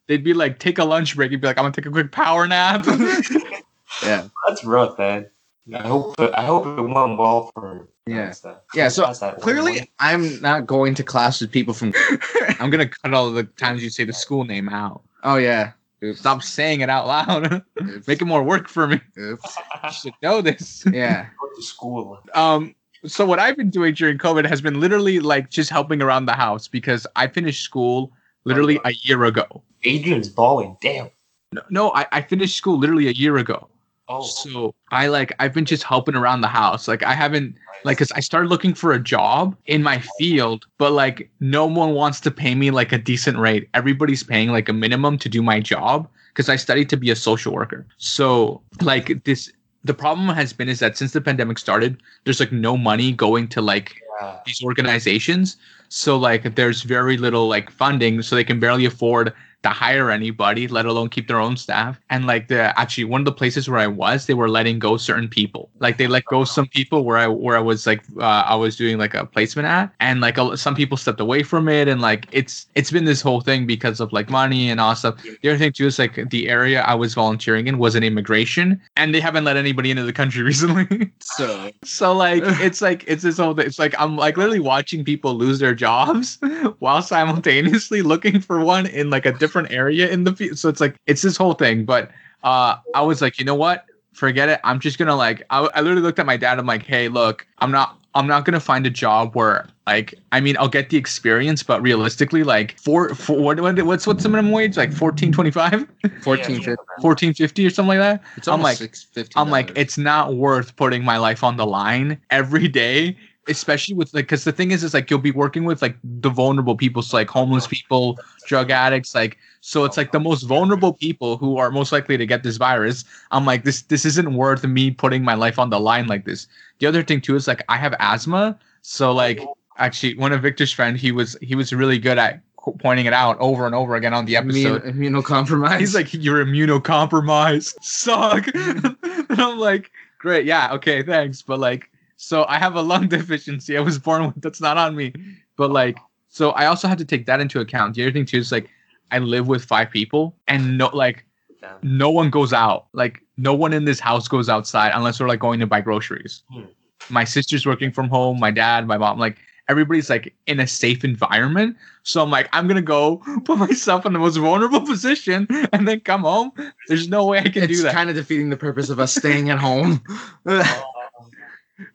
They'd 0.09 0.25
be 0.25 0.35
like, 0.35 0.59
take 0.59 0.79
a 0.79 0.85
lunch 0.85 1.15
break. 1.17 1.31
He'd 1.31 1.41
be 1.41 1.47
like, 1.47 1.57
I'm 1.57 1.63
gonna 1.63 1.73
take 1.73 1.87
a 1.87 1.91
quick 1.91 2.13
power 2.13 2.47
nap. 2.47 2.85
Yeah. 4.03 4.29
That's 4.49 4.65
rough, 4.65 4.99
man. 4.99 5.27
I 5.75 5.83
hope 5.87 6.15
I 6.19 6.45
hope 6.45 6.67
it 6.67 6.83
went 6.83 7.19
well 7.19 7.51
for 7.55 7.71
him. 7.71 7.89
Yeah. 8.07 8.33
That- 8.43 8.65
Yeah, 8.75 8.89
so 8.89 9.03
that's 9.03 9.21
that 9.21 9.35
one 9.35 9.41
Clearly, 9.43 9.73
way. 9.73 9.91
I'm 10.01 10.41
not 10.41 10.67
going 10.67 10.95
to 10.97 11.03
class 11.05 11.41
with 11.41 11.53
people 11.53 11.73
from. 11.75 11.93
I'm 12.59 12.71
gonna 12.71 12.89
cut 12.89 13.15
all 13.15 13.31
the 13.31 13.45
times 13.45 13.83
you 13.83 13.91
say 13.91 14.05
the 14.05 14.13
school 14.13 14.45
name 14.45 14.69
out. 14.69 15.03
oh 15.25 15.37
yeah. 15.37 15.73
Oops. 16.03 16.19
Stop 16.19 16.43
saying 16.43 16.81
it 16.81 16.91
out 16.91 17.07
loud. 17.07 17.63
Oops. 17.81 18.07
Make 18.09 18.21
it 18.21 18.25
more 18.25 18.43
work 18.43 18.69
for 18.69 18.87
me. 18.87 19.01
Oops. 19.19 19.57
You 19.85 19.93
should 19.93 20.15
know 20.23 20.41
this. 20.41 20.85
Yeah. 20.93 21.27
go 21.41 21.49
to 21.55 21.63
school. 21.63 22.19
Um, 22.35 22.75
so 23.05 23.25
what 23.27 23.39
I've 23.39 23.57
been 23.57 23.71
doing 23.71 23.95
during 23.95 24.19
COVID 24.19 24.47
has 24.47 24.61
been 24.61 24.81
literally 24.81 25.21
like 25.21 25.51
just 25.51 25.71
helping 25.71 26.03
around 26.03 26.27
the 26.27 26.35
house 26.35 26.69
because 26.69 27.07
I 27.17 27.27
finished 27.27 27.63
school 27.63 28.13
literally 28.45 28.81
a 28.85 28.93
year 28.93 29.25
ago. 29.25 29.63
Adrian's 29.85 30.29
balling. 30.29 30.77
Damn. 30.81 31.11
No, 31.53 31.63
no 31.71 31.93
I, 31.93 32.07
I 32.13 32.23
finished 32.23 32.57
school 32.57 32.79
literally 32.79 33.09
a 33.09 33.13
year 33.13 33.37
ago. 33.39 33.69
Oh, 34.13 34.23
So 34.23 34.75
I 34.91 35.07
like 35.07 35.33
I've 35.39 35.55
been 35.55 35.65
just 35.65 35.83
helping 35.83 36.15
around 36.15 36.43
the 36.43 36.49
house. 36.49 36.87
Like 36.87 37.03
I 37.03 37.15
haven't 37.15 37.57
like 37.85 37.97
because 37.97 38.13
I 38.13 38.21
started 38.21 38.49
looking 38.49 38.75
for 38.75 38.93
a 38.93 38.99
job 38.99 39.57
in 39.67 39.83
my 39.83 40.03
field, 40.19 40.67
but 40.79 40.93
like 40.93 41.31
no 41.41 41.67
one 41.67 41.95
wants 41.95 42.21
to 42.21 42.31
pay 42.31 42.55
me 42.55 42.71
like 42.71 42.93
a 42.93 42.99
decent 42.99 43.39
rate. 43.39 43.69
Everybody's 43.75 44.23
paying 44.23 44.51
like 44.51 44.69
a 44.69 44.73
minimum 44.73 45.19
to 45.19 45.29
do 45.29 45.43
my 45.43 45.61
job 45.61 46.09
because 46.29 46.49
I 46.49 46.57
studied 46.57 46.89
to 46.91 46.97
be 46.97 47.11
a 47.11 47.17
social 47.17 47.53
worker. 47.53 47.87
So 47.97 48.61
like 48.81 49.25
this, 49.25 49.51
the 49.85 49.95
problem 49.95 50.29
has 50.29 50.53
been 50.53 50.69
is 50.69 50.79
that 50.81 50.97
since 50.97 51.13
the 51.13 51.21
pandemic 51.21 51.59
started, 51.59 52.03
there's 52.25 52.41
like 52.41 52.53
no 52.53 52.77
money 52.77 53.13
going 53.13 53.49
to 53.49 53.63
like 53.63 53.97
yeah. 54.21 54.39
these 54.47 54.63
organizations. 54.63 55.57
So 55.89 56.17
like 56.17 56.55
there's 56.55 56.83
very 56.83 57.17
little 57.17 57.49
like 57.49 57.71
funding, 57.71 58.23
so 58.23 58.37
they 58.37 58.45
can 58.45 58.61
barely 58.61 58.85
afford 58.85 59.33
to 59.63 59.71
hire 59.71 60.11
anybody, 60.11 60.69
let 60.69 60.87
alone 60.87 61.09
keep 61.09 61.29
their 61.29 61.39
own 61.39 61.57
staff. 61.57 62.01
And 62.11 62.27
like 62.27 62.49
the 62.49 62.79
actually 62.79 63.05
one 63.05 63.21
of 63.21 63.25
the 63.25 63.33
places 63.33 63.69
where 63.69 63.79
I 63.79 63.87
was, 63.87 64.27
they 64.27 64.35
were 64.35 64.49
letting 64.49 64.79
go 64.79 64.97
certain 64.97 65.29
people. 65.29 65.71
Like 65.79 65.99
they 65.99 66.07
let 66.07 66.25
go 66.25 66.45
some 66.45 66.67
people 66.67 67.05
where 67.05 67.19
I 67.19 67.27
where 67.29 67.57
I 67.57 67.61
was 67.61 67.87
like 67.87 68.03
uh, 68.19 68.45
I 68.47 68.55
was 68.55 68.77
doing 68.77 68.99
like 68.99 69.15
a 69.15 69.27
placement 69.27 69.67
at, 69.67 69.93
and 70.01 70.21
like 70.21 70.39
a, 70.39 70.57
some 70.57 70.75
people 70.75 70.97
stepped 70.97 71.21
away 71.21 71.43
from 71.43 71.69
it, 71.69 71.89
and 71.89 72.01
like 72.01 72.27
it's 72.33 72.67
it's 72.75 72.91
been 72.91 73.05
this 73.05 73.23
whole 73.23 73.41
thing 73.41 73.67
because 73.67 74.01
of 74.01 74.13
like 74.13 74.31
money 74.31 74.71
and 74.71 74.81
all 74.81 74.95
stuff. 74.95 75.23
The 75.23 75.49
other 75.49 75.59
thing 75.59 75.73
too 75.73 75.87
is 75.87 75.99
like 75.99 76.31
the 76.31 76.49
area 76.49 76.83
I 76.83 76.95
was 76.95 77.15
volunteering 77.15 77.67
in 77.67 77.79
was 77.79 77.95
an 77.95 78.03
immigration, 78.03 78.81
and 78.97 79.15
they 79.15 79.21
haven't 79.21 79.45
let 79.45 79.57
anybody 79.57 79.91
into 79.91 80.05
the 80.05 80.13
country 80.13 80.43
recently. 80.53 81.13
So 81.21 81.71
So 81.85 82.13
like 82.13 82.43
it's 82.45 82.81
like 82.81 83.05
it's 83.07 83.23
this 83.23 83.39
whole 83.39 83.55
thing. 83.55 83.67
It's 83.67 83.79
like 83.79 83.95
I'm 83.99 84.17
like 84.17 84.37
literally 84.37 84.61
watching 84.61 85.05
people 85.05 85.35
lose 85.35 85.59
their 85.59 85.75
jobs 85.75 86.39
while 86.79 87.03
simultaneously 87.03 88.03
looking 88.03 88.41
for 88.41 88.61
one 88.65 88.87
in 88.87 89.11
like 89.11 89.27
a 89.27 89.33
different 89.33 89.52
area 89.71 90.09
in 90.09 90.25
the 90.25 90.35
field. 90.35 90.59
So 90.59 90.69
it's 90.69 90.81
like 90.81 90.97
it's 91.07 91.23
this 91.23 91.37
whole 91.37 91.55
thing. 91.55 91.85
But 91.85 92.11
uh 92.43 92.77
I 92.95 93.03
was 93.03 93.21
like, 93.23 93.39
you 93.39 93.45
know 93.45 93.55
what? 93.55 93.87
forget 94.13 94.49
it. 94.49 94.61
I'm 94.65 94.79
just 94.79 94.99
gonna 94.99 95.17
like. 95.17 95.43
I, 95.51 95.61
I 95.75 95.81
literally 95.81 96.03
looked 96.03 96.19
at 96.19 96.27
my 96.27 96.37
dad. 96.37 96.59
I'm 96.59 96.67
like, 96.67 96.85
hey, 96.85 97.09
look, 97.09 97.47
I'm 97.59 97.71
not. 97.71 97.99
I'm 98.15 98.27
not 98.27 98.45
gonna 98.45 98.61
find 98.61 98.87
a 98.87 98.91
job 98.91 99.35
where 99.35 99.67
like. 99.87 100.15
I 100.33 100.41
mean, 100.41 100.57
I'll 100.59 100.69
get 100.69 100.91
the 100.91 100.97
experience, 100.97 101.63
but 101.63 101.81
realistically, 101.83 102.45
like, 102.45 102.79
for 102.79 103.15
for 103.15 103.41
what, 103.41 103.59
what 103.61 103.81
what's 103.83 104.07
what's 104.07 104.23
the 104.23 104.29
minimum 104.29 104.53
wage? 104.53 104.77
Like 104.77 104.91
14.25, 104.91 106.23
14, 106.23 106.61
Yeah, 106.61 106.75
14.50 107.01 107.67
or 107.67 107.71
something 107.71 107.89
like 107.89 107.99
that. 107.99 108.23
It's 108.37 108.49
I'm 108.49 108.63
like- 108.63 108.77
six 108.77 109.03
fifty. 109.03 109.33
I'm 109.37 109.51
like, 109.51 109.73
it's 109.77 109.97
not 109.99 110.35
worth 110.35 110.77
putting 110.77 111.05
my 111.05 111.17
life 111.17 111.43
on 111.43 111.57
the 111.57 111.67
line 111.67 112.21
every 112.31 112.69
day, 112.69 113.17
especially 113.49 113.95
with 113.95 114.13
like, 114.15 114.25
because 114.25 114.45
the 114.45 114.53
thing 114.53 114.71
is, 114.71 114.85
is 114.85 114.95
like 114.95 115.11
you'll 115.11 115.19
be 115.19 115.31
working 115.31 115.65
with 115.65 115.83
like 115.83 115.97
the 116.03 116.31
vulnerable 116.31 116.77
people, 116.77 117.03
so 117.03 117.17
like 117.17 117.29
homeless 117.29 117.67
people, 117.67 118.19
drug 118.47 118.71
addicts, 118.71 119.15
like 119.15 119.39
so 119.61 119.85
it's 119.85 119.97
like 119.97 120.13
the 120.13 120.21
most 120.21 120.43
vulnerable 120.43 120.93
people 120.93 121.37
who 121.37 121.57
are 121.57 121.71
most 121.71 121.93
likely 121.93 122.17
to 122.17 122.27
get 122.27 122.43
this 122.43 122.57
virus. 122.57 123.05
I'm 123.31 123.47
like, 123.47 123.65
this 123.65 123.83
this 123.83 124.05
isn't 124.05 124.35
worth 124.35 124.65
me 124.65 124.91
putting 124.91 125.25
my 125.25 125.35
life 125.35 125.59
on 125.59 125.71
the 125.71 125.81
line 125.81 126.07
like 126.07 126.25
this. 126.25 126.47
The 126.79 126.87
other 126.87 127.03
thing 127.03 127.21
too 127.21 127.37
is 127.37 127.47
like 127.47 127.63
I 127.69 127.77
have 127.77 127.95
asthma, 127.99 128.59
so 128.83 129.13
like 129.13 129.41
actually 129.79 130.17
one 130.17 130.33
of 130.33 130.43
Victor's 130.43 130.73
friend, 130.73 130.97
he 130.97 131.13
was 131.13 131.37
he 131.43 131.55
was 131.55 131.73
really 131.73 131.99
good 131.99 132.19
at 132.19 132.43
pointing 132.79 133.07
it 133.07 133.13
out 133.13 133.37
over 133.41 133.67
and 133.67 133.75
over 133.75 133.97
again 133.97 134.15
on 134.15 134.25
the 134.25 134.37
episode. 134.37 134.85
Immune, 134.85 135.15
immunocompromised. 135.15 135.81
He's 135.81 135.95
like, 135.95 136.13
you're 136.15 136.45
immunocompromised. 136.45 137.75
Suck. 137.83 138.47
and 138.55 139.41
I'm 139.41 139.59
like, 139.59 139.91
great, 140.19 140.47
yeah, 140.47 140.73
okay, 140.75 141.03
thanks. 141.03 141.43
But 141.43 141.59
like, 141.59 141.91
so 142.23 142.47
I 142.49 142.59
have 142.61 142.77
a 142.77 142.83
lung 142.83 143.09
deficiency. 143.17 143.77
I 143.77 143.81
was 143.81 143.99
born 143.99 144.25
with 144.27 144.41
that's 144.41 144.61
not 144.61 144.79
on 144.79 144.95
me. 144.95 145.13
But 145.57 145.73
like, 145.73 145.99
so 146.29 146.51
I 146.51 146.67
also 146.67 146.87
had 146.87 146.97
to 146.99 147.05
take 147.05 147.27
that 147.27 147.41
into 147.41 147.59
account. 147.59 147.97
The 147.97 148.05
other 148.05 148.13
thing 148.13 148.25
too 148.27 148.39
is 148.39 148.53
like, 148.53 148.71
I 149.11 149.19
live 149.19 149.49
with 149.49 149.65
five 149.65 149.91
people, 149.91 150.37
and 150.47 150.79
no, 150.79 150.87
like, 150.95 151.27
Damn. 151.61 151.79
no 151.83 152.11
one 152.11 152.31
goes 152.31 152.53
out. 152.53 152.87
Like, 152.93 153.21
no 153.37 153.53
one 153.53 153.73
in 153.73 153.85
this 153.87 153.99
house 153.99 154.29
goes 154.29 154.49
outside 154.49 154.93
unless 154.95 155.19
we're 155.19 155.27
like 155.27 155.41
going 155.41 155.59
to 155.61 155.67
buy 155.67 155.81
groceries. 155.81 156.45
Hmm. 156.53 156.67
My 157.11 157.25
sister's 157.25 157.67
working 157.67 157.91
from 157.91 158.09
home. 158.09 158.39
My 158.39 158.53
dad, 158.53 158.87
my 158.87 158.99
mom, 158.99 159.19
like. 159.19 159.39
Everybody's 159.69 160.11
like 160.11 160.35
in 160.49 160.59
a 160.59 160.67
safe 160.67 161.05
environment. 161.05 161.77
So 162.03 162.21
I'm 162.21 162.31
like, 162.31 162.49
I'm 162.53 162.67
gonna 162.67 162.83
go 162.83 163.19
put 163.45 163.59
myself 163.59 164.05
in 164.05 164.13
the 164.13 164.19
most 164.19 164.37
vulnerable 164.37 164.81
position 164.93 165.47
and 165.73 165.87
then 165.87 166.01
come 166.01 166.23
home. 166.23 166.51
There's 166.89 167.09
no 167.09 167.25
way 167.25 167.39
I 167.39 167.49
can 167.49 167.63
it's 167.63 167.77
do 167.79 167.83
that. 167.85 167.95
kind 167.95 168.11
of 168.11 168.17
defeating 168.17 168.51
the 168.51 168.57
purpose 168.57 168.91
of 168.91 168.99
us 168.99 169.15
staying 169.15 169.51
at 169.51 169.59
home. 169.59 170.03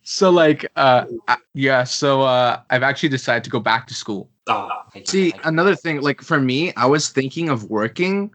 So 0.04 0.30
like, 0.30 0.66
uh, 0.76 1.06
yeah. 1.54 1.84
So 1.84 2.22
uh, 2.22 2.62
I've 2.70 2.84
actually 2.84 3.10
decided 3.10 3.44
to 3.44 3.50
go 3.50 3.60
back 3.60 3.88
to 3.88 3.94
school. 3.94 4.30
Oh, 4.48 4.70
See, 5.06 5.34
another 5.44 5.76
thing, 5.76 6.02
like 6.02 6.22
for 6.22 6.40
me, 6.40 6.74
I 6.76 6.86
was 6.86 7.10
thinking 7.10 7.50
of 7.50 7.70
working 7.70 8.32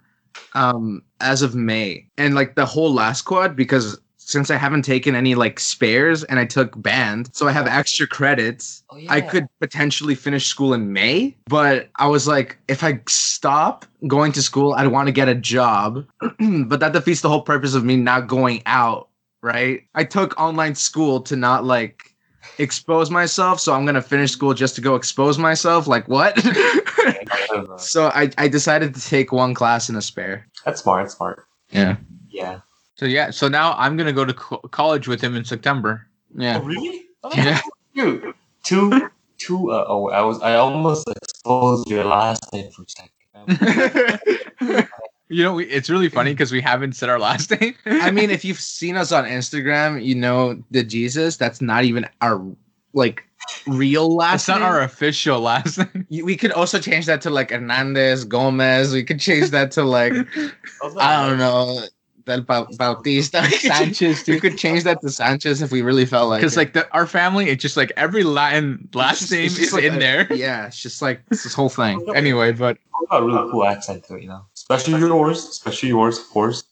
um 0.54 1.02
as 1.20 1.42
of 1.42 1.54
May 1.54 2.06
and 2.16 2.34
like 2.34 2.54
the 2.54 2.64
whole 2.64 2.92
last 2.92 3.22
quad 3.22 3.54
because 3.54 3.98
since 4.24 4.50
I 4.50 4.56
haven't 4.56 4.82
taken 4.82 5.14
any 5.14 5.34
like 5.34 5.58
spares 5.58 6.24
and 6.24 6.38
I 6.38 6.44
took 6.46 6.80
band, 6.80 7.30
so 7.32 7.48
I 7.48 7.52
have 7.52 7.66
extra 7.66 8.06
credits. 8.06 8.82
Oh, 8.90 8.98
I 9.08 9.20
could 9.20 9.46
potentially 9.60 10.14
finish 10.14 10.46
school 10.46 10.72
in 10.74 10.92
May, 10.92 11.36
but 11.46 11.90
I 11.96 12.06
was 12.06 12.26
like, 12.26 12.58
if 12.68 12.84
I 12.84 13.00
stop 13.08 13.84
going 14.06 14.32
to 14.32 14.42
school, 14.42 14.74
I'd 14.74 14.88
want 14.88 15.08
to 15.08 15.12
get 15.12 15.28
a 15.28 15.34
job. 15.34 16.06
but 16.66 16.80
that 16.80 16.92
defeats 16.92 17.20
the 17.20 17.28
whole 17.28 17.42
purpose 17.42 17.74
of 17.74 17.84
me 17.84 17.96
not 17.96 18.26
going 18.26 18.62
out, 18.66 19.08
right? 19.42 19.82
I 19.94 20.04
took 20.04 20.38
online 20.40 20.74
school 20.74 21.20
to 21.22 21.36
not 21.36 21.64
like 21.64 22.14
expose 22.58 23.10
myself, 23.10 23.60
so 23.60 23.74
I'm 23.74 23.84
gonna 23.84 24.02
finish 24.02 24.30
school 24.30 24.54
just 24.54 24.74
to 24.76 24.80
go 24.80 24.94
expose 24.94 25.38
myself. 25.38 25.86
Like 25.86 26.08
what? 26.08 26.38
so 27.76 28.06
I, 28.08 28.30
I 28.38 28.48
decided 28.48 28.94
to 28.94 29.00
take 29.00 29.32
one 29.32 29.54
class 29.54 29.88
in 29.88 29.96
a 29.96 30.02
spare. 30.02 30.46
That's 30.64 30.82
smart. 30.82 31.04
That's 31.04 31.16
smart. 31.16 31.44
Yeah. 31.70 31.96
Yeah. 32.30 32.60
So 32.94 33.06
yeah. 33.06 33.30
So 33.30 33.48
now 33.48 33.74
I'm 33.76 33.96
gonna 33.96 34.12
go 34.12 34.24
to 34.24 34.34
co- 34.34 34.58
college 34.70 35.08
with 35.08 35.20
him 35.20 35.36
in 35.36 35.44
September. 35.44 36.06
Yeah. 36.36 36.58
Oh, 36.62 36.64
really? 36.64 37.04
Oh, 37.24 37.30
Yeah. 37.34 37.60
Dude, 37.94 38.34
two, 38.62 39.10
two. 39.38 39.70
Uh, 39.70 39.84
oh, 39.86 40.08
I 40.08 40.22
was. 40.22 40.40
I 40.40 40.56
almost 40.56 41.06
exposed 41.08 41.88
your 41.90 42.04
last 42.04 42.50
name 42.52 42.70
for 42.72 42.82
a 42.82 42.86
second. 42.88 44.88
You 45.32 45.42
know, 45.44 45.54
we- 45.54 45.66
it's 45.66 45.88
really 45.88 46.08
funny 46.08 46.32
because 46.32 46.52
we 46.52 46.60
haven't 46.60 46.92
said 46.94 47.08
our 47.08 47.18
last 47.18 47.50
name. 47.60 47.74
I 47.86 48.10
mean, 48.10 48.30
if 48.30 48.44
you've 48.44 48.60
seen 48.60 48.96
us 48.96 49.12
on 49.12 49.24
Instagram, 49.24 50.04
you 50.04 50.14
know 50.14 50.62
the 50.70 50.82
Jesus. 50.84 51.36
That's 51.36 51.60
not 51.60 51.84
even 51.84 52.06
our 52.20 52.44
like 52.92 53.24
real 53.66 54.14
last. 54.14 54.46
that's 54.46 54.60
not 54.60 54.62
our 54.62 54.82
official 54.82 55.40
last 55.40 55.78
name. 55.78 56.06
You- 56.10 56.24
We 56.26 56.36
could 56.36 56.52
also 56.52 56.78
change 56.78 57.06
that 57.06 57.22
to 57.22 57.30
like 57.30 57.50
Hernandez, 57.50 58.24
Gomez. 58.24 58.92
We 58.92 59.02
could 59.04 59.18
change 59.20 59.50
that 59.50 59.70
to 59.72 59.82
like 59.84 60.12
I 60.98 61.28
don't 61.28 61.38
know, 61.38 61.80
Del 62.24 62.42
Ba- 62.42 62.66
Bautista. 62.78 63.40
We 63.42 63.48
could 63.50 63.60
change- 63.60 63.96
Sanchez, 63.96 64.26
We 64.28 64.40
could 64.40 64.58
change 64.58 64.84
that 64.84 65.00
to 65.02 65.10
Sanchez 65.10 65.62
if 65.62 65.70
we 65.72 65.82
really 65.82 66.06
felt 66.06 66.28
like. 66.28 66.40
Because 66.40 66.56
like 66.56 66.72
the, 66.72 66.88
our 66.92 67.06
family, 67.06 67.48
it's 67.50 67.60
just 67.62 67.76
like 67.76 67.92
every 67.96 68.22
Latin 68.24 68.88
last 68.94 69.20
just- 69.20 69.32
name 69.32 69.46
is 69.46 69.72
like 69.72 69.84
in 69.84 69.94
a- 69.94 69.98
there. 69.98 70.32
Yeah, 70.32 70.66
it's 70.66 70.80
just 70.80 71.02
like 71.02 71.22
it's 71.30 71.42
this 71.44 71.54
whole 71.54 71.68
thing. 71.68 72.04
Anyway, 72.14 72.52
but 72.52 72.76
It's 72.76 73.10
got 73.10 73.22
a 73.22 73.26
really 73.26 73.50
cool 73.50 73.64
accent 73.64 74.04
to 74.06 74.16
it, 74.16 74.22
you 74.22 74.28
know. 74.28 74.44
Especially 74.54 74.98
yours. 75.00 75.46
Especially 75.48 75.88
yours, 75.90 76.18
of 76.18 76.28
course. 76.30 76.64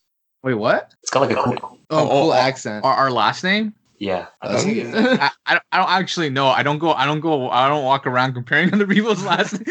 Wait, 0.43 0.55
what? 0.55 0.95
It's 1.03 1.11
got 1.11 1.21
like 1.21 1.33
a 1.33 1.43
cool. 1.43 1.57
Oh, 1.63 1.77
Oh, 1.91 2.09
cool 2.09 2.31
oh, 2.31 2.33
accent. 2.33 2.85
our, 2.85 2.95
our 2.95 3.11
last 3.11 3.43
name. 3.45 3.75
Yeah. 3.99 4.27
Does 4.43 4.63
he? 4.63 4.83
I, 4.87 5.31
I, 5.45 5.53
don't- 5.55 5.63
I 5.73 5.77
don't 5.79 5.91
actually 5.91 6.31
know. 6.31 6.47
I 6.47 6.63
don't 6.63 6.79
go. 6.79 6.93
I 6.95 7.05
don't 7.05 7.21
go. 7.21 7.51
I 7.51 7.69
don't 7.69 7.85
walk 7.85 8.07
around 8.07 8.33
comparing 8.33 8.73
other 8.73 8.87
people's 8.87 9.23
last. 9.25 9.61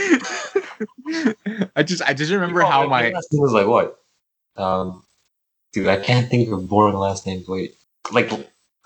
I 1.76 1.84
just 1.84 2.02
I 2.04 2.13
just 2.13 2.32
remember 2.32 2.62
how 2.62 2.88
my 2.88 3.10
last 3.10 3.34
name 3.34 3.42
was 3.42 3.54
like 3.54 3.68
what? 3.68 4.00
Um, 4.56 5.04
dude, 5.71 5.88
I 5.88 5.97
can't 5.97 6.29
think 6.29 6.49
of 6.51 6.67
boring 6.67 6.95
last 6.95 7.25
names. 7.25 7.47
Wait, 7.47 7.75
like 8.12 8.32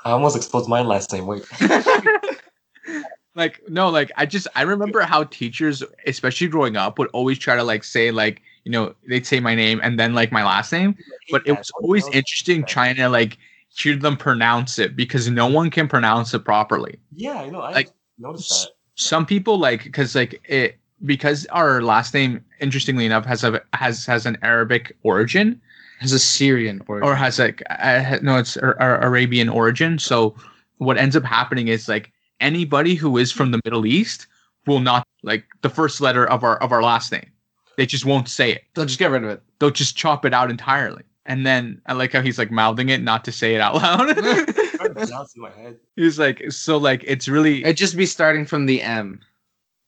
I 0.06 0.12
almost 0.12 0.36
exposed 0.36 0.69
my 0.69 0.82
last 0.82 1.12
name. 1.12 1.28
Wait. 1.28 1.46
like 3.36 3.62
no 3.67 3.89
like 3.89 4.12
I 4.17 4.26
just 4.26 4.48
I 4.56 4.63
remember 4.63 5.02
how 5.02 5.24
teachers, 5.26 5.84
especially 6.06 6.48
growing 6.48 6.78
up, 6.78 7.00
would 7.00 7.10
always 7.13 7.39
try 7.39 7.56
to 7.56 7.63
like 7.63 7.84
say 7.84 8.12
like 8.12 8.41
you 8.63 8.72
know 8.72 8.93
they'd 9.08 9.26
say 9.26 9.39
my 9.39 9.56
name 9.56 9.80
and 9.84 10.00
then 10.00 10.13
like 10.13 10.32
my 10.32 10.43
last 10.43 10.72
name, 10.72 10.96
but 11.32 11.41
it 11.46 11.54
was 11.54 11.72
always 11.82 12.08
interesting 12.10 12.63
trying 12.65 12.96
to 12.96 13.10
like 13.10 13.38
hear 13.69 13.96
them 13.96 14.15
pronounce 14.17 14.78
it 14.78 14.96
because 14.96 15.30
no 15.30 15.48
one 15.48 15.69
can 15.69 15.88
pronounce 15.88 16.34
it 16.34 16.39
properly. 16.39 17.00
Yeah, 17.15 17.41
I 17.41 17.50
know. 17.50 17.62
I 17.62 17.72
like, 17.72 17.89
noticed 18.19 18.50
that. 18.50 18.72
some 18.96 19.26
people 19.26 19.58
like 19.58 19.84
because 19.84 20.15
like 20.15 20.41
it 20.46 20.78
because 21.06 21.46
our 21.48 21.82
last 21.82 22.13
name 22.13 22.43
interestingly 22.60 23.06
enough 23.06 23.26
has 23.26 23.43
a 23.43 23.62
has 23.74 24.06
has 24.06 24.26
an 24.26 24.38
arabic 24.41 24.96
origin 25.04 25.60
Has 26.04 26.12
a 26.13 26.20
Syrian 26.20 26.82
origin. 26.88 27.08
or 27.10 27.16
has 27.16 27.39
like 27.39 27.63
uh, 27.70 28.18
no 28.22 28.38
it's 28.38 28.58
arabian 28.58 29.50
origin 29.50 29.98
so 29.98 30.36
what 30.78 30.98
ends 30.98 31.16
up 31.16 31.24
happening 31.24 31.70
is 31.70 31.88
like 31.88 32.12
anybody 32.42 32.94
who 32.94 33.18
is 33.18 33.32
from 33.32 33.52
the 33.52 33.60
middle 33.63 33.86
east 33.86 34.28
will 34.68 34.82
not 34.82 35.08
like 35.24 35.46
the 35.62 35.70
first 35.70 36.02
letter 36.02 36.26
of 36.30 36.44
our 36.44 36.58
of 36.58 36.72
our 36.74 36.84
last 36.84 37.12
name 37.12 37.30
they 37.78 37.86
just 37.86 38.06
won't 38.06 38.28
say 38.28 38.52
it 38.52 38.63
They'll 38.76 38.86
just 38.86 39.00
get 39.00 39.12
rid 39.12 39.24
of 39.24 39.30
it. 39.30 39.42
they'll 39.60 39.72
just 39.72 39.96
chop 39.96 40.26
it 40.26 40.34
out 40.34 40.50
entirely 40.52 41.04
and 41.26 41.46
then 41.46 41.82
i 41.86 41.94
like 41.94 42.12
how 42.12 42.22
he's 42.22 42.38
like 42.38 42.52
mouthing 42.52 42.89
it 42.89 43.02
not 43.02 43.24
to 43.26 43.32
say 43.32 43.56
it 43.56 43.62
out 43.62 43.76
loud 43.76 44.10
I'm 44.10 44.16
trying 44.24 44.46
to 44.46 44.94
pronounce 44.94 45.34
it 45.34 45.38
in 45.38 45.42
my 45.42 45.52
head. 45.52 45.78
he's 45.96 46.20
like 46.20 46.52
so 46.52 46.78
like 46.78 47.04
it's 47.08 47.28
really 47.30 47.63
It'd 47.63 47.78
just 47.78 47.96
be 47.96 48.06
starting 48.06 48.46
from 48.46 48.66
the 48.66 48.82
M. 48.82 49.22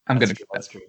i'm 0.08 0.18
That's 0.18 0.32
gonna 0.32 0.36
true, 0.38 0.46
that's 0.54 0.68
true. 0.70 0.82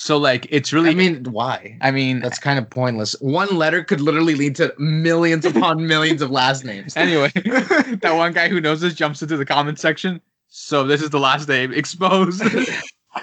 So 0.00 0.16
like 0.16 0.46
it's 0.48 0.72
really 0.72 0.92
I 0.92 0.94
mean, 0.94 1.24
why? 1.24 1.76
i 1.82 1.90
mean 1.90 2.20
That's 2.20 2.38
kind 2.38 2.58
of 2.58 2.70
pointless. 2.70 3.12
One 3.20 3.54
letter 3.54 3.84
could 3.84 4.00
literally 4.00 4.34
lead 4.34 4.56
to 4.56 4.72
millions 4.78 5.44
upon 5.44 5.86
millions 5.94 6.22
of 6.22 6.30
last 6.30 6.64
names. 6.64 6.96
Anyway, 6.96 7.30
that 7.34 8.14
one 8.16 8.32
guy 8.32 8.48
who 8.48 8.62
knows 8.62 8.80
this 8.80 8.94
jumps 8.94 9.20
into 9.20 9.36
the 9.36 9.44
comment 9.44 9.78
section. 9.78 10.22
So 10.48 10.84
this 10.84 11.02
is 11.02 11.10
the 11.10 11.20
last 11.20 11.48
name 11.48 11.70
exposed. 11.74 12.42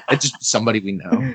It's 0.10 0.30
just 0.30 0.44
somebody 0.44 0.80
we 0.80 0.92
know. 0.92 1.34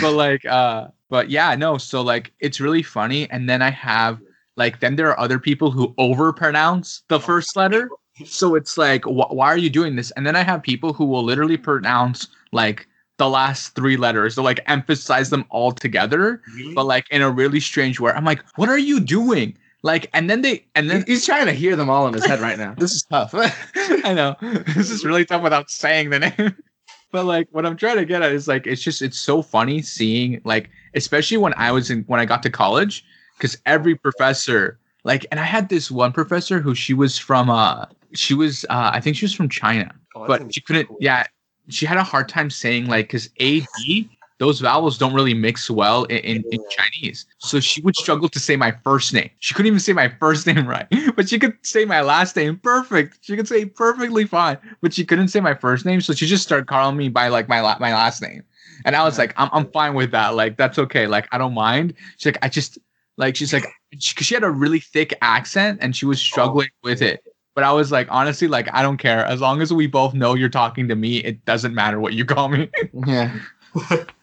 but 0.00 0.12
like, 0.12 0.46
uh, 0.46 0.88
but 1.10 1.28
yeah, 1.28 1.54
no. 1.56 1.76
So 1.76 2.00
like, 2.00 2.32
it's 2.40 2.58
really 2.58 2.82
funny. 2.82 3.28
And 3.30 3.50
then 3.50 3.60
I 3.62 3.70
have 3.70 4.18
like, 4.56 4.80
then 4.80 4.96
there 4.96 5.08
are 5.10 5.18
other 5.20 5.38
people 5.38 5.70
who 5.72 5.92
overpronounce 5.98 7.02
the 7.08 7.20
first 7.20 7.54
letter. 7.54 7.90
So 8.24 8.54
it's 8.54 8.78
like, 8.78 9.04
wh- 9.04 9.32
why 9.34 9.48
are 9.48 9.58
you 9.58 9.68
doing 9.70 9.96
this? 9.96 10.10
And 10.12 10.24
then 10.26 10.36
I 10.36 10.42
have 10.42 10.62
people 10.62 10.94
who 10.94 11.04
will 11.04 11.24
literally 11.24 11.56
pronounce 11.58 12.28
like 12.52 12.86
the 13.20 13.28
last 13.28 13.74
three 13.76 13.96
letters. 13.96 14.34
They'll 14.34 14.44
like 14.44 14.60
emphasize 14.66 15.28
them 15.30 15.44
all 15.50 15.70
together, 15.72 16.40
Really? 16.56 16.74
but 16.74 16.86
like 16.86 17.04
in 17.10 17.20
a 17.22 17.30
really 17.30 17.60
strange 17.60 18.00
way. 18.00 18.10
I'm 18.12 18.24
like, 18.24 18.42
what 18.56 18.68
are 18.68 18.78
you 18.78 18.98
doing? 18.98 19.56
Like, 19.82 20.08
and 20.12 20.28
then 20.28 20.42
they, 20.42 20.64
and 20.74 20.90
then 20.90 21.04
He's 21.06 21.24
trying 21.24 21.46
to 21.46 21.52
hear 21.52 21.76
them 21.76 21.88
all 21.88 22.06
in 22.08 22.14
his 22.14 22.24
head 22.26 22.40
right 22.40 22.58
now. 22.58 22.74
This 22.78 22.92
is 22.92 23.02
tough. 23.04 23.32
I 24.04 24.12
know 24.14 24.36
this 24.74 24.90
is 24.90 25.04
really 25.04 25.24
tough 25.24 25.42
without 25.42 25.70
saying 25.70 26.10
the 26.10 26.18
name. 26.18 26.56
But 27.12 27.24
like 27.26 27.48
what 27.50 27.66
I'm 27.66 27.76
trying 27.76 27.96
to 27.96 28.04
get 28.04 28.22
at 28.22 28.30
is 28.32 28.46
like 28.46 28.66
it's 28.68 28.80
just 28.82 29.02
it's 29.02 29.18
so 29.18 29.42
funny 29.42 29.82
seeing 29.82 30.40
like 30.44 30.70
especially 30.94 31.38
when 31.38 31.52
I 31.56 31.72
was 31.72 31.90
in 31.90 32.04
when 32.06 32.20
I 32.20 32.24
got 32.24 32.40
to 32.44 32.50
college 32.50 33.04
because 33.36 33.58
every 33.66 33.96
professor 33.96 34.78
like 35.02 35.26
and 35.32 35.40
I 35.40 35.42
had 35.42 35.68
this 35.70 35.90
one 35.90 36.12
professor 36.12 36.60
who 36.60 36.72
she 36.72 36.94
was 36.94 37.18
from 37.18 37.50
uh 37.50 37.86
she 38.14 38.32
was 38.32 38.64
uh 38.70 38.90
I 38.94 39.00
think 39.00 39.16
she 39.16 39.24
was 39.24 39.34
from 39.34 39.48
China 39.48 39.90
Oh, 40.14 40.24
but 40.28 40.54
she 40.54 40.60
couldn't 40.60 40.86
cool. 40.86 40.98
yeah 41.00 41.26
she 41.70 41.86
had 41.86 41.98
a 41.98 42.02
hard 42.02 42.28
time 42.28 42.50
saying 42.50 42.86
like 42.86 43.06
because 43.06 43.30
AD 43.40 44.08
those 44.38 44.58
vowels 44.58 44.96
don't 44.96 45.12
really 45.12 45.34
mix 45.34 45.70
well 45.70 46.04
in, 46.04 46.16
in, 46.18 46.44
in 46.50 46.60
Chinese. 46.70 47.26
So 47.38 47.60
she 47.60 47.82
would 47.82 47.94
struggle 47.94 48.26
to 48.30 48.40
say 48.40 48.56
my 48.56 48.72
first 48.82 49.12
name. 49.12 49.28
She 49.38 49.52
couldn't 49.52 49.66
even 49.66 49.80
say 49.80 49.92
my 49.92 50.08
first 50.08 50.46
name 50.46 50.66
right, 50.66 50.86
but 51.14 51.28
she 51.28 51.38
could 51.38 51.54
say 51.62 51.84
my 51.84 52.00
last 52.00 52.34
name 52.36 52.56
perfect. 52.56 53.18
She 53.20 53.36
could 53.36 53.46
say 53.46 53.66
perfectly 53.66 54.24
fine, 54.24 54.56
but 54.80 54.94
she 54.94 55.04
couldn't 55.04 55.28
say 55.28 55.40
my 55.40 55.52
first 55.54 55.84
name. 55.84 56.00
So 56.00 56.14
she 56.14 56.26
just 56.26 56.42
started 56.42 56.66
calling 56.66 56.96
me 56.96 57.10
by 57.10 57.28
like 57.28 57.48
my 57.48 57.60
la- 57.60 57.78
my 57.78 57.92
last 57.92 58.22
name. 58.22 58.42
And 58.84 58.96
I 58.96 59.04
was 59.04 59.18
like, 59.18 59.34
I'm, 59.36 59.50
I'm 59.52 59.70
fine 59.72 59.94
with 59.94 60.10
that. 60.12 60.34
Like, 60.34 60.56
that's 60.56 60.78
okay. 60.78 61.06
Like, 61.06 61.28
I 61.32 61.38
don't 61.38 61.54
mind. 61.54 61.94
She's 62.16 62.26
like, 62.26 62.38
I 62.42 62.48
just, 62.48 62.78
like, 63.16 63.36
she's 63.36 63.52
like, 63.52 63.66
she, 63.98 64.14
cause 64.14 64.26
she 64.26 64.34
had 64.34 64.44
a 64.44 64.50
really 64.50 64.80
thick 64.80 65.16
accent 65.20 65.78
and 65.82 65.94
she 65.94 66.06
was 66.06 66.18
oh, 66.18 66.24
struggling 66.24 66.70
with 66.82 67.02
it. 67.02 67.22
But 67.60 67.66
I 67.66 67.72
was 67.72 67.92
like, 67.92 68.08
honestly, 68.10 68.48
like, 68.48 68.72
I 68.72 68.80
don't 68.80 68.96
care. 68.96 69.22
As 69.26 69.42
long 69.42 69.60
as 69.60 69.70
we 69.70 69.86
both 69.86 70.14
know 70.14 70.32
you're 70.32 70.48
talking 70.48 70.88
to 70.88 70.96
me, 70.96 71.18
it 71.18 71.44
doesn't 71.44 71.74
matter 71.74 72.00
what 72.00 72.14
you 72.14 72.24
call 72.24 72.48
me. 72.48 72.70
Yeah, 73.06 73.38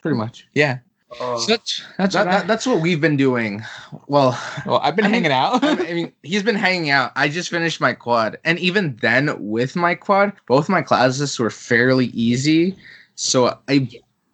pretty 0.01 0.17
much. 0.17 0.47
yeah. 0.55 0.79
Oh, 1.21 1.37
So 1.37 1.51
that's, 1.51 1.85
that's 1.99 2.15
That, 2.15 2.25
what 2.25 2.33
I- 2.33 2.37
that, 2.39 2.47
that's 2.47 2.65
what 2.65 2.81
we've 2.81 2.99
been 2.99 3.15
doing. 3.15 3.63
Well, 4.07 4.35
well, 4.65 4.79
I've 4.79 4.95
been 4.95 5.05
I 5.05 5.09
mean- 5.09 5.13
hanging 5.23 5.31
out. 5.31 5.63
I 5.63 5.93
mean, 5.93 6.11
he's 6.23 6.41
been 6.41 6.55
hanging 6.55 6.89
out. 6.89 7.11
I 7.15 7.29
just 7.29 7.49
finished 7.51 7.79
my 7.79 7.93
quad, 7.93 8.39
and 8.43 8.57
even 8.57 8.97
then, 9.03 9.35
with 9.39 9.75
my 9.75 9.93
quad, 9.93 10.33
both 10.47 10.67
my 10.67 10.81
classes 10.81 11.37
were 11.37 11.51
fairly 11.51 12.07
easy. 12.07 12.75
So 13.13 13.55
I, 13.69 13.87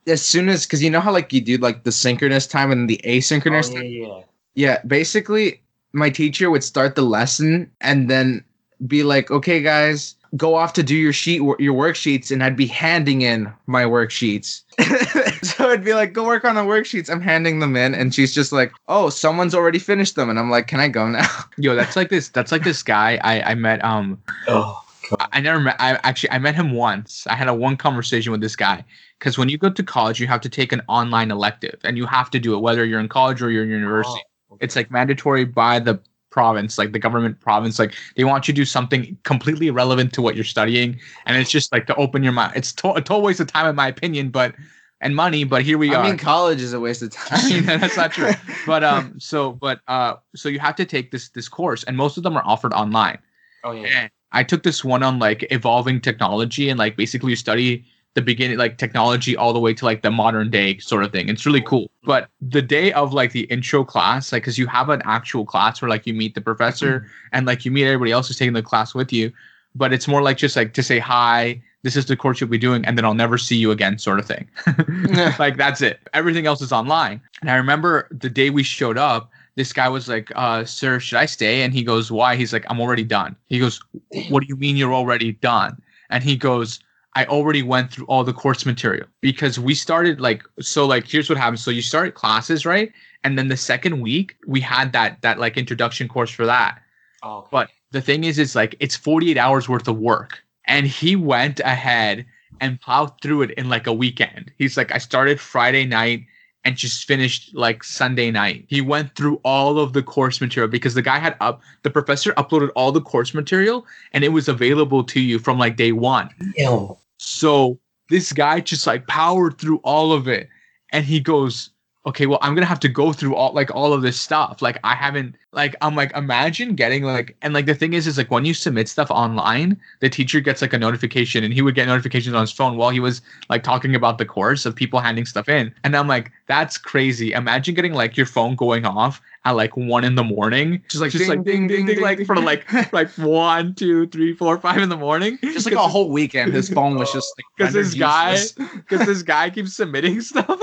as 0.08 0.22
soon 0.22 0.48
as, 0.48 0.66
because 0.66 0.82
you 0.82 0.90
know 0.90 1.02
how 1.02 1.12
like 1.12 1.34
you 1.34 1.42
do 1.42 1.58
like 1.58 1.84
the 1.84 1.92
synchronous 1.92 2.48
time 2.48 2.72
and 2.72 2.90
the 2.90 3.02
asynchronous. 3.04 3.70
oh, 3.70 3.76
time? 3.76 3.84
yeah, 3.84 4.08
yeah. 4.08 4.22
Yeah, 4.56 4.78
basically, 4.88 5.62
my 5.92 6.10
teacher 6.10 6.50
would 6.50 6.64
start 6.64 6.96
the 6.96 7.02
lesson 7.04 7.70
and 7.82 8.10
then 8.10 8.46
be 8.88 9.04
like, 9.04 9.32
"Okay, 9.32 9.62
guys, 9.62 10.16
go 10.36 10.56
off 10.56 10.74
to 10.74 10.84
do 10.84 10.96
your 10.96 11.14
sheet, 11.14 11.38
your 11.60 11.74
worksheets," 11.74 12.32
and 12.32 12.44
I'd 12.44 12.56
be 12.58 12.66
handing 12.68 13.22
in 13.22 13.52
my 13.68 13.84
worksheets. 13.84 14.62
so 15.46 15.70
I'd 15.70 15.84
be 15.84 15.94
like, 15.94 16.14
"Go 16.14 16.26
work 16.26 16.46
on 16.46 16.56
the 16.56 16.62
worksheets." 16.62 17.10
I'm 17.10 17.22
handing 17.22 17.60
them 17.60 17.76
in, 17.76 17.94
and 17.96 18.14
she's 18.14 18.34
just 18.34 18.52
like, 18.52 18.72
"Oh, 18.88 19.10
someone's 19.10 19.56
already 19.56 19.80
finished 19.80 20.16
them," 20.16 20.30
and 20.30 20.40
I'm 20.40 20.50
like, 20.50 20.68
"Can 20.68 20.80
I 20.80 20.88
go 20.88 21.08
now?" 21.08 21.28
Yo, 21.58 21.76
that's 21.76 21.96
like 21.96 22.10
this. 22.10 22.30
That's 22.30 22.52
like 22.52 22.64
this 22.64 22.84
guy 22.84 23.20
I, 23.24 23.52
I 23.52 23.56
met. 23.56 23.84
Um, 23.84 24.22
Oh, 24.48 24.80
I 25.20 25.28
I 25.34 25.40
never 25.42 25.60
met. 25.60 25.76
I 25.80 26.00
actually 26.04 26.32
I 26.32 26.40
met 26.40 26.56
him 26.56 26.72
once. 26.72 27.28
I 27.28 27.36
had 27.36 27.48
a 27.48 27.54
one 27.54 27.78
conversation 27.78 28.32
with 28.32 28.42
this 28.42 28.56
guy 28.56 28.84
because 29.20 29.38
when 29.38 29.50
you 29.50 29.58
go 29.58 29.70
to 29.70 29.84
college, 29.84 30.20
you 30.20 30.28
have 30.28 30.42
to 30.42 30.50
take 30.50 30.72
an 30.72 30.82
online 30.88 31.30
elective, 31.30 31.80
and 31.84 31.98
you 31.98 32.06
have 32.06 32.30
to 32.32 32.40
do 32.40 32.56
it 32.56 32.60
whether 32.60 32.84
you're 32.86 33.00
in 33.02 33.10
college 33.10 33.42
or 33.42 33.52
you're 33.52 33.64
in 33.64 33.70
university. 33.70 34.22
oh, 34.52 34.58
It's 34.62 34.76
like 34.76 34.90
mandatory 34.92 35.46
by 35.46 35.80
the 35.80 36.00
province, 36.34 36.80
like 36.80 36.92
the 36.92 37.00
government 37.00 37.40
province. 37.40 37.78
Like 37.78 37.94
they 38.18 38.24
want 38.24 38.48
you 38.48 38.54
to 38.54 38.56
do 38.56 38.66
something 38.66 39.16
completely 39.24 39.68
irrelevant 39.68 40.14
to 40.14 40.22
what 40.22 40.36
you're 40.36 40.44
studying, 40.44 41.00
and 41.28 41.38
it's 41.38 41.52
just 41.52 41.72
like 41.72 41.86
to 41.88 41.96
open 41.96 42.24
your 42.24 42.34
mind. 42.34 42.54
It's 42.56 42.74
to- 42.74 42.94
a 42.94 43.02
total 43.02 43.22
waste 43.22 43.40
of 43.40 43.48
time, 43.48 43.68
in 43.68 43.76
my 43.76 43.88
opinion, 43.88 44.30
but 44.30 44.56
and 45.00 45.16
money. 45.16 45.44
But 45.44 45.62
here 45.62 45.78
we 45.78 45.94
I 45.94 46.00
are. 46.00 46.04
I 46.04 46.10
mean, 46.10 46.18
college 46.18 46.62
is 46.62 46.74
a 46.74 46.80
waste 46.80 47.04
of 47.04 47.12
time. 47.12 47.40
I 47.44 47.50
mean, 47.50 47.66
that's 47.66 47.96
not 47.96 48.12
true. 48.12 48.32
but 48.66 48.84
um, 48.84 49.20
so 49.20 49.52
but 49.54 49.82
uh, 49.88 50.16
so 50.36 50.50
you 50.50 50.60
have 50.60 50.76
to 50.78 50.86
take 50.86 51.12
this 51.12 51.30
this 51.30 51.48
course, 51.48 51.84
and 51.84 51.96
most 51.96 52.18
of 52.18 52.24
them 52.24 52.36
are 52.36 52.46
offered 52.46 52.74
online. 52.74 53.20
oh 53.64 53.72
yeah. 53.72 53.88
And 53.88 54.12
I 54.34 54.44
took 54.44 54.64
this 54.64 54.84
one 54.84 55.04
on 55.04 55.20
like 55.20 55.46
evolving 55.52 56.02
technology 56.02 56.68
and 56.70 56.80
like 56.80 56.98
basically 56.98 57.30
you 57.30 57.36
study 57.36 57.86
the 58.16 58.22
beginning 58.22 58.58
like 58.58 58.78
technology 58.78 59.36
all 59.36 59.54
the 59.54 59.60
way 59.60 59.74
to 59.74 59.86
like 59.86 60.04
the 60.04 60.12
modern 60.12 60.50
day 60.50 60.78
sort 60.78 61.04
of 61.04 61.12
thing. 61.12 61.30
It's 61.30 61.46
really 61.46 61.62
cool. 61.62 61.90
But 62.04 62.30
the 62.42 62.62
day 62.62 62.94
of 62.94 63.14
like 63.14 63.32
the 63.32 63.42
intro 63.46 63.84
class, 63.84 64.32
like 64.32 64.44
because 64.44 64.58
you 64.58 64.68
have 64.68 64.90
an 64.90 65.02
actual 65.06 65.46
class 65.46 65.82
where 65.82 65.90
like 65.90 66.06
you 66.06 66.14
meet 66.14 66.36
the 66.36 66.42
professor 66.42 67.08
and 67.32 67.48
like 67.48 67.66
you 67.66 67.72
meet 67.72 67.86
everybody 67.86 68.12
else 68.12 68.28
who's 68.28 68.38
taking 68.38 68.54
the 68.54 68.62
class 68.62 68.94
with 68.94 69.12
you, 69.12 69.32
but 69.76 69.94
it's 69.94 70.08
more 70.08 70.22
like 70.22 70.38
just 70.38 70.56
like 70.56 70.74
to 70.74 70.84
say 70.84 71.00
hi. 71.00 71.62
This 71.82 71.96
is 71.98 72.06
the 72.06 72.16
course 72.16 72.40
you'll 72.40 72.50
be 72.50 72.58
doing, 72.58 72.86
and 72.86 72.98
then 72.98 73.04
I'll 73.04 73.14
never 73.14 73.38
see 73.38 73.58
you 73.58 73.72
again, 73.72 74.00
sort 74.00 74.18
of 74.18 74.26
thing. 74.26 74.48
like 75.38 75.58
that's 75.58 75.82
it. 75.82 76.00
Everything 76.14 76.46
else 76.46 76.62
is 76.62 76.72
online. 76.72 77.20
And 77.42 77.50
I 77.50 77.56
remember 77.56 78.08
the 78.10 78.30
day 78.30 78.52
we 78.52 78.64
showed 78.64 78.98
up, 78.98 79.32
this 79.56 79.74
guy 79.74 79.90
was 79.90 80.08
like, 80.08 80.32
uh, 80.36 80.64
sir, 80.64 81.00
should 81.00 81.18
I 81.18 81.26
stay? 81.26 81.62
And 81.62 81.74
he 81.74 81.84
goes, 81.84 82.10
Why? 82.12 82.36
He's 82.36 82.54
like, 82.54 82.66
I'm 82.70 82.80
already 82.80 83.04
done. 83.04 83.36
He 83.48 83.60
goes, 83.60 83.82
What 84.30 84.42
do 84.42 84.48
you 84.48 84.56
mean 84.56 84.78
you're 84.78 84.94
already 84.94 85.34
done? 85.34 85.82
And 86.10 86.24
he 86.24 86.38
goes, 86.38 86.80
I 87.16 87.26
already 87.26 87.62
went 87.62 87.92
through 87.92 88.06
all 88.06 88.24
the 88.24 88.34
course 88.34 88.66
material 88.66 89.08
because 89.22 89.60
we 89.60 89.76
started 89.76 90.20
like 90.20 90.44
so 90.60 90.86
like 90.86 91.08
here's 91.08 91.30
what 91.30 91.38
happens. 91.38 91.64
So 91.64 91.72
you 91.72 91.82
start 91.82 92.16
classes, 92.16 92.66
right? 92.66 92.92
And 93.24 93.38
then 93.38 93.48
the 93.48 93.58
second 93.58 94.02
week 94.02 94.36
we 94.48 94.60
had 94.60 94.94
that 94.94 95.22
that 95.22 95.40
like 95.40 95.58
introduction 95.58 96.08
course 96.08 96.32
for 96.32 96.46
that. 96.46 96.80
Oh, 97.22 97.38
okay. 97.38 97.48
But 97.52 97.70
the 97.94 98.02
thing 98.02 98.26
is, 98.26 98.38
it's 98.40 98.56
like 98.56 98.76
it's 98.80 98.96
48 98.96 99.38
hours 99.38 99.70
worth 99.70 99.88
of 99.88 99.98
work. 99.98 100.44
And 100.66 100.88
he 100.88 101.16
went 101.16 101.60
ahead 101.62 102.26
and 102.60 102.80
plowed 102.82 103.22
through 103.22 103.44
it 103.44 103.52
in 103.52 103.70
like 103.70 103.88
a 103.88 103.94
weekend. 103.94 104.52
He's 104.58 104.78
like, 104.78 104.92
I 104.92 104.98
started 104.98 105.40
Friday 105.40 105.86
night 105.86 106.26
and 106.66 106.78
just 106.78 107.06
finished 107.06 107.54
like 107.54 107.84
Sunday 107.84 108.32
night. 108.32 108.66
He 108.68 108.82
went 108.82 109.16
through 109.16 109.40
all 109.44 109.78
of 109.80 109.94
the 109.94 110.02
course 110.02 110.40
material 110.40 110.70
because 110.70 110.94
the 110.94 111.02
guy 111.02 111.20
had 111.20 111.36
up 111.42 111.62
the 111.84 111.90
professor 111.90 112.32
uploaded 112.34 112.70
all 112.76 112.92
the 112.92 113.02
course 113.02 113.34
material 113.34 113.86
and 114.14 114.24
it 114.24 114.30
was 114.30 114.48
available 114.48 115.04
to 115.04 115.20
you 115.20 115.40
from 115.40 115.60
like 115.60 115.76
day 115.76 115.92
one. 115.92 116.30
Ew. 116.56 116.98
So 117.24 117.80
this 118.10 118.34
guy 118.34 118.60
just 118.60 118.86
like 118.86 119.08
powered 119.08 119.58
through 119.58 119.78
all 119.78 120.12
of 120.12 120.28
it. 120.28 120.50
And 120.92 121.06
he 121.06 121.20
goes, 121.20 121.70
Okay, 122.06 122.26
well, 122.26 122.40
I'm 122.42 122.54
gonna 122.54 122.66
have 122.66 122.82
to 122.82 122.90
go 122.90 123.14
through 123.14 123.34
all 123.34 123.54
like 123.54 123.74
all 123.74 123.94
of 123.94 124.02
this 124.02 124.20
stuff. 124.20 124.62
Like 124.62 124.78
I 124.84 124.94
haven't 124.94 125.36
like 125.54 125.74
I'm 125.80 125.96
like 125.96 126.14
imagine 126.18 126.76
getting 126.76 127.04
like 127.04 127.38
and 127.42 127.54
like 127.54 127.66
the 127.66 127.74
thing 127.74 127.94
is 127.94 128.08
is 128.08 128.18
like 128.18 128.30
when 128.30 128.44
you 128.44 128.54
submit 128.54 128.90
stuff 128.90 129.10
online, 129.10 129.80
the 130.02 130.10
teacher 130.10 130.42
gets 130.42 130.62
like 130.62 130.74
a 130.74 130.78
notification 130.78 131.46
and 131.46 131.54
he 131.54 131.62
would 131.62 131.76
get 131.76 131.88
notifications 131.88 132.36
on 132.36 132.42
his 132.42 132.52
phone 132.52 132.76
while 132.76 132.90
he 132.90 133.00
was 133.00 133.22
like 133.50 133.64
talking 133.64 133.96
about 133.96 134.18
the 134.18 134.26
course 134.26 134.66
of 134.66 134.76
people 134.76 135.00
handing 135.00 135.26
stuff 135.26 135.48
in. 135.48 135.74
And 135.86 135.96
I'm 135.96 136.10
like, 136.10 136.30
that's 136.48 136.78
crazy. 136.78 137.32
Imagine 137.32 137.74
getting 137.74 137.94
like 137.94 138.18
your 138.18 138.26
phone 138.26 138.58
going 138.58 138.86
off 138.86 139.22
at 139.46 139.52
like 139.52 139.76
one 139.76 140.04
in 140.04 140.16
the 140.16 140.24
morning. 140.24 140.82
Just 140.88 141.02
like 141.02 141.12
just 141.12 141.24
ding, 141.24 141.30
like 141.30 141.44
ding, 141.44 141.68
ding, 141.68 141.86
ding, 141.86 142.02
like 142.02 142.18
ding. 142.18 142.26
for 142.26 142.36
like 142.38 142.94
like 142.94 143.10
one, 143.18 143.76
two, 143.76 144.08
three, 144.08 144.34
four, 144.34 144.58
five 144.58 144.82
in 144.82 144.90
the 144.90 144.98
morning. 144.98 145.38
just 145.42 145.66
like 145.66 145.76
a 145.76 145.88
whole 145.88 146.12
weekend, 146.12 146.54
his 146.54 146.70
phone 146.70 146.98
was 146.98 147.12
just 147.12 147.34
like 147.38 147.46
because 147.58 147.74
this 147.74 147.94
guy 147.94 148.38
because 148.58 149.06
this 149.08 149.24
guy 149.24 149.50
keeps 149.50 149.76
submitting 149.76 150.22
stuff. 150.22 150.60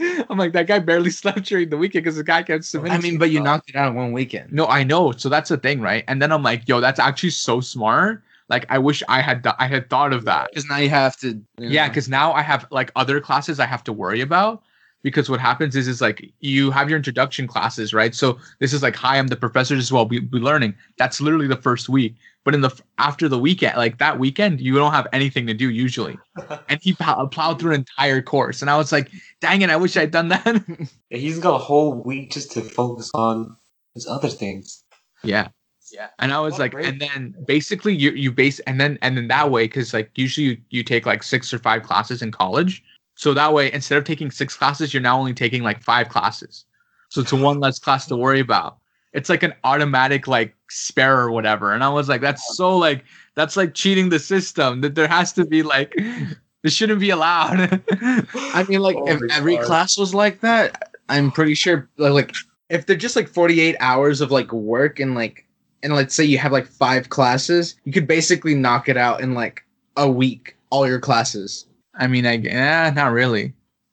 I'm 0.28 0.38
like 0.38 0.52
that 0.52 0.66
guy 0.66 0.80
barely 0.80 1.10
slept 1.10 1.44
during 1.44 1.70
the 1.70 1.76
weekend 1.76 2.04
because 2.04 2.16
the 2.16 2.24
guy 2.24 2.42
kept 2.42 2.64
submitting. 2.64 2.96
I 2.96 3.00
mean, 3.00 3.18
but 3.18 3.30
you 3.30 3.40
knocked 3.40 3.70
it 3.70 3.76
out 3.76 3.90
in 3.90 3.94
one 3.94 4.12
weekend. 4.12 4.52
no, 4.52 4.66
I 4.66 4.82
know. 4.82 5.12
So 5.12 5.28
that's 5.28 5.48
the 5.48 5.56
thing, 5.56 5.80
right? 5.80 6.04
And 6.08 6.20
then 6.20 6.32
I'm 6.32 6.42
like, 6.42 6.68
yo, 6.68 6.80
that's 6.80 6.98
actually 6.98 7.30
so 7.30 7.60
smart. 7.60 8.22
Like, 8.50 8.66
I 8.68 8.78
wish 8.78 9.02
I 9.08 9.22
had 9.22 9.42
th- 9.42 9.54
I 9.58 9.66
had 9.66 9.88
thought 9.88 10.12
of 10.12 10.26
that. 10.26 10.50
Because 10.50 10.66
now 10.66 10.76
you 10.76 10.90
have 10.90 11.16
to. 11.18 11.28
you 11.28 11.42
Yeah, 11.56 11.88
because 11.88 12.08
now 12.08 12.32
I 12.32 12.42
have 12.42 12.66
like 12.70 12.90
other 12.96 13.20
classes 13.20 13.58
I 13.58 13.66
have 13.66 13.84
to 13.84 13.92
worry 13.92 14.20
about. 14.20 14.62
Because 15.04 15.28
what 15.30 15.38
happens 15.38 15.76
is, 15.76 15.86
is 15.86 16.00
like 16.00 16.32
you 16.40 16.72
have 16.72 16.88
your 16.90 16.96
introduction 16.96 17.46
classes, 17.46 17.94
right? 17.94 18.14
So 18.14 18.38
this 18.58 18.72
is 18.72 18.82
like, 18.82 18.96
hi, 18.96 19.18
I'm 19.18 19.28
the 19.28 19.36
professor 19.36 19.76
as 19.76 19.92
well. 19.92 20.08
We 20.08 20.18
be 20.18 20.38
learning. 20.38 20.74
That's 20.98 21.20
literally 21.20 21.46
the 21.46 21.56
first 21.68 21.88
week. 21.88 22.16
But 22.44 22.54
in 22.54 22.62
the 22.62 22.70
after 22.98 23.28
the 23.28 23.38
weekend, 23.38 23.76
like 23.76 23.98
that 23.98 24.18
weekend, 24.18 24.60
you 24.60 24.74
don't 24.74 24.92
have 24.92 25.06
anything 25.12 25.46
to 25.46 25.54
do 25.54 25.70
usually. 25.70 26.18
And 26.68 26.80
he 26.82 26.94
plow- 26.94 27.26
plowed 27.26 27.60
through 27.60 27.74
an 27.74 27.80
entire 27.80 28.20
course, 28.22 28.60
and 28.62 28.70
I 28.70 28.76
was 28.76 28.90
like, 28.92 29.10
dang 29.40 29.62
it, 29.62 29.70
I 29.70 29.76
wish 29.76 29.96
I'd 29.96 30.10
done 30.10 30.28
that. 30.28 30.44
Yeah, 31.10 31.18
He's 31.18 31.38
got 31.38 31.54
a 31.54 31.58
whole 31.58 32.02
week 32.02 32.32
just 32.32 32.50
to 32.52 32.62
focus 32.62 33.10
on 33.14 33.56
his 33.94 34.06
other 34.06 34.28
things. 34.28 34.82
yeah, 35.22 35.48
yeah. 35.92 36.08
And 36.18 36.32
I 36.32 36.40
was 36.40 36.52
What 36.52 36.60
like, 36.60 36.70
great- 36.72 36.86
and 36.86 37.00
then 37.00 37.34
basically 37.46 37.94
you 37.94 38.10
you 38.12 38.32
base 38.32 38.58
and 38.60 38.80
then 38.80 38.98
and 39.02 39.16
then 39.16 39.28
that 39.28 39.50
way, 39.50 39.64
because 39.64 39.92
like 39.94 40.10
usually 40.16 40.46
you, 40.46 40.56
you 40.70 40.82
take 40.82 41.04
like 41.06 41.22
six 41.22 41.52
or 41.54 41.58
five 41.58 41.82
classes 41.82 42.20
in 42.22 42.30
college. 42.32 42.82
So 43.14 43.34
that 43.34 43.52
way, 43.52 43.72
instead 43.72 43.98
of 43.98 44.04
taking 44.04 44.30
six 44.30 44.56
classes, 44.56 44.92
you're 44.92 45.02
now 45.02 45.18
only 45.18 45.34
taking 45.34 45.62
like 45.62 45.82
five 45.82 46.08
classes. 46.08 46.64
So 47.08 47.20
it's 47.20 47.32
one 47.32 47.60
less 47.60 47.78
class 47.78 48.06
to 48.06 48.16
worry 48.16 48.40
about. 48.40 48.78
It's 49.12 49.28
like 49.28 49.44
an 49.44 49.54
automatic 49.62 50.26
like 50.26 50.54
spare 50.68 51.20
or 51.20 51.30
whatever. 51.30 51.72
And 51.72 51.84
I 51.84 51.88
was 51.88 52.08
like, 52.08 52.20
that's 52.20 52.56
so 52.56 52.76
like 52.76 53.04
that's 53.36 53.56
like 53.56 53.74
cheating 53.74 54.08
the 54.08 54.18
system. 54.18 54.80
That 54.80 54.96
there 54.96 55.06
has 55.06 55.32
to 55.34 55.44
be 55.44 55.62
like 55.62 55.94
this 56.64 56.72
shouldn't 56.72 56.98
be 56.98 57.10
allowed. 57.10 57.80
I 57.92 58.64
mean, 58.68 58.80
like, 58.80 58.96
Oh 58.96 59.06
if 59.06 59.20
every 59.30 59.56
God. 59.56 59.66
class 59.66 59.98
was 59.98 60.14
like 60.14 60.40
that, 60.40 60.94
I'm 61.10 61.30
pretty 61.30 61.54
sure, 61.54 61.88
like, 61.98 62.12
like, 62.12 62.34
if 62.70 62.86
they're 62.86 62.96
just 62.96 63.14
like 63.14 63.28
48 63.28 63.76
hours 63.78 64.22
of 64.22 64.30
like 64.30 64.50
work 64.50 64.98
and 64.98 65.14
like, 65.14 65.46
and 65.82 65.94
let's 65.94 66.14
say 66.14 66.24
you 66.24 66.38
have 66.38 66.52
like 66.52 66.66
five 66.66 67.10
classes, 67.10 67.76
you 67.84 67.92
could 67.92 68.06
basically 68.06 68.54
knock 68.54 68.88
it 68.88 68.96
out 68.96 69.20
in 69.20 69.34
like 69.34 69.62
a 69.98 70.10
week, 70.10 70.56
all 70.70 70.88
your 70.88 70.98
classes. 70.98 71.66
I 71.96 72.06
mean, 72.06 72.26
I 72.26 72.36
eh, 72.36 72.90
not 72.90 73.12
really. 73.12 73.52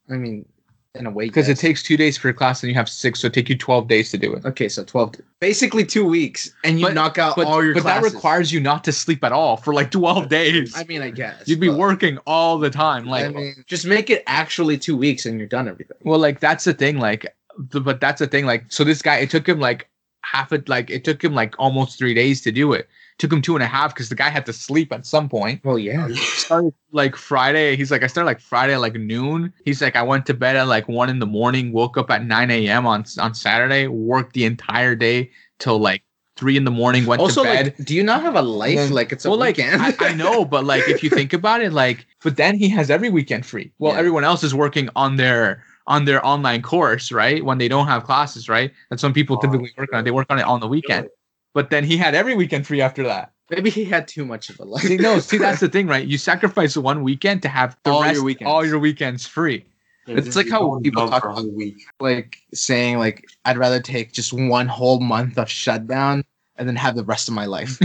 I 0.09 0.13
mean, 0.13 0.45
in 0.93 1.05
a 1.05 1.11
way, 1.11 1.25
Because 1.25 1.47
it 1.47 1.57
takes 1.57 1.81
two 1.81 1.95
days 1.95 2.17
per 2.17 2.33
class 2.33 2.61
and 2.63 2.69
you 2.69 2.75
have 2.75 2.89
six, 2.89 3.21
so 3.21 3.27
it 3.27 3.33
take 3.33 3.47
you 3.47 3.57
twelve 3.57 3.87
days 3.87 4.11
to 4.11 4.17
do 4.17 4.33
it. 4.33 4.43
Okay, 4.43 4.67
so 4.67 4.83
12, 4.83 5.13
basically 5.39 5.85
two 5.85 6.05
weeks, 6.05 6.49
and 6.65 6.79
you 6.79 6.87
But- 6.87 6.95
knock 6.95 7.17
out 7.17 7.37
But, 7.37 7.47
all 7.47 7.63
your 7.63 7.73
but 7.73 7.83
that 7.83 8.03
requires 8.03 8.51
you 8.51 8.59
not 8.59 8.83
to 8.85 8.91
sleep 8.91 9.23
at 9.23 9.31
all 9.31 9.55
for 9.55 9.73
like 9.73 9.91
12 9.91 10.27
days. 10.27 10.73
I 10.75 10.83
mean, 10.83 11.01
I 11.01 11.09
guess. 11.11 11.47
You'd 11.47 11.61
be 11.61 11.69
working 11.69 12.17
all 12.27 12.57
the 12.57 12.69
time. 12.69 13.05
Like, 13.05 13.25
I 13.25 13.29
mean, 13.29 13.63
just 13.67 13.85
make 13.85 14.09
it 14.09 14.23
actually 14.27 14.77
two 14.77 14.97
weeks 14.97 15.25
and 15.25 15.37
you're 15.37 15.47
done 15.47 15.69
everything. 15.69 15.97
well, 16.03 16.19
like 16.19 16.41
that's 16.41 16.65
the 16.65 16.73
thing. 16.73 16.97
Like, 16.97 17.33
the, 17.57 17.79
but 17.79 18.01
that's 18.01 18.19
the 18.19 18.27
thing. 18.27 18.45
Like, 18.45 18.65
so 18.69 18.83
this 18.83 19.01
guy, 19.01 19.17
it 19.17 19.29
took 19.29 19.47
him 19.47 19.59
like 19.59 19.87
half 20.23 20.51
a 20.51 20.61
like 20.67 20.89
it 20.89 21.03
took 21.03 21.23
him 21.23 21.33
like 21.33 21.55
almost 21.57 21.97
three 21.97 22.13
days 22.13 22.41
to 22.41 22.51
do 22.51 22.73
it 22.73 22.87
took 23.21 23.31
him 23.31 23.41
two 23.41 23.55
and 23.55 23.63
a 23.63 23.67
half 23.67 23.93
because 23.93 24.09
the 24.09 24.15
guy 24.15 24.29
had 24.29 24.45
to 24.47 24.51
sleep 24.53 24.91
at 24.91 25.05
some 25.05 25.29
point. 25.29 25.63
Well, 25.63 25.77
yeah. 25.77 26.07
Started 26.13 26.73
like 26.91 27.15
Friday. 27.15 27.75
He's 27.75 27.91
like, 27.91 28.01
I 28.03 28.07
started 28.07 28.25
like 28.25 28.39
Friday 28.41 28.75
like 28.77 28.95
noon. 28.95 29.53
He's 29.63 29.79
like, 29.81 29.95
I 29.95 30.01
went 30.01 30.25
to 30.25 30.33
bed 30.33 30.55
at 30.55 30.67
like 30.67 30.87
one 30.87 31.07
in 31.07 31.19
the 31.19 31.27
morning, 31.27 31.71
woke 31.71 31.97
up 31.97 32.09
at 32.09 32.25
9 32.25 32.49
a.m. 32.51 32.87
on 32.87 33.05
on 33.19 33.33
Saturday, 33.35 33.87
worked 33.87 34.33
the 34.33 34.45
entire 34.45 34.95
day 34.95 35.29
till 35.59 35.77
like 35.77 36.01
three 36.35 36.57
in 36.57 36.63
the 36.63 36.71
morning, 36.71 37.05
went 37.05 37.21
Also, 37.21 37.43
to 37.43 37.49
bed. 37.49 37.65
like, 37.77 37.85
do 37.85 37.93
you 37.93 38.01
not 38.01 38.23
have 38.23 38.35
a 38.35 38.41
life? 38.41 38.75
then- 38.77 38.91
like, 38.91 39.11
it's 39.11 39.23
a 39.25 39.29
well, 39.29 39.37
like 39.37 39.57
weekend. 39.57 39.81
I, 39.83 39.93
I 39.99 40.13
know, 40.13 40.43
but 40.53 40.65
like 40.65 40.89
if 40.89 41.03
you 41.03 41.09
think 41.11 41.31
about 41.33 41.61
it, 41.61 41.71
like, 41.71 42.07
but 42.23 42.37
then 42.37 42.57
he 42.57 42.69
has 42.69 42.89
every 42.89 43.11
weekend 43.11 43.45
free. 43.45 43.71
Well, 43.77 43.93
Yeah. 43.93 43.99
everyone 43.99 44.23
else 44.23 44.43
is 44.43 44.55
working 44.55 44.89
on 44.95 45.17
their 45.17 45.63
on 45.85 46.05
their 46.05 46.25
online 46.25 46.63
course, 46.63 47.11
right? 47.11 47.45
When 47.45 47.59
they 47.59 47.67
don't 47.67 47.85
have 47.87 48.03
classes, 48.03 48.49
right? 48.49 48.71
That's 48.89 49.03
when 49.03 49.13
people 49.13 49.37
Oh, 49.37 49.41
typically 49.41 49.71
work 49.77 49.93
on 49.93 49.99
it. 49.99 50.03
They 50.03 50.11
work 50.11 50.27
on 50.31 50.39
it 50.39 50.45
on 50.45 50.59
the 50.59 50.67
weekend. 50.67 51.07
But 51.53 51.69
then 51.69 51.83
he 51.83 51.97
had 51.97 52.15
every 52.15 52.35
weekend 52.35 52.65
free 52.67 52.81
after 52.81 53.03
that. 53.03 53.31
Maybe 53.49 53.69
he 53.69 53.83
had 53.83 54.07
too 54.07 54.25
much 54.25 54.49
of 54.49 54.59
a 54.59 54.63
life. 54.63 54.83
See, 54.83 54.95
no, 54.97 55.19
see, 55.19 55.37
that's 55.37 55.59
the 55.59 55.67
thing, 55.75 55.87
right? 55.87 56.07
You 56.07 56.17
sacrifice 56.17 56.77
one 56.77 57.03
weekend 57.03 57.41
to 57.41 57.49
have 57.49 57.75
the 57.83 57.91
All 57.91 58.07
your 58.07 58.23
weekends. 58.23 58.49
all 58.49 58.65
your 58.65 58.79
weekends 58.79 59.27
free. 59.27 59.65
It's 60.07 60.35
like 60.35 60.49
how 60.49 60.79
people 60.79 61.07
talk 61.09 61.21
for 61.23 61.29
a 61.29 61.31
about- 61.33 61.41
whole 61.43 61.51
week. 61.55 61.75
like 61.99 62.37
saying 62.53 62.97
like 62.97 63.25
I'd 63.45 63.57
rather 63.57 63.79
take 63.81 64.13
just 64.13 64.31
one 64.33 64.67
whole 64.67 64.99
month 64.99 65.37
of 65.37 65.49
shutdown 65.49 66.23
and 66.55 66.67
then 66.67 66.75
have 66.75 66.95
the 66.95 67.03
rest 67.03 67.27
of 67.27 67.33
my 67.33 67.45
life. 67.45 67.77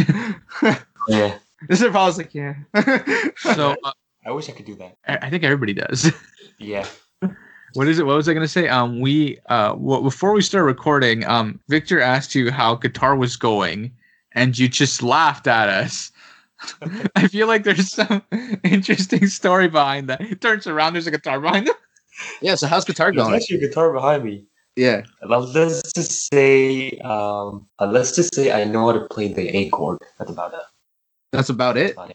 Yeah, 1.09 1.39
this 1.69 1.81
is 1.81 1.89
probably 1.91 2.25
like 2.25 2.35
yeah. 2.35 2.55
So 3.55 3.77
uh, 3.85 3.93
I 4.27 4.33
wish 4.33 4.49
I 4.49 4.53
could 4.53 4.67
do 4.67 4.75
that. 4.77 4.97
I 5.07 5.27
I 5.27 5.31
think 5.31 5.45
everybody 5.45 5.73
does. 5.73 6.11
Yeah, 6.59 6.85
what 7.77 7.89
is 7.89 7.99
it? 7.99 8.07
What 8.07 8.17
was 8.17 8.29
I 8.29 8.35
gonna 8.35 8.49
say? 8.49 8.69
Um, 8.69 9.01
we 9.01 9.39
uh, 9.51 9.75
well, 9.77 10.03
before 10.03 10.33
we 10.33 10.41
start 10.41 10.65
recording, 10.65 11.25
um, 11.27 11.61
Victor 11.69 12.01
asked 12.01 12.35
you 12.35 12.51
how 12.51 12.75
guitar 12.75 13.15
was 13.15 13.37
going, 13.37 13.93
and 14.33 14.59
you 14.59 14.69
just 14.69 15.03
laughed 15.03 15.47
at 15.47 15.69
us. 15.69 16.11
I 17.17 17.29
feel 17.29 17.47
like 17.47 17.65
there's 17.65 17.93
some 17.93 18.23
interesting 18.65 19.27
story 19.27 19.69
behind 19.69 20.09
that. 20.09 20.23
He 20.23 20.35
turns 20.35 20.67
around, 20.67 20.95
there's 20.95 21.07
a 21.07 21.11
guitar 21.11 21.39
behind 21.39 21.69
him. 21.69 21.75
yeah. 22.41 22.55
So 22.55 22.67
how's 22.67 22.85
guitar 22.85 23.13
there's 23.13 23.27
going? 23.27 23.37
actually 23.37 23.59
a 23.59 23.69
guitar 23.69 23.93
behind 23.93 24.25
me. 24.25 24.47
Yeah. 24.75 25.03
Now, 25.23 25.39
Let's 25.39 25.93
just 25.93 26.29
say, 26.33 26.91
um, 26.99 27.67
uh, 27.79 27.87
let's 27.87 28.15
just 28.15 28.35
say 28.35 28.53
I 28.53 28.65
know 28.65 28.87
how 28.87 28.93
to 28.93 29.07
play 29.07 29.33
the 29.33 29.49
A 29.57 29.69
chord. 29.71 29.99
That's 30.19 30.31
about 30.31 30.55
it. 30.55 30.61
That's 31.33 31.49
about 31.49 31.77
it. 31.77 31.97
I 31.99 32.13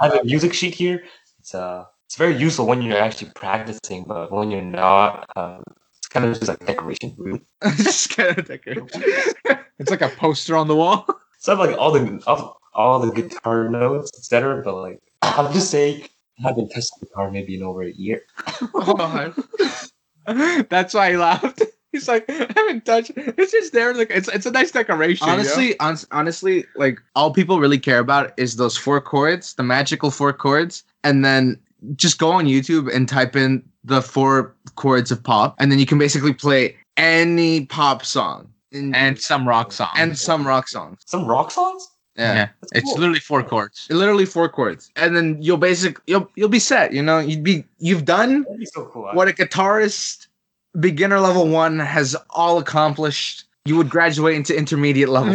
have 0.00 0.14
a 0.14 0.24
music 0.24 0.52
sheet 0.54 0.74
here. 0.74 1.04
It's 1.38 1.54
uh, 1.54 1.84
it's 2.12 2.18
very 2.18 2.36
useful 2.36 2.66
when 2.66 2.82
you're 2.82 2.98
actually 2.98 3.30
practicing, 3.30 4.04
but 4.04 4.30
when 4.30 4.50
you're 4.50 4.60
not, 4.60 5.26
um, 5.34 5.62
it's 5.96 6.08
kind 6.08 6.26
of 6.26 6.34
just 6.34 6.46
like 6.46 6.58
decoration. 6.66 7.14
Really. 7.16 7.40
just 7.78 8.14
kind 8.14 8.38
of 8.38 8.46
decorate. 8.46 8.82
It's 9.78 9.90
like 9.90 10.02
a 10.02 10.10
poster 10.10 10.54
on 10.54 10.68
the 10.68 10.76
wall. 10.76 11.06
So 11.38 11.54
I 11.54 11.56
have 11.56 11.66
like 11.66 11.78
all 11.78 11.90
the 11.90 12.22
all, 12.26 12.60
all 12.74 12.98
the 13.00 13.10
guitar 13.12 13.70
notes, 13.70 14.10
etc. 14.14 14.62
But 14.62 14.74
like, 14.74 15.00
I'll 15.22 15.50
just 15.54 15.70
say 15.70 16.04
I 16.38 16.48
haven't 16.48 16.68
touched 16.68 16.90
the 17.00 17.06
guitar 17.06 17.30
maybe 17.30 17.56
in 17.56 17.62
over 17.62 17.82
a 17.82 17.90
year. 17.90 18.20
That's 20.68 20.92
why 20.92 21.12
I 21.12 21.16
laughed. 21.16 21.62
He's 21.92 22.08
like, 22.08 22.26
I 22.28 22.46
haven't 22.54 22.84
touched. 22.84 23.12
It's 23.16 23.52
just 23.52 23.72
there. 23.72 23.94
Like 23.94 24.10
it's 24.10 24.28
it's 24.28 24.44
a 24.44 24.50
nice 24.50 24.70
decoration. 24.70 25.26
you 25.26 25.32
know? 25.32 25.38
honestly, 25.80 26.06
honestly, 26.12 26.66
like 26.76 27.00
all 27.16 27.32
people 27.32 27.58
really 27.58 27.78
care 27.78 28.00
about 28.00 28.34
is 28.36 28.56
those 28.56 28.76
four 28.76 29.00
chords, 29.00 29.54
the 29.54 29.62
magical 29.62 30.10
four 30.10 30.34
chords, 30.34 30.84
and 31.02 31.24
then 31.24 31.58
just 31.96 32.18
go 32.18 32.30
on 32.30 32.46
YouTube 32.46 32.92
and 32.94 33.08
type 33.08 33.36
in 33.36 33.62
the 33.84 34.02
four 34.02 34.54
chords 34.76 35.10
of 35.10 35.22
pop, 35.22 35.54
and 35.58 35.70
then 35.70 35.78
you 35.78 35.86
can 35.86 35.98
basically 35.98 36.32
play 36.32 36.76
any 36.96 37.66
pop 37.66 38.04
song 38.04 38.48
and 38.72 38.94
and 38.96 39.20
some 39.20 39.48
rock 39.48 39.72
song. 39.72 39.90
and 39.96 40.16
some 40.18 40.46
rock 40.46 40.68
songs. 40.68 40.98
Some 41.06 41.26
rock 41.26 41.50
songs. 41.50 41.88
Yeah. 42.16 42.34
yeah, 42.34 42.48
That's 42.60 42.72
it's 42.74 42.98
literally 42.98 43.20
four 43.20 43.42
chords. 43.42 43.86
Literally 43.90 44.26
four 44.26 44.48
chords, 44.48 44.90
and 44.96 45.16
then 45.16 45.38
you'll 45.40 45.56
basic 45.56 45.98
you'll 46.06 46.30
you'll 46.36 46.50
be 46.50 46.58
set. 46.58 46.92
You 46.92 47.02
know, 47.02 47.18
you'd 47.18 47.42
be 47.42 47.64
you've 47.78 48.04
done 48.04 48.42
That'd 48.42 48.58
be 48.58 48.66
so 48.66 48.84
cool. 48.86 49.08
what 49.14 49.28
a 49.28 49.32
guitarist 49.32 50.26
beginner 50.78 51.20
level 51.20 51.48
one 51.48 51.78
has 51.78 52.14
all 52.30 52.58
accomplished. 52.58 53.44
You 53.64 53.76
would 53.76 53.88
graduate 53.88 54.34
into 54.36 54.56
intermediate 54.56 55.08
level. 55.08 55.34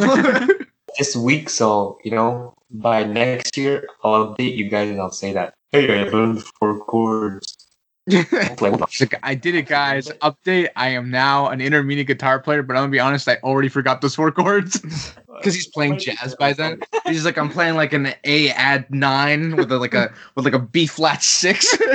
this 1.00 1.16
week, 1.16 1.50
so 1.50 1.98
you 2.04 2.12
know, 2.12 2.54
by 2.70 3.04
next 3.04 3.58
year, 3.58 3.88
I'll 4.04 4.36
update 4.36 4.56
you 4.56 4.70
guys 4.70 4.90
and 4.90 5.00
I'll 5.00 5.12
say 5.12 5.34
that. 5.34 5.56
Hey, 5.72 6.02
I 6.02 6.10
learned 6.10 6.44
four 6.44 6.80
chords. 6.80 7.68
I'll 8.10 8.56
play 8.56 8.70
one. 8.70 8.82
He's 8.90 9.02
like, 9.02 9.20
I 9.22 9.36
did 9.36 9.56
it, 9.56 9.68
guys. 9.68 10.08
Update. 10.22 10.70
I 10.76 10.90
am 10.90 11.12
now 11.12 11.50
an 11.50 11.60
intermediate 11.60 12.08
guitar 12.08 12.40
player, 12.40 12.64
but 12.64 12.76
I'm 12.76 12.84
gonna 12.84 12.92
be 12.92 13.00
honest, 13.00 13.28
I 13.28 13.36
already 13.44 13.70
forgot 13.70 14.02
those 14.02 14.16
four 14.16 14.32
chords. 14.32 14.80
because 15.38 15.54
he's 15.54 15.68
playing 15.68 16.00
jazz 16.00 16.36
by 16.36 16.54
then. 16.54 16.80
He's 17.06 17.26
like, 17.26 17.38
I'm 17.38 17.50
playing 17.50 17.76
like 17.76 17.94
an 17.94 18.14
A 18.24 18.50
add 18.52 18.90
nine 18.90 19.56
with 19.56 19.72
a, 19.72 19.78
like 19.78 19.94
a 19.94 20.12
with 20.36 20.46
like 20.46 20.54
a 20.54 20.60
B 20.60 20.88
flat 20.88 21.24
six. 21.24 21.78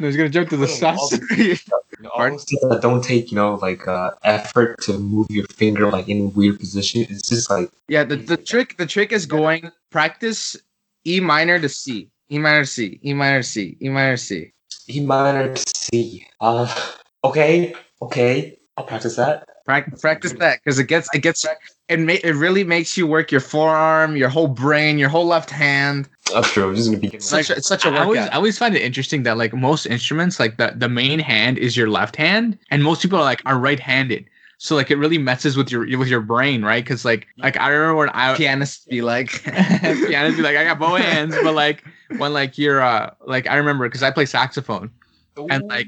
No, 0.00 0.06
he's 0.06 0.16
gonna 0.16 0.28
jump 0.28 0.50
to 0.50 0.56
the 0.56 0.68
sus. 0.68 1.18
You 1.38 1.56
all 2.12 2.30
those 2.30 2.44
things 2.44 2.60
that 2.62 2.82
don't 2.82 3.02
take, 3.02 3.30
you 3.30 3.36
know, 3.36 3.54
like 3.54 3.88
uh, 3.88 4.10
effort 4.22 4.80
to 4.82 4.98
move 4.98 5.26
your 5.30 5.46
finger 5.46 5.90
like 5.90 6.08
in 6.08 6.32
weird 6.34 6.58
position. 6.58 7.06
It's 7.08 7.28
just 7.28 7.48
like 7.48 7.70
yeah, 7.88 8.04
the, 8.04 8.16
the 8.16 8.36
trick 8.36 8.76
the 8.76 8.86
trick 8.86 9.12
is 9.12 9.24
going 9.24 9.70
practice 9.90 10.56
E 11.06 11.20
minor 11.20 11.58
to 11.58 11.68
C, 11.68 12.10
E 12.30 12.38
minor 12.38 12.60
to 12.60 12.66
C, 12.66 13.00
E 13.04 13.14
minor 13.14 13.42
C, 13.42 13.76
E 13.80 13.88
minor 13.88 14.16
C. 14.16 14.52
E 14.88 15.00
minor 15.00 15.54
C. 15.56 16.26
Uh, 16.40 16.72
okay, 17.24 17.74
okay, 18.02 18.58
I'll 18.76 18.84
practice 18.84 19.16
that. 19.16 19.48
Prac- 19.64 19.98
practice 20.00 20.32
that 20.34 20.60
because 20.62 20.78
it 20.78 20.84
gets 20.84 21.08
it 21.14 21.18
gets 21.18 21.46
it 21.88 22.00
ma- 22.00 22.12
it 22.24 22.34
really 22.34 22.64
makes 22.64 22.96
you 22.96 23.06
work 23.06 23.30
your 23.30 23.40
forearm, 23.40 24.16
your 24.16 24.28
whole 24.28 24.48
brain, 24.48 24.98
your 24.98 25.10
whole 25.10 25.26
left 25.26 25.50
hand. 25.50 26.08
That's 26.32 26.50
true. 26.52 26.68
I'm 26.68 26.74
just 26.74 26.88
gonna 26.88 26.98
be 26.98 27.08
It's 27.08 27.26
such 27.26 27.50
a, 27.50 27.56
it's 27.56 27.68
such 27.68 27.84
a 27.84 27.90
I 27.90 27.98
always, 27.98 28.20
I 28.20 28.34
always 28.34 28.58
find 28.58 28.74
it 28.74 28.82
interesting 28.82 29.24
that 29.24 29.36
like 29.36 29.52
most 29.54 29.86
instruments, 29.86 30.40
like 30.40 30.56
the, 30.56 30.72
the 30.76 30.88
main 30.88 31.18
hand 31.18 31.58
is 31.58 31.76
your 31.76 31.90
left 31.90 32.16
hand, 32.16 32.58
and 32.70 32.82
most 32.82 33.02
people 33.02 33.18
are 33.18 33.24
like 33.24 33.42
are 33.44 33.58
right-handed. 33.58 34.28
So 34.58 34.74
like 34.74 34.90
it 34.90 34.96
really 34.96 35.18
messes 35.18 35.56
with 35.56 35.70
your 35.70 35.86
with 35.98 36.08
your 36.08 36.20
brain, 36.20 36.64
right? 36.64 36.84
Because 36.84 37.04
like 37.04 37.28
like 37.38 37.56
I 37.56 37.68
remember 37.68 37.94
when 37.94 38.10
I 38.10 38.34
Pianists 38.36 38.84
be 38.84 39.02
like, 39.02 39.42
pianists 39.44 40.36
be 40.36 40.42
like 40.42 40.56
I 40.56 40.64
got 40.64 40.80
both 40.80 41.00
hands, 41.00 41.34
but 41.42 41.54
like 41.54 41.84
when 42.16 42.32
like 42.32 42.58
you're 42.58 42.80
uh 42.80 43.14
like 43.24 43.46
I 43.46 43.56
remember 43.56 43.88
because 43.88 44.02
I 44.02 44.10
play 44.10 44.26
saxophone, 44.26 44.90
and, 45.48 45.62
like, 45.68 45.86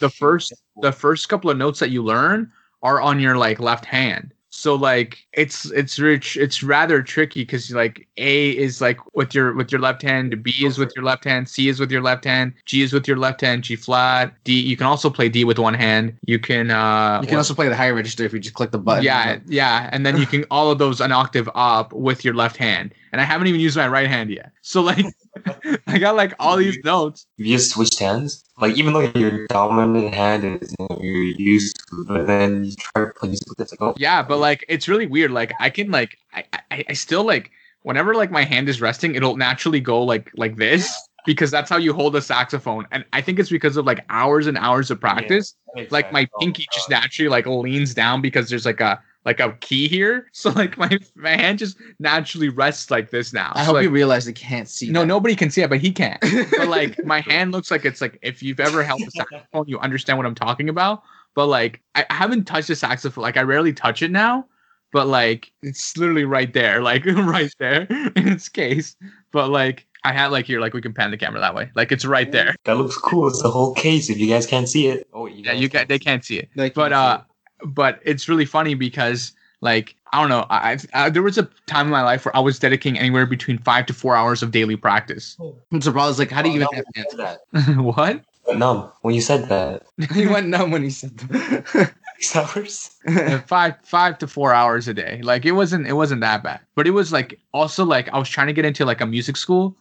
the 0.00 0.08
first 0.08 0.54
the 0.80 0.92
first 0.92 1.28
couple 1.28 1.50
of 1.50 1.58
notes 1.58 1.78
that 1.80 1.90
you 1.90 2.02
learn 2.02 2.50
are 2.82 3.02
on 3.02 3.20
your 3.20 3.36
like 3.36 3.60
left 3.60 3.84
hand. 3.84 4.32
So 4.56 4.74
like 4.74 5.26
it's 5.34 5.70
it's 5.72 5.98
rich 5.98 6.36
it's 6.38 6.62
rather 6.62 7.02
tricky 7.02 7.42
because 7.42 7.70
like 7.72 8.08
A 8.16 8.50
is 8.50 8.80
like 8.80 8.98
with 9.14 9.34
your 9.34 9.52
with 9.52 9.70
your 9.70 9.80
left 9.82 10.00
hand, 10.00 10.42
B 10.42 10.50
is 10.64 10.78
with 10.78 10.92
your 10.96 11.04
left 11.04 11.24
hand, 11.24 11.46
C 11.48 11.68
is 11.68 11.78
with 11.78 11.92
your 11.92 12.00
left 12.00 12.24
hand, 12.24 12.54
G 12.64 12.82
is 12.82 12.92
with 12.92 13.06
your 13.06 13.18
left 13.18 13.42
hand, 13.42 13.64
G 13.64 13.76
flat, 13.76 14.32
D. 14.44 14.58
You 14.58 14.76
can 14.76 14.86
also 14.86 15.10
play 15.10 15.28
D 15.28 15.44
with 15.44 15.58
one 15.58 15.74
hand. 15.74 16.16
You 16.24 16.38
can 16.38 16.70
uh 16.70 17.20
you 17.20 17.28
can 17.28 17.36
also 17.36 17.52
play 17.54 17.68
the 17.68 17.76
higher 17.76 17.94
register 17.94 18.24
if 18.24 18.32
you 18.32 18.38
just 18.40 18.54
click 18.54 18.70
the 18.70 18.78
button. 18.78 19.04
yeah 19.04 19.38
yeah, 19.46 19.90
and 19.92 20.06
then 20.06 20.16
you 20.16 20.26
can 20.26 20.44
all 20.50 20.70
of 20.70 20.78
those 20.78 21.02
an 21.02 21.12
octave 21.12 21.50
up 21.54 21.92
with 21.92 22.24
your 22.24 22.34
left 22.34 22.56
hand. 22.56 22.94
And 23.12 23.20
I 23.20 23.24
haven't 23.24 23.48
even 23.48 23.60
used 23.60 23.76
my 23.76 23.88
right 23.88 24.08
hand 24.08 24.30
yet. 24.30 24.52
So 24.62 24.80
like 24.80 25.04
I 25.86 25.98
got 25.98 26.16
like 26.16 26.34
all 26.38 26.56
these 26.56 26.78
notes. 26.84 27.26
you 27.36 27.56
just 27.56 27.72
switched 27.72 27.98
hands. 27.98 28.44
Like 28.58 28.76
even 28.76 28.92
though 28.92 29.10
your 29.14 29.46
dominant 29.48 30.14
hand 30.14 30.44
is 30.62 30.74
you 30.78 30.86
know, 30.88 30.98
you're 31.00 31.22
used 31.22 31.76
to, 31.90 32.04
but 32.08 32.26
then 32.26 32.64
you 32.64 32.74
try 32.78 33.04
to 33.04 33.12
play 33.12 33.28
music 33.28 33.48
it, 33.48 33.62
it's 33.62 33.72
like 33.72 33.82
oh 33.82 33.94
Yeah, 33.98 34.22
but 34.22 34.38
like 34.38 34.64
it's 34.68 34.88
really 34.88 35.06
weird. 35.06 35.30
Like 35.30 35.52
I 35.60 35.70
can 35.70 35.90
like 35.90 36.16
I, 36.32 36.44
I 36.70 36.84
I 36.88 36.92
still 36.92 37.24
like 37.24 37.50
whenever 37.82 38.14
like 38.14 38.30
my 38.30 38.44
hand 38.44 38.68
is 38.68 38.80
resting, 38.80 39.14
it'll 39.14 39.36
naturally 39.36 39.80
go 39.80 40.02
like 40.02 40.30
like 40.36 40.56
this 40.56 40.96
because 41.26 41.50
that's 41.50 41.68
how 41.68 41.76
you 41.76 41.92
hold 41.92 42.16
a 42.16 42.22
saxophone. 42.22 42.86
And 42.92 43.04
I 43.12 43.20
think 43.20 43.38
it's 43.38 43.50
because 43.50 43.76
of 43.76 43.84
like 43.84 44.04
hours 44.08 44.46
and 44.46 44.56
hours 44.56 44.90
of 44.90 45.00
practice. 45.00 45.54
Like 45.90 46.06
oh 46.06 46.12
my 46.12 46.28
pinky 46.40 46.66
just 46.72 46.88
naturally 46.88 47.28
like 47.28 47.46
leans 47.46 47.92
down 47.92 48.22
because 48.22 48.48
there's 48.48 48.64
like 48.64 48.80
a 48.80 49.02
like 49.26 49.40
a 49.40 49.52
key 49.60 49.88
here. 49.88 50.28
So 50.32 50.50
like 50.50 50.78
my 50.78 50.96
my 51.16 51.36
hand 51.36 51.58
just 51.58 51.76
naturally 51.98 52.48
rests 52.48 52.90
like 52.90 53.10
this 53.10 53.32
now. 53.34 53.52
I 53.54 53.60
So, 53.60 53.66
hope 53.66 53.74
like, 53.74 53.82
you 53.84 53.90
realize 53.90 54.24
they 54.24 54.32
can't 54.32 54.68
see. 54.68 54.88
no, 54.90 55.00
that. 55.00 55.06
nobody 55.06 55.34
can 55.36 55.50
see 55.50 55.60
it, 55.62 55.68
but 55.68 55.80
he 55.80 55.92
can't. 55.92 56.22
But 56.56 56.68
like 56.68 57.04
my 57.04 57.20
hand 57.20 57.52
looks 57.52 57.70
like 57.70 57.84
it's 57.84 58.00
like 58.00 58.18
if 58.22 58.42
you've 58.42 58.60
ever 58.60 58.82
held 58.82 59.02
a 59.06 59.10
saxophone, 59.10 59.64
you 59.68 59.78
understand 59.80 60.16
what 60.16 60.26
I'm 60.26 60.34
talking 60.34 60.68
about. 60.70 61.02
But 61.34 61.46
like 61.48 61.82
I 61.94 62.06
I 62.08 62.14
haven't 62.14 62.44
touched 62.46 62.70
a 62.70 62.76
saxophone. 62.76 63.22
Like 63.22 63.36
I 63.36 63.42
rarely 63.42 63.72
touch 63.74 64.00
it 64.02 64.10
now. 64.10 64.46
But 64.92 65.08
like 65.08 65.52
it's 65.62 65.96
literally 65.98 66.24
right 66.24 66.52
there, 66.54 66.80
like 66.80 67.04
right 67.06 67.52
there 67.58 67.86
in 68.16 68.28
its 68.28 68.48
case. 68.48 68.96
But 69.32 69.50
like 69.50 69.86
I 70.04 70.12
had 70.12 70.28
like 70.30 70.46
here, 70.46 70.60
like 70.60 70.72
we 70.74 70.80
can 70.80 70.94
pan 70.94 71.10
the 71.10 71.16
camera 71.18 71.40
that 71.40 71.54
way. 71.54 71.70
Like 71.74 71.90
it's 71.90 72.04
right 72.04 72.30
there. 72.30 72.54
that 72.64 72.76
looks 72.76 72.96
cool. 72.96 73.26
It's 73.28 73.42
the 73.42 73.50
whole 73.50 73.74
case. 73.74 74.08
If 74.08 74.18
you 74.18 74.28
guys 74.28 74.46
can't 74.46 74.68
see 74.68 74.86
it, 74.86 75.08
oh 75.12 75.26
Yeah, 75.26 75.52
you 75.52 75.68
got 75.68 75.88
they 75.88 75.98
can't 75.98 76.24
see 76.24 76.38
it. 76.38 76.48
They 76.54 76.70
But 76.70 76.92
can't 76.92 76.94
uh, 76.94 77.20
but 77.64 78.00
it's 78.04 78.28
really 78.28 78.44
funny 78.44 78.74
because 78.74 79.32
like 79.60 79.94
I 80.12 80.20
don't 80.20 80.28
know. 80.30 80.46
I, 80.50 80.78
I've- 80.94 81.10
there 81.12 81.22
was 81.22 81.36
a 81.38 81.48
time 81.66 81.86
in 81.86 81.92
my 81.92 82.02
life 82.02 82.24
where 82.24 82.34
I 82.36 82.40
was 82.40 82.58
dedicating 82.58 82.98
anywhere 82.98 83.26
between 83.26 83.58
five 83.58 83.86
to 83.86 83.92
four 83.94 84.14
hours 84.16 84.42
of 84.42 84.50
daily 84.50 84.76
practice. 84.76 85.36
see 85.38 85.44
it. 85.46 85.54
I'm 85.72 85.80
surprised. 85.82 86.18
Like, 86.18 86.30
how 86.30 86.42
do 86.42 86.48
you 86.50 86.56
even 86.56 86.68
Oh, 86.70 86.76
have 86.76 86.84
no, 86.94 87.24
hands? 87.24 87.40
when 87.52 87.62
you 87.64 87.72
said 87.72 87.76
that? 87.76 87.82
what? 87.82 88.24
No, 88.58 88.92
when 89.02 89.14
you 89.14 89.20
said 89.20 89.48
that, 89.48 89.82
he 90.14 90.26
went 90.26 90.46
numb 90.48 90.70
when 90.70 90.82
he 90.82 90.90
said 90.90 91.16
that. 91.18 91.92
Six 92.20 92.36
hours. 92.36 92.90
Uh, 93.08 93.40
five 93.40 93.74
five 93.82 94.16
to 94.18 94.26
four 94.26 94.52
hours 94.54 94.88
a 94.88 94.94
day. 94.94 95.20
Like 95.22 95.44
it 95.44 95.52
wasn't 95.52 95.86
it 95.86 95.92
wasn't 95.94 96.20
that 96.22 96.42
bad. 96.42 96.60
But 96.76 96.86
it 96.86 96.92
was 96.92 97.12
like 97.12 97.38
also 97.52 97.84
like 97.84 98.08
I 98.10 98.18
was 98.18 98.28
trying 98.28 98.46
to 98.46 98.52
get 98.52 98.64
into 98.64 98.84
like 98.84 99.00
a 99.00 99.06
music 99.06 99.36
school. 99.36 99.76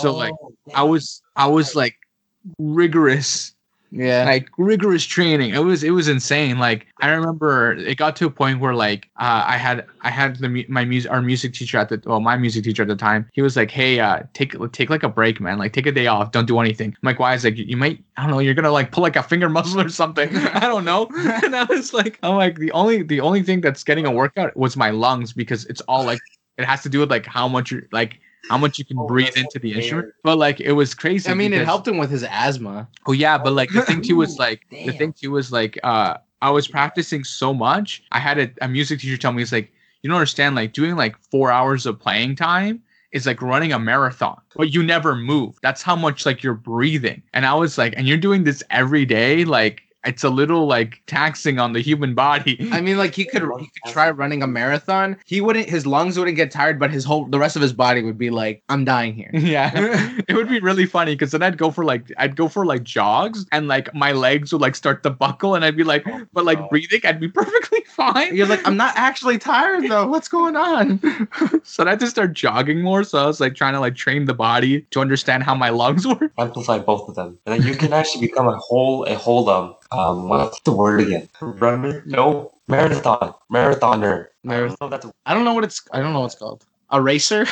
So, 0.00 0.12
like, 0.12 0.34
Oh, 0.42 0.52
I 0.74 0.82
was 0.82 1.22
I 1.36 1.46
was 1.46 1.76
like 1.76 1.94
rigorous 2.58 3.54
Yeah. 3.90 4.24
like 4.26 4.50
rigorous 4.58 5.04
training. 5.04 5.54
It 5.54 5.60
was 5.64 5.82
it 5.82 5.90
was 5.90 6.08
insane. 6.08 6.58
Like 6.58 6.86
I 7.00 7.08
remember 7.08 7.72
it 7.72 7.96
got 7.96 8.16
to 8.16 8.26
a 8.26 8.30
point 8.30 8.60
where 8.60 8.74
like 8.74 9.08
uh, 9.18 9.44
I 9.46 9.56
had 9.56 9.86
I 10.02 10.10
had 10.10 10.36
the 10.36 10.66
my 10.68 10.84
music 10.84 11.10
our 11.10 11.22
music 11.22 11.54
teacher 11.54 11.78
at 11.78 11.88
the 11.88 12.00
well 12.04 12.20
my 12.20 12.36
music 12.36 12.64
teacher 12.64 12.82
at 12.82 12.88
the 12.88 12.96
time. 12.96 13.28
He 13.32 13.40
was 13.40 13.56
like, 13.56 13.70
hey, 13.70 13.98
uh, 13.98 14.24
take 14.34 14.54
take 14.72 14.90
like 14.90 15.04
a 15.04 15.08
break, 15.08 15.40
man. 15.40 15.56
Like 15.58 15.72
take 15.72 15.86
a 15.86 15.92
day 15.92 16.06
off. 16.06 16.32
Don't 16.32 16.46
do 16.46 16.58
anything. 16.60 16.88
I'm 16.90 17.06
like, 17.06 17.18
why? 17.18 17.32
Is 17.32 17.44
like 17.44 17.56
you 17.56 17.78
might 17.78 18.02
I 18.18 18.22
don't 18.22 18.32
know. 18.32 18.40
You're 18.40 18.54
gonna 18.54 18.70
like 18.70 18.92
pull 18.92 19.02
like 19.02 19.16
a 19.16 19.22
finger 19.22 19.48
muscle 19.48 19.80
or 19.80 19.88
something. 19.88 20.36
I 20.36 20.60
don't 20.60 20.84
know. 20.84 21.08
And 21.48 21.56
I 21.56 21.64
was 21.64 21.94
like, 21.94 22.18
I'm 22.22 22.36
like 22.36 22.58
the 22.58 22.70
only 22.72 23.02
the 23.02 23.20
only 23.20 23.42
thing 23.42 23.62
that's 23.62 23.82
getting 23.84 24.04
a 24.04 24.10
workout 24.10 24.54
was 24.56 24.76
my 24.76 24.90
lungs 24.90 25.32
because 25.32 25.64
it's 25.66 25.80
all 25.82 26.04
like 26.04 26.20
it 26.58 26.64
has 26.66 26.82
to 26.82 26.88
do 26.90 27.00
with 27.00 27.10
like 27.10 27.24
how 27.24 27.48
much 27.48 27.70
you're 27.70 27.84
like 27.92 28.20
how 28.48 28.58
much 28.58 28.78
you 28.78 28.84
can 28.84 28.98
Oh, 28.98 29.06
breathe 29.06 29.36
into 29.36 29.58
the 29.58 29.68
weird. 29.68 29.78
instrument. 29.82 30.14
But 30.22 30.38
like 30.38 30.60
it 30.60 30.72
was 30.72 30.94
crazy. 30.94 31.30
I 31.30 31.34
mean, 31.34 31.52
it 31.52 31.64
helped 31.64 31.86
him 31.86 31.98
with 31.98 32.10
his 32.10 32.24
asthma. 32.24 32.88
Oh 33.06 33.12
yeah, 33.12 33.38
but 33.38 33.52
like 33.52 33.70
the 33.70 33.82
thing 33.82 34.00
too 34.02 34.16
was 34.16 34.38
like 34.38 34.62
the 34.70 34.76
Damn. 34.86 34.94
thing 34.98 35.12
too 35.12 35.30
was 35.32 35.52
like 35.52 35.78
uh 35.82 36.18
I 36.40 36.50
was 36.50 36.68
practicing 36.68 37.24
so 37.24 37.52
much. 37.52 38.02
I 38.12 38.20
had 38.20 38.38
a, 38.38 38.50
a 38.62 38.68
music 38.68 39.00
teacher 39.00 39.16
tell 39.16 39.32
me 39.32 39.40
he's 39.42 39.52
like, 39.52 39.72
you 40.02 40.08
don't 40.10 40.16
understand, 40.18 40.54
like 40.54 40.72
doing 40.72 40.94
like 40.96 41.16
four 41.30 41.50
hours 41.50 41.84
of 41.84 41.98
playing 41.98 42.36
time 42.36 42.80
is 43.10 43.26
like 43.26 43.40
running 43.42 43.72
a 43.72 43.78
marathon, 43.78 44.38
but 44.54 44.72
you 44.72 44.82
never 44.82 45.16
move. 45.16 45.56
That's 45.62 45.82
how 45.82 45.96
much 45.96 46.26
like 46.26 46.42
you're 46.42 46.54
breathing. 46.54 47.22
And 47.34 47.44
I 47.46 47.54
was 47.54 47.76
like, 47.78 47.94
and 47.96 48.06
you're 48.06 48.18
doing 48.18 48.44
this 48.44 48.62
every 48.70 49.04
day, 49.04 49.44
like 49.44 49.82
it's 50.08 50.24
a 50.24 50.30
little 50.30 50.66
like 50.66 51.02
taxing 51.06 51.58
on 51.58 51.72
the 51.72 51.80
human 51.80 52.14
body. 52.14 52.68
I 52.72 52.80
mean, 52.80 52.98
like 52.98 53.14
he 53.14 53.24
could 53.24 53.42
he 53.42 53.70
could 53.82 53.92
try 53.92 54.10
running 54.10 54.42
a 54.42 54.46
marathon. 54.46 55.16
He 55.24 55.40
wouldn't. 55.40 55.68
His 55.68 55.86
lungs 55.86 56.18
wouldn't 56.18 56.36
get 56.36 56.50
tired, 56.50 56.78
but 56.78 56.90
his 56.90 57.04
whole 57.04 57.26
the 57.26 57.38
rest 57.38 57.56
of 57.56 57.62
his 57.62 57.72
body 57.72 58.02
would 58.02 58.18
be 58.18 58.30
like, 58.30 58.62
"I'm 58.68 58.84
dying 58.84 59.14
here." 59.14 59.30
yeah 59.48 59.70
it 60.28 60.34
would 60.34 60.48
be 60.48 60.60
really 60.60 60.86
funny 60.86 61.14
because 61.14 61.30
then 61.30 61.42
i'd 61.42 61.58
go 61.58 61.70
for 61.70 61.84
like 61.84 62.12
i'd 62.18 62.36
go 62.36 62.48
for 62.48 62.66
like 62.66 62.82
jogs 62.82 63.46
and 63.52 63.68
like 63.68 63.92
my 63.94 64.12
legs 64.12 64.52
would 64.52 64.60
like 64.60 64.74
start 64.74 65.02
to 65.02 65.10
buckle 65.10 65.54
and 65.54 65.64
i'd 65.64 65.76
be 65.76 65.84
like 65.84 66.04
but 66.32 66.44
like 66.44 66.58
breathing 66.70 67.00
i'd 67.04 67.20
be 67.20 67.28
perfectly 67.28 67.82
fine 67.86 68.34
You're 68.34 68.46
like, 68.46 68.66
"I'm 68.66 68.76
not 68.76 68.94
actually 68.96 69.38
tired 69.38 69.88
though. 69.88 70.06
What's 70.06 70.28
going 70.28 70.56
on?" 70.56 71.00
so 71.64 71.84
i 71.84 71.90
had 71.90 72.00
to 72.00 72.06
start 72.06 72.32
jogging 72.32 72.82
more 72.82 73.04
so 73.04 73.18
i 73.18 73.26
was 73.26 73.40
like 73.40 73.54
trying 73.54 73.74
to 73.74 73.80
like 73.80 73.94
train 73.94 74.24
the 74.24 74.34
body 74.34 74.82
to 74.90 75.00
understand 75.00 75.42
how 75.42 75.54
my 75.54 75.70
lungs 75.70 76.06
work 76.06 76.32
amplify 76.38 76.78
both 76.78 77.08
of 77.08 77.14
them, 77.14 77.38
and 77.46 77.54
then 77.60 77.66
you 77.66 77.74
can 77.74 77.92
actually 77.92 78.26
become 78.26 78.48
a 78.48 78.56
whole 78.56 79.04
a 79.04 79.14
whole 79.14 79.48
um 79.48 79.74
um 79.90 80.28
what's 80.28 80.60
the 80.60 80.72
word 80.72 81.00
again? 81.00 81.28
Runner? 81.40 82.02
No, 82.06 82.52
marathon, 82.68 83.34
marathoner. 83.52 84.26
I 84.44 84.48
Marathon. 84.48 84.76
don't 84.78 84.80
know 84.80 84.88
that's 84.90 85.06
a 85.06 85.12
I 85.26 85.34
don't 85.34 85.44
know 85.44 85.54
what 85.54 85.64
it's. 85.64 85.82
I 85.92 86.00
don't 86.00 86.12
know 86.12 86.20
what 86.20 86.26
it's 86.26 86.34
called. 86.36 86.64
A 86.90 87.00
racer, 87.02 87.46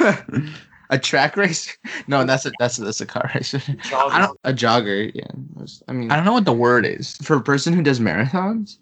a 0.90 0.98
track 0.98 1.36
racer. 1.36 1.72
No, 2.06 2.24
that's 2.24 2.46
a 2.46 2.52
that's 2.58 2.78
a, 2.78 2.84
that's 2.84 3.00
a 3.00 3.06
car 3.06 3.30
racer. 3.34 3.58
jog. 3.58 4.12
I 4.12 4.18
don't. 4.18 4.38
A 4.44 4.52
jogger. 4.52 5.10
Yeah. 5.14 5.24
That's- 5.54 5.82
I 5.88 5.92
mean, 5.92 6.10
i 6.10 6.16
don't 6.16 6.24
know 6.24 6.32
what 6.32 6.44
the 6.44 6.52
word 6.52 6.86
is 6.86 7.16
for 7.18 7.36
a 7.36 7.40
person 7.42 7.72
who 7.72 7.82
does 7.82 8.00
marathons, 8.00 8.78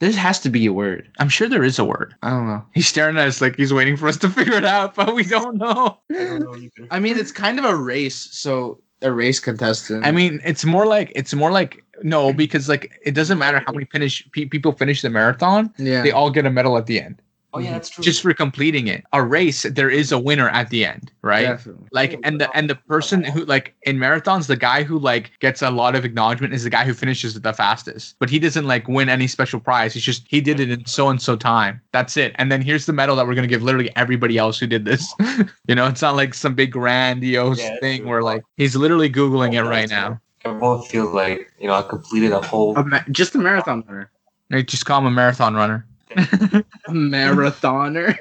there 0.00 0.12
has 0.12 0.38
to 0.40 0.50
be 0.50 0.66
a 0.66 0.72
word. 0.72 1.10
i'm 1.18 1.28
sure 1.28 1.48
there 1.48 1.64
is 1.64 1.78
a 1.78 1.84
word 1.84 2.14
I 2.22 2.30
don't 2.30 2.46
know. 2.46 2.64
he's 2.74 2.86
staring 2.86 3.16
at 3.18 3.26
us 3.26 3.40
like 3.40 3.56
he's 3.56 3.72
waiting 3.72 3.96
for 3.96 4.06
us 4.08 4.16
to 4.18 4.28
figure 4.38 4.54
it 4.54 4.64
out 4.64 4.94
but 4.94 5.14
we 5.14 5.24
don't 5.24 5.56
know 5.56 5.98
I 6.12 6.14
don't 6.24 6.40
know. 6.40 6.86
I 6.90 6.98
mean, 7.00 7.16
it's 7.18 7.32
kind 7.32 7.58
of 7.58 7.64
a 7.64 7.74
race. 7.74 8.14
So 8.32 8.80
a 9.02 9.12
race 9.12 9.40
contestant. 9.40 10.04
I 10.04 10.12
mean, 10.12 10.40
it's 10.44 10.64
more 10.64 10.86
like 10.86 11.12
it's 11.14 11.34
more 11.34 11.50
like 11.50 11.84
no, 12.02 12.32
because 12.32 12.68
like 12.68 12.92
it 13.04 13.12
doesn't 13.12 13.38
matter 13.38 13.62
how 13.64 13.72
many 13.72 13.84
finish 13.86 14.26
pe- 14.32 14.46
people 14.46 14.72
finish 14.72 15.02
the 15.02 15.10
marathon, 15.10 15.72
yeah. 15.78 16.02
they 16.02 16.10
all 16.10 16.30
get 16.30 16.46
a 16.46 16.50
medal 16.50 16.76
at 16.76 16.86
the 16.86 17.00
end. 17.00 17.20
Oh 17.58 17.60
yeah, 17.60 17.66
mm-hmm. 17.66 17.74
that's 17.74 17.90
true. 17.90 18.04
just 18.04 18.22
for 18.22 18.32
completing 18.32 18.86
it. 18.86 19.04
A 19.12 19.20
race, 19.20 19.64
there 19.64 19.90
is 19.90 20.12
a 20.12 20.18
winner 20.18 20.48
at 20.50 20.70
the 20.70 20.84
end, 20.84 21.10
right? 21.22 21.42
Definitely. 21.42 21.88
Like 21.90 22.20
and 22.22 22.40
the 22.40 22.56
and 22.56 22.70
the 22.70 22.76
person 22.76 23.24
who 23.24 23.44
like 23.46 23.74
in 23.82 23.98
marathons, 23.98 24.46
the 24.46 24.56
guy 24.56 24.84
who 24.84 24.96
like 24.96 25.32
gets 25.40 25.60
a 25.60 25.70
lot 25.70 25.96
of 25.96 26.04
acknowledgement 26.04 26.54
is 26.54 26.62
the 26.62 26.70
guy 26.70 26.84
who 26.84 26.94
finishes 26.94 27.34
it 27.34 27.42
the 27.42 27.52
fastest. 27.52 28.14
But 28.20 28.30
he 28.30 28.38
doesn't 28.38 28.66
like 28.66 28.86
win 28.86 29.08
any 29.08 29.26
special 29.26 29.58
prize. 29.58 29.92
He's 29.92 30.04
just 30.04 30.24
he 30.28 30.40
did 30.40 30.60
it 30.60 30.70
in 30.70 30.86
so 30.86 31.08
and 31.08 31.20
so 31.20 31.34
time. 31.34 31.80
That's 31.92 32.16
it. 32.16 32.32
And 32.36 32.52
then 32.52 32.62
here's 32.62 32.86
the 32.86 32.92
medal 32.92 33.16
that 33.16 33.26
we're 33.26 33.34
gonna 33.34 33.48
give 33.48 33.64
literally 33.64 33.90
everybody 33.96 34.38
else 34.38 34.60
who 34.60 34.68
did 34.68 34.84
this. 34.84 35.12
you 35.66 35.74
know, 35.74 35.88
it's 35.88 36.02
not 36.02 36.14
like 36.14 36.34
some 36.34 36.54
big 36.54 36.70
grandiose 36.70 37.58
Yeah, 37.58 37.76
thing 37.80 38.02
true. 38.02 38.10
where 38.10 38.22
like 38.22 38.44
he's 38.56 38.76
literally 38.76 39.10
googling 39.10 39.54
it 39.54 39.58
oh, 39.58 39.68
right 39.68 39.90
now. 39.90 40.20
Everyone 40.44 40.82
feels 40.82 41.12
like 41.12 41.52
you 41.58 41.66
know 41.66 41.74
I 41.74 41.82
completed 41.82 42.30
a 42.30 42.40
whole. 42.40 42.76
A 42.76 42.84
ma- 42.84 43.02
just 43.10 43.34
a 43.34 43.38
marathon 43.38 43.82
runner. 43.88 44.12
They 44.50 44.62
just 44.62 44.86
call 44.86 45.00
him 45.00 45.06
a 45.06 45.10
marathon 45.10 45.54
runner. 45.54 45.87
A 46.16 46.64
marathoner. 46.90 48.16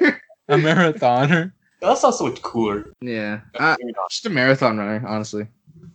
A 0.50 0.56
marathoner. 0.56 1.52
That 1.82 1.98
sounds 1.98 2.18
so 2.18 2.28
much 2.28 2.42
cooler. 2.42 2.92
yeah. 3.02 3.42
Uh, 3.56 3.76
just 4.10 4.26
a 4.26 4.30
marathon 4.30 4.78
runner, 4.78 5.06
honestly. 5.08 5.48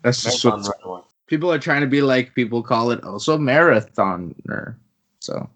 That's 0.03 0.23
just 0.23 0.45
Marathon 0.45 0.63
what 0.85 0.87
runner. 0.87 1.05
people 1.27 1.53
are 1.53 1.59
trying 1.59 1.81
to 1.83 1.87
be 1.87 2.03
like. 2.03 2.35
People 2.35 2.63
call 2.63 2.91
it 2.91 3.03
also 3.05 3.37
marathoner. 3.39 4.77
So 5.21 5.49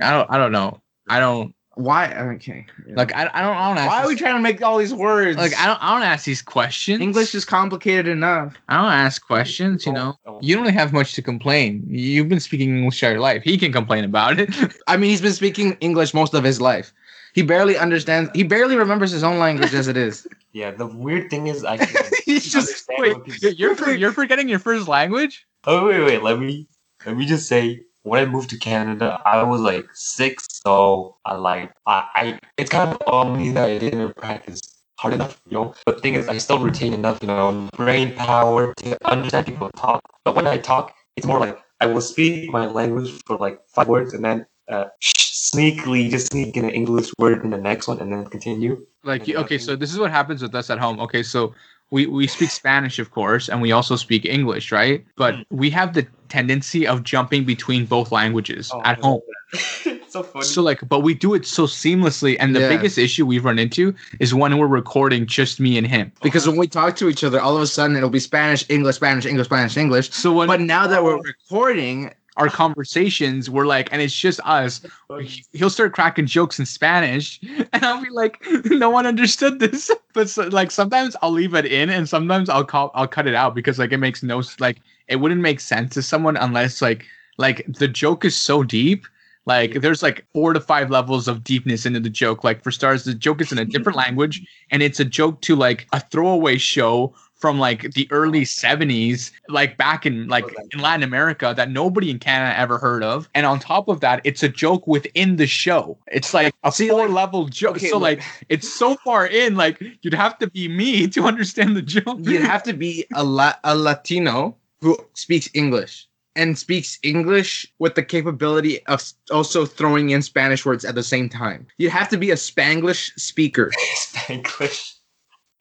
I 0.00 0.10
don't 0.10 0.30
I 0.30 0.38
don't 0.38 0.52
know. 0.52 0.80
I 1.08 1.20
don't 1.20 1.54
why? 1.76 2.12
Okay. 2.34 2.66
yeah. 2.86 2.94
like 2.96 3.14
I, 3.14 3.30
I 3.32 3.42
don't 3.42 3.56
I 3.56 3.68
don't 3.68 3.78
ask 3.78 3.90
why 3.90 4.02
are 4.02 4.08
we 4.08 4.16
trying 4.16 4.34
to 4.34 4.40
make 4.40 4.62
all 4.62 4.78
these 4.78 4.94
words? 4.94 5.36
like 5.36 5.54
I 5.58 5.66
don't 5.66 5.82
I 5.82 5.92
don't 5.92 6.02
ask 6.02 6.24
these 6.24 6.42
questions. 6.42 7.00
English 7.00 7.34
is 7.34 7.44
complicated 7.44 8.06
enough. 8.06 8.54
I 8.68 8.76
don't 8.76 8.92
ask 8.92 9.26
questions, 9.26 9.86
you 9.86 9.92
know. 9.92 10.18
Oh. 10.26 10.38
You 10.42 10.56
don't 10.56 10.72
have 10.72 10.92
much 10.92 11.14
to 11.14 11.22
complain. 11.22 11.84
You've 11.88 12.28
been 12.28 12.40
speaking 12.40 12.76
English 12.76 13.02
all 13.02 13.10
your 13.10 13.20
life. 13.20 13.42
He 13.42 13.58
can 13.58 13.72
complain 13.72 14.04
about 14.04 14.38
it. 14.38 14.54
I 14.86 14.96
mean, 14.96 15.10
he's 15.10 15.20
been 15.20 15.32
speaking 15.32 15.76
English 15.80 16.14
most 16.14 16.34
of 16.34 16.44
his 16.44 16.60
life. 16.60 16.92
He 17.34 17.42
barely 17.42 17.76
understands. 17.76 18.30
He 18.32 18.44
barely 18.44 18.76
remembers 18.76 19.10
his 19.10 19.24
own 19.24 19.38
language 19.38 19.74
as 19.74 19.88
it 19.88 19.96
is. 19.96 20.26
Yeah, 20.54 20.70
the 20.70 20.86
weird 20.86 21.30
thing 21.30 21.48
is 21.48 21.64
I 21.64 21.84
He's 22.24 22.52
just 22.52 22.88
wait. 22.96 23.16
You're 23.42 23.74
you're 23.90 24.12
forgetting 24.12 24.48
your 24.48 24.60
first 24.60 24.86
language. 24.86 25.44
Oh 25.64 25.86
wait, 25.86 26.00
wait. 26.00 26.22
Let 26.22 26.38
me 26.38 26.68
let 27.04 27.16
me 27.16 27.26
just 27.26 27.48
say. 27.48 27.82
When 28.04 28.20
I 28.20 28.26
moved 28.26 28.50
to 28.50 28.58
Canada, 28.58 29.20
I 29.24 29.42
was 29.42 29.62
like 29.62 29.86
six, 29.94 30.46
so 30.50 31.16
I 31.24 31.34
like 31.36 31.72
I, 31.86 32.06
I 32.14 32.38
it's 32.58 32.70
kind 32.70 32.90
of 32.90 32.98
on 33.06 33.36
me 33.38 33.50
that 33.52 33.68
I 33.68 33.78
didn't 33.78 34.14
practice 34.14 34.60
hard 34.98 35.14
enough, 35.14 35.40
you 35.48 35.54
know. 35.56 35.74
But 35.86 35.96
the 35.96 36.02
thing 36.02 36.14
is, 36.14 36.28
I 36.28 36.36
still 36.36 36.58
retain 36.58 36.92
enough, 36.92 37.18
you 37.22 37.28
know, 37.28 37.68
brain 37.76 38.14
power 38.14 38.74
to 38.74 39.10
understand 39.10 39.46
people 39.46 39.70
talk. 39.70 40.02
But 40.22 40.36
when 40.36 40.46
I 40.46 40.58
talk, 40.58 40.94
it's 41.16 41.26
more 41.26 41.40
like 41.40 41.58
I 41.80 41.86
will 41.86 42.02
speak 42.02 42.50
my 42.50 42.66
language 42.66 43.10
for 43.26 43.38
like 43.38 43.60
five 43.68 43.88
words 43.88 44.12
and 44.12 44.22
then 44.22 44.46
uh, 44.68 44.86
sneakily 45.02 46.10
just 46.10 46.32
sneak 46.32 46.56
in 46.58 46.64
an 46.64 46.70
English 46.70 47.10
word 47.18 47.42
in 47.42 47.50
the 47.50 47.58
next 47.58 47.88
one 47.88 48.00
and 48.00 48.12
then 48.12 48.26
continue. 48.26 48.86
Like 49.02 49.28
okay, 49.28 49.58
so 49.58 49.76
this 49.76 49.92
is 49.92 49.98
what 49.98 50.10
happens 50.10 50.42
with 50.42 50.54
us 50.54 50.70
at 50.70 50.78
home. 50.78 51.00
Okay, 51.00 51.22
so 51.22 51.54
we 51.90 52.06
we 52.06 52.26
speak 52.26 52.50
Spanish, 52.50 52.98
of 52.98 53.10
course, 53.10 53.48
and 53.48 53.60
we 53.62 53.72
also 53.72 53.96
speak 53.96 54.24
English, 54.24 54.72
right? 54.72 55.04
But 55.16 55.36
we 55.50 55.70
have 55.70 55.94
the 55.94 56.06
tendency 56.28 56.86
of 56.86 57.02
jumping 57.04 57.44
between 57.44 57.86
both 57.86 58.10
languages 58.10 58.70
Oh, 58.72 58.82
at 58.84 58.98
home. 59.00 59.20
so 60.08 60.22
funny. 60.22 60.44
So 60.44 60.62
like, 60.62 60.80
but 60.88 61.00
we 61.00 61.14
do 61.14 61.34
it 61.34 61.46
so 61.46 61.64
seamlessly, 61.66 62.36
and 62.40 62.56
the 62.56 62.60
Yeah. 62.60 62.68
biggest 62.68 62.98
issue 62.98 63.24
we've 63.26 63.44
run 63.44 63.58
into 63.58 63.94
is 64.18 64.34
when 64.34 64.56
we're 64.58 64.66
recording 64.66 65.26
just 65.26 65.60
me 65.60 65.78
and 65.78 65.86
him. 65.86 66.10
Because 66.22 66.48
when 66.48 66.56
we 66.56 66.66
talk 66.66 66.96
to 66.96 67.08
each 67.08 67.22
other, 67.22 67.40
all 67.40 67.54
of 67.56 67.62
a 67.62 67.66
sudden 67.66 67.96
it'll 67.96 68.10
be 68.10 68.18
Spanish, 68.20 68.64
English, 68.68 68.96
Spanish, 68.96 69.26
English, 69.26 69.46
Spanish, 69.46 69.76
English. 69.76 70.10
So 70.10 70.32
when 70.32 70.48
But 70.48 70.60
now 70.60 70.86
that 70.86 71.04
we're 71.04 71.20
recording, 71.20 72.12
our 72.36 72.48
conversations 72.48 73.48
were 73.48 73.66
like, 73.66 73.88
and 73.92 74.02
it's 74.02 74.14
just 74.14 74.40
us. 74.44 74.80
he- 75.20 75.44
He'll 75.52 75.70
start 75.70 75.92
cracking 75.92 76.26
jokes 76.26 76.58
in 76.58 76.66
Spanish, 76.66 77.40
and 77.72 77.84
I'll 77.84 78.02
be 78.02 78.10
like, 78.10 78.44
"No 78.66 78.90
one 78.90 79.06
understood 79.06 79.58
this." 79.60 79.90
But 80.14 80.28
so, 80.30 80.44
like 80.44 80.70
sometimes 80.70 81.16
I'll 81.22 81.32
leave 81.32 81.54
it 81.54 81.66
in, 81.66 81.90
and 81.90 82.08
sometimes 82.08 82.48
I'll 82.48 82.64
call 82.64 82.92
I'll 82.94 83.08
cut 83.08 83.26
it 83.26 83.34
out 83.34 83.54
because 83.54 83.78
like 83.80 83.90
it 83.92 83.98
makes 83.98 84.22
no 84.22 84.42
like 84.60 84.78
it 85.08 85.16
wouldn't 85.16 85.40
make 85.40 85.58
sense 85.58 85.94
to 85.94 86.02
someone 86.02 86.36
unless 86.36 86.80
like 86.80 87.04
like 87.36 87.64
the 87.66 87.88
joke 87.88 88.24
is 88.24 88.36
so 88.36 88.62
deep. 88.62 89.06
Like 89.46 89.80
there's 89.80 90.02
like 90.02 90.24
four 90.32 90.52
to 90.52 90.60
five 90.60 90.88
levels 90.90 91.26
of 91.28 91.44
deepness 91.44 91.84
into 91.84 92.00
the 92.00 92.08
joke. 92.10 92.44
Like 92.44 92.62
for 92.62 92.70
stars, 92.70 93.04
the 93.04 93.12
joke 93.14 93.40
is 93.40 93.50
in 93.52 93.58
a 93.58 93.64
different 93.64 93.96
language, 94.04 94.40
and 94.70 94.82
it's 94.82 95.00
a 95.00 95.04
joke 95.04 95.40
to 95.42 95.56
like 95.56 95.86
a 95.92 96.00
throwaway 96.00 96.58
show 96.58 97.12
from 97.44 97.58
like 97.58 97.92
the 97.92 98.08
early 98.10 98.40
70s 98.40 99.30
like 99.50 99.76
back 99.76 100.06
in 100.06 100.28
like 100.28 100.46
in 100.72 100.78
latin 100.80 101.02
america 101.02 101.52
that 101.54 101.70
nobody 101.70 102.10
in 102.10 102.18
canada 102.18 102.58
ever 102.58 102.78
heard 102.78 103.02
of 103.02 103.28
and 103.34 103.44
on 103.44 103.60
top 103.60 103.86
of 103.86 104.00
that 104.00 104.22
it's 104.24 104.42
a 104.42 104.48
joke 104.48 104.86
within 104.86 105.36
the 105.36 105.46
show 105.46 105.98
it's 106.06 106.32
like 106.32 106.54
a 106.64 106.72
See, 106.72 106.88
four 106.88 107.06
level 107.06 107.46
joke 107.46 107.76
okay, 107.76 107.88
so 107.90 107.96
look. 107.96 108.02
like 108.02 108.22
it's 108.48 108.72
so 108.72 108.96
far 109.04 109.26
in 109.26 109.56
like 109.56 109.78
you'd 110.00 110.14
have 110.14 110.38
to 110.38 110.46
be 110.48 110.68
me 110.68 111.06
to 111.14 111.24
understand 111.24 111.76
the 111.76 111.82
joke 111.82 112.16
you'd 112.22 112.40
have 112.40 112.62
to 112.62 112.72
be 112.72 113.04
a, 113.12 113.22
La- 113.22 113.56
a 113.62 113.76
Latino 113.76 114.56
who 114.80 114.96
speaks 115.12 115.50
English 115.52 116.08
and 116.36 116.58
speaks 116.58 116.98
English 117.02 117.66
with 117.78 117.94
the 117.94 118.02
capability 118.02 118.82
of 118.86 119.02
also 119.30 119.66
throwing 119.66 120.10
in 120.10 120.22
Spanish 120.22 120.64
words 120.64 120.84
at 120.84 120.94
the 120.94 121.02
same 121.02 121.28
time. 121.28 121.66
You'd 121.78 121.92
have 121.92 122.08
to 122.08 122.16
be 122.16 122.30
a 122.30 122.36
Spanglish 122.36 123.12
speaker. 123.18 123.70
Spanglish. 123.96 124.93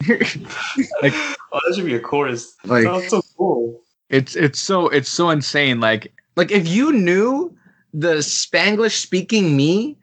Like- 1.01 1.13
oh, 1.51 1.59
that 1.65 1.73
should 1.75 1.85
be 1.85 1.95
a 1.95 1.99
chorus. 1.99 2.55
Like, 2.65 2.83
That's 2.85 3.09
so 3.09 3.21
cool. 3.37 3.81
it's 4.09 4.35
it's 4.35 4.59
so 4.59 4.87
it's 4.89 5.09
so 5.09 5.29
insane 5.29 5.79
like 5.79 6.13
like 6.35 6.51
if 6.51 6.67
you 6.67 6.91
knew 6.91 7.55
the 7.93 8.15
Spanglish 8.17 8.97
speaking 9.01 9.55
me, 9.55 9.97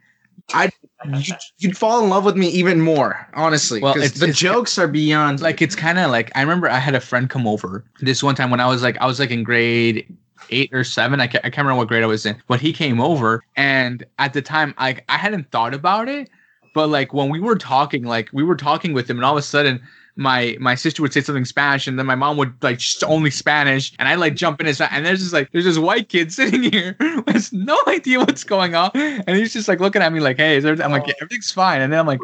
I 0.54 0.70
you'd, 1.18 1.36
you'd 1.58 1.76
fall 1.76 2.02
in 2.04 2.10
love 2.10 2.24
with 2.24 2.36
me 2.36 2.48
even 2.48 2.80
more, 2.80 3.26
honestly. 3.34 3.80
Well, 3.80 3.94
Well, 3.94 4.02
it's- 4.04 4.18
the 4.20 4.26
it's- 4.26 4.38
jokes 4.38 4.78
are 4.78 4.88
beyond 4.88 5.40
like 5.40 5.60
it's 5.60 5.74
kind 5.76 5.98
of 5.98 6.10
like 6.10 6.30
I 6.34 6.40
remember 6.42 6.68
I 6.68 6.78
had 6.78 6.94
a 6.94 7.00
friend 7.00 7.28
come 7.28 7.46
over 7.46 7.84
this 8.00 8.22
one 8.22 8.34
time 8.34 8.50
when 8.50 8.60
I 8.60 8.66
was 8.66 8.82
like 8.82 8.96
I 8.98 9.06
was 9.06 9.18
like 9.20 9.30
in 9.30 9.42
grade 9.42 10.16
eight 10.50 10.70
or 10.72 10.82
seven. 10.82 11.20
I 11.20 11.26
can't, 11.26 11.44
I 11.44 11.50
can't 11.50 11.64
remember 11.64 11.78
what 11.78 11.88
grade 11.88 12.02
I 12.02 12.06
was 12.06 12.24
in, 12.26 12.36
but 12.48 12.60
he 12.60 12.72
came 12.72 13.00
over 13.00 13.42
and 13.56 14.04
at 14.18 14.32
the 14.32 14.42
time 14.42 14.74
I 14.78 14.96
I 15.08 15.16
hadn't 15.18 15.50
thought 15.50 15.74
about 15.74 16.08
it, 16.08 16.28
but 16.74 16.88
like 16.88 17.12
when 17.12 17.28
we 17.28 17.40
were 17.40 17.56
talking, 17.56 18.04
like 18.04 18.28
we 18.32 18.42
were 18.42 18.56
talking 18.56 18.92
with 18.92 19.08
him, 19.08 19.18
and 19.18 19.24
all 19.24 19.32
of 19.32 19.38
a 19.38 19.42
sudden. 19.42 19.80
My 20.16 20.56
my 20.60 20.74
sister 20.74 21.00
would 21.02 21.14
say 21.14 21.22
something 21.22 21.46
Spanish, 21.46 21.86
and 21.86 21.98
then 21.98 22.04
my 22.04 22.16
mom 22.16 22.36
would 22.36 22.52
like 22.62 22.80
only 23.06 23.30
Spanish, 23.30 23.92
and 23.98 24.06
I 24.06 24.16
like 24.16 24.34
jump 24.34 24.60
in 24.60 24.66
his 24.66 24.80
and 24.80 25.06
there's 25.06 25.20
just 25.20 25.32
like 25.32 25.50
there's 25.52 25.64
this 25.64 25.78
white 25.78 26.10
kid 26.10 26.30
sitting 26.38 26.64
here 26.64 26.94
has 27.28 27.52
no 27.52 27.78
idea 27.86 28.18
what's 28.18 28.44
going 28.44 28.74
on, 28.74 28.90
and 28.94 29.36
he's 29.36 29.52
just 29.52 29.68
like 29.68 29.80
looking 29.80 30.02
at 30.02 30.12
me 30.12 30.20
like, 30.20 30.36
hey, 30.36 30.56
is 30.56 30.64
everything? 30.64 30.84
I'm 30.84 30.92
like, 30.92 31.06
yeah, 31.06 31.14
everything's 31.22 31.52
fine, 31.52 31.80
and 31.80 31.92
then 31.92 32.00
I'm 32.00 32.06
like, 32.06 32.20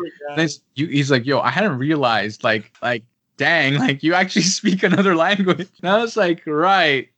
you, 0.75 0.87
he's 0.89 1.11
like, 1.11 1.25
yo, 1.25 1.41
I 1.41 1.51
hadn't 1.51 1.79
realized, 1.79 2.45
like, 2.45 2.73
like, 2.83 3.05
dang, 3.37 3.75
like 3.79 4.03
you 4.03 4.15
actually 4.15 4.43
speak 4.59 4.83
another 4.83 5.15
language. 5.15 5.69
And 5.83 5.91
I 5.91 5.99
was 5.99 6.17
like, 6.17 6.43
right. 6.47 7.09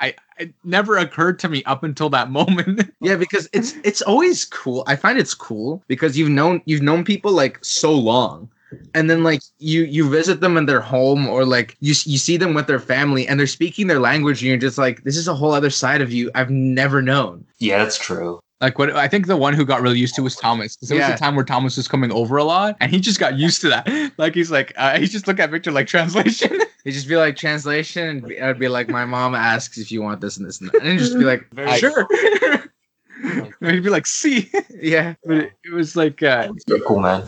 I 0.00 0.14
it 0.38 0.52
never 0.64 0.96
occurred 0.96 1.38
to 1.40 1.48
me 1.48 1.62
up 1.64 1.82
until 1.82 2.08
that 2.10 2.30
moment. 2.38 2.92
Yeah, 3.00 3.16
because 3.16 3.48
it's 3.52 3.74
it's 3.84 4.02
always 4.02 4.44
cool. 4.44 4.84
I 4.86 4.96
find 4.96 5.18
it's 5.18 5.34
cool 5.34 5.82
because 5.88 6.16
you've 6.16 6.30
known 6.30 6.62
you've 6.64 6.82
known 6.82 7.04
people 7.04 7.32
like 7.32 7.64
so 7.64 7.92
long. 7.92 8.48
And 8.94 9.08
then 9.08 9.24
like 9.24 9.40
you 9.58 9.84
you 9.84 10.10
visit 10.10 10.40
them 10.40 10.58
in 10.58 10.66
their 10.66 10.80
home 10.80 11.26
or 11.26 11.46
like 11.46 11.76
you 11.80 11.94
you 12.04 12.18
see 12.18 12.36
them 12.36 12.52
with 12.52 12.66
their 12.66 12.78
family 12.78 13.26
and 13.26 13.40
they're 13.40 13.46
speaking 13.46 13.86
their 13.86 13.98
language 13.98 14.42
and 14.42 14.48
you're 14.48 14.58
just 14.58 14.76
like 14.76 15.04
this 15.04 15.16
is 15.16 15.26
a 15.26 15.34
whole 15.34 15.52
other 15.52 15.70
side 15.70 16.02
of 16.02 16.12
you 16.12 16.30
I've 16.34 16.50
never 16.50 17.00
known. 17.00 17.46
Yeah, 17.58 17.78
that's 17.78 17.96
true. 17.98 18.40
Like 18.60 18.78
what 18.78 18.90
I 18.96 19.06
think 19.08 19.26
the 19.26 19.36
one 19.36 19.54
who 19.54 19.64
got 19.64 19.82
really 19.82 19.98
used 19.98 20.14
to 20.16 20.22
was 20.22 20.34
Thomas. 20.36 20.76
'Cause 20.76 20.88
There 20.88 20.98
Yeah. 20.98 21.10
was 21.12 21.20
a 21.20 21.22
time 21.22 21.36
where 21.36 21.44
Thomas 21.44 21.76
was 21.76 21.86
coming 21.88 22.10
over 22.12 22.36
a 22.38 22.44
lot, 22.44 22.76
and 22.80 22.90
he 22.90 22.98
just 23.00 23.20
got 23.20 23.38
used 23.38 23.60
to 23.62 23.68
that. 23.68 23.88
Like 24.18 24.34
he's 24.34 24.50
like, 24.50 24.72
uh, 24.76 24.98
he 24.98 25.06
just 25.06 25.26
looked 25.28 25.38
at 25.40 25.50
Victor 25.50 25.70
like 25.70 25.86
translation. 25.86 26.58
He'd 26.84 26.92
just 26.92 27.06
be 27.08 27.16
like 27.16 27.36
translation 27.36 28.08
and 28.08 28.26
be- 28.26 28.40
I'd 28.40 28.58
be 28.58 28.68
like 28.68 28.88
my 28.88 29.04
mom 29.04 29.34
asks 29.34 29.78
if 29.78 29.92
you 29.92 30.00
want 30.02 30.20
this 30.20 30.36
and 30.38 30.46
this 30.46 30.60
and 30.60 30.70
that. 30.70 30.82
And 30.82 30.92
he'd 30.92 30.98
just 30.98 31.18
be 31.18 31.24
like 31.24 31.46
Very 31.52 31.78
sure. 31.78 32.06
He'd 33.60 33.82
be 33.82 33.90
like, 33.90 34.06
see, 34.06 34.50
yeah. 34.80 35.14
but 35.24 35.36
it, 35.38 35.52
it 35.64 35.72
was 35.72 35.96
like, 35.96 36.22
uh, 36.22 36.52
It's 36.54 36.64
cool, 36.86 37.00
man. 37.00 37.24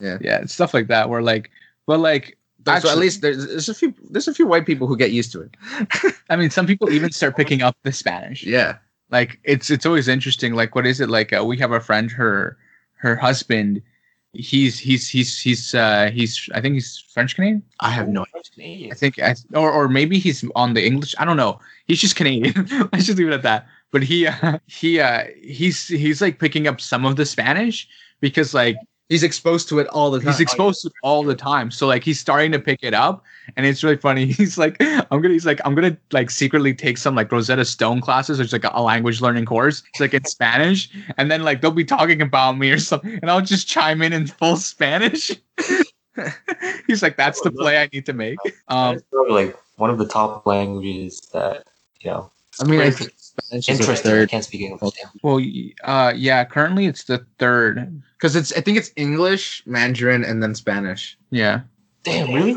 yeah, 0.00 0.18
yeah, 0.20 0.44
stuff 0.46 0.74
like 0.74 0.88
that. 0.88 1.08
Where 1.08 1.22
like, 1.22 1.50
but 1.86 2.00
like, 2.00 2.36
so 2.66 2.90
at 2.90 2.98
least 2.98 3.22
there's, 3.22 3.46
there's 3.46 3.68
a 3.68 3.74
few 3.74 3.94
there's 4.10 4.28
a 4.28 4.34
few 4.34 4.46
white 4.46 4.66
people 4.66 4.86
who 4.86 4.96
get 4.96 5.10
used 5.12 5.32
to 5.32 5.40
it. 5.40 6.14
I 6.28 6.36
mean, 6.36 6.50
some 6.50 6.66
people 6.66 6.90
even 6.90 7.10
start 7.12 7.36
picking 7.36 7.62
up 7.62 7.76
the 7.84 7.92
Spanish. 7.92 8.44
Yeah. 8.44 8.76
Like 9.10 9.38
it's 9.44 9.70
it's 9.70 9.86
always 9.86 10.08
interesting 10.08 10.54
like 10.54 10.74
what 10.74 10.86
is 10.86 11.00
it 11.00 11.08
like 11.08 11.32
uh, 11.32 11.44
we 11.44 11.56
have 11.58 11.72
a 11.72 11.80
friend 11.80 12.10
her 12.10 12.56
her 12.94 13.16
husband 13.16 13.82
he's 14.32 14.78
he's 14.78 15.08
he's 15.08 15.40
he's 15.40 15.74
uh 15.74 16.10
he's 16.12 16.48
i 16.54 16.60
think 16.60 16.74
he's 16.74 16.98
french 16.98 17.34
canadian? 17.34 17.62
I 17.80 17.90
have 17.90 18.08
no 18.08 18.24
idea. 18.36 18.90
I 18.90 18.94
think 18.94 19.18
I, 19.18 19.34
or 19.54 19.70
or 19.70 19.88
maybe 19.88 20.18
he's 20.18 20.44
on 20.54 20.74
the 20.74 20.84
english 20.84 21.14
i 21.18 21.24
don't 21.24 21.36
know. 21.36 21.60
He's 21.86 22.00
just 22.00 22.16
canadian. 22.16 22.54
Let's 22.92 23.06
just 23.06 23.18
leave 23.18 23.28
it 23.28 23.34
at 23.34 23.42
that. 23.42 23.66
But 23.90 24.02
he 24.02 24.26
uh, 24.26 24.58
he 24.66 25.00
uh 25.00 25.24
he's 25.40 25.88
he's 25.88 26.20
like 26.20 26.38
picking 26.38 26.66
up 26.66 26.80
some 26.80 27.06
of 27.06 27.16
the 27.16 27.24
spanish 27.24 27.88
because 28.20 28.52
like 28.52 28.76
he's 29.08 29.22
exposed 29.22 29.68
to 29.68 29.78
it 29.78 29.86
all 29.88 30.10
the 30.10 30.18
time. 30.18 30.28
he's 30.28 30.40
exposed 30.40 30.82
to 30.82 30.88
it 30.88 30.92
all 31.02 31.22
the 31.22 31.34
time 31.34 31.70
so 31.70 31.86
like 31.86 32.04
he's 32.04 32.18
starting 32.20 32.52
to 32.52 32.58
pick 32.58 32.80
it 32.82 32.94
up 32.94 33.24
and 33.56 33.64
it's 33.66 33.82
really 33.82 33.96
funny 33.96 34.26
he's 34.32 34.58
like 34.58 34.76
i'm 34.80 35.20
gonna 35.20 35.30
he's 35.30 35.46
like 35.46 35.60
i'm 35.64 35.74
gonna 35.74 35.96
like 36.12 36.30
secretly 36.30 36.74
take 36.74 36.98
some 36.98 37.14
like 37.14 37.30
rosetta 37.32 37.64
stone 37.64 38.00
classes 38.00 38.38
which 38.38 38.46
is 38.46 38.52
like 38.52 38.64
a 38.64 38.82
language 38.82 39.20
learning 39.20 39.44
course 39.44 39.82
it's 39.92 40.00
like 40.00 40.14
in 40.14 40.24
spanish 40.36 40.90
and 41.16 41.30
then 41.30 41.42
like 41.42 41.60
they'll 41.60 41.70
be 41.70 41.84
talking 41.84 42.20
about 42.22 42.58
me 42.58 42.70
or 42.70 42.78
something 42.78 43.18
and 43.22 43.30
i'll 43.30 43.40
just 43.40 43.68
chime 43.68 44.02
in 44.02 44.12
in 44.12 44.26
full 44.26 44.56
spanish 44.56 45.32
he's 46.86 47.02
like 47.02 47.16
that's 47.16 47.40
the 47.42 47.50
play 47.50 47.80
i 47.80 47.88
need 47.92 48.04
to 48.04 48.12
make 48.12 48.38
um 48.68 48.98
probably 49.10 49.46
like 49.46 49.58
one 49.76 49.90
of 49.90 49.98
the 49.98 50.06
top 50.06 50.44
languages 50.44 51.20
that 51.32 51.64
you 52.00 52.10
know. 52.10 52.30
I 52.60 52.64
mean, 52.64 52.80
I 52.80 52.86
Inter- 52.86 53.04
think 53.04 53.12
Spanish 53.42 53.68
is 53.68 53.78
the 53.78 53.82
Interesting. 53.82 54.10
I 54.10 54.14
third 54.14 54.28
can't 54.30 54.44
speak 54.44 54.60
English. 54.62 54.92
Damn. 54.94 55.10
well 55.22 55.40
uh 55.84 56.12
yeah 56.16 56.44
currently 56.44 56.86
it's 56.86 57.04
the 57.04 57.24
third 57.38 58.02
because 58.16 58.36
it's 58.36 58.52
I 58.52 58.60
think 58.60 58.78
it's 58.78 58.90
English, 58.96 59.62
Mandarin, 59.66 60.24
and 60.24 60.42
then 60.42 60.54
Spanish. 60.54 61.16
yeah 61.30 61.60
Damn, 62.04 62.32
really? 62.32 62.56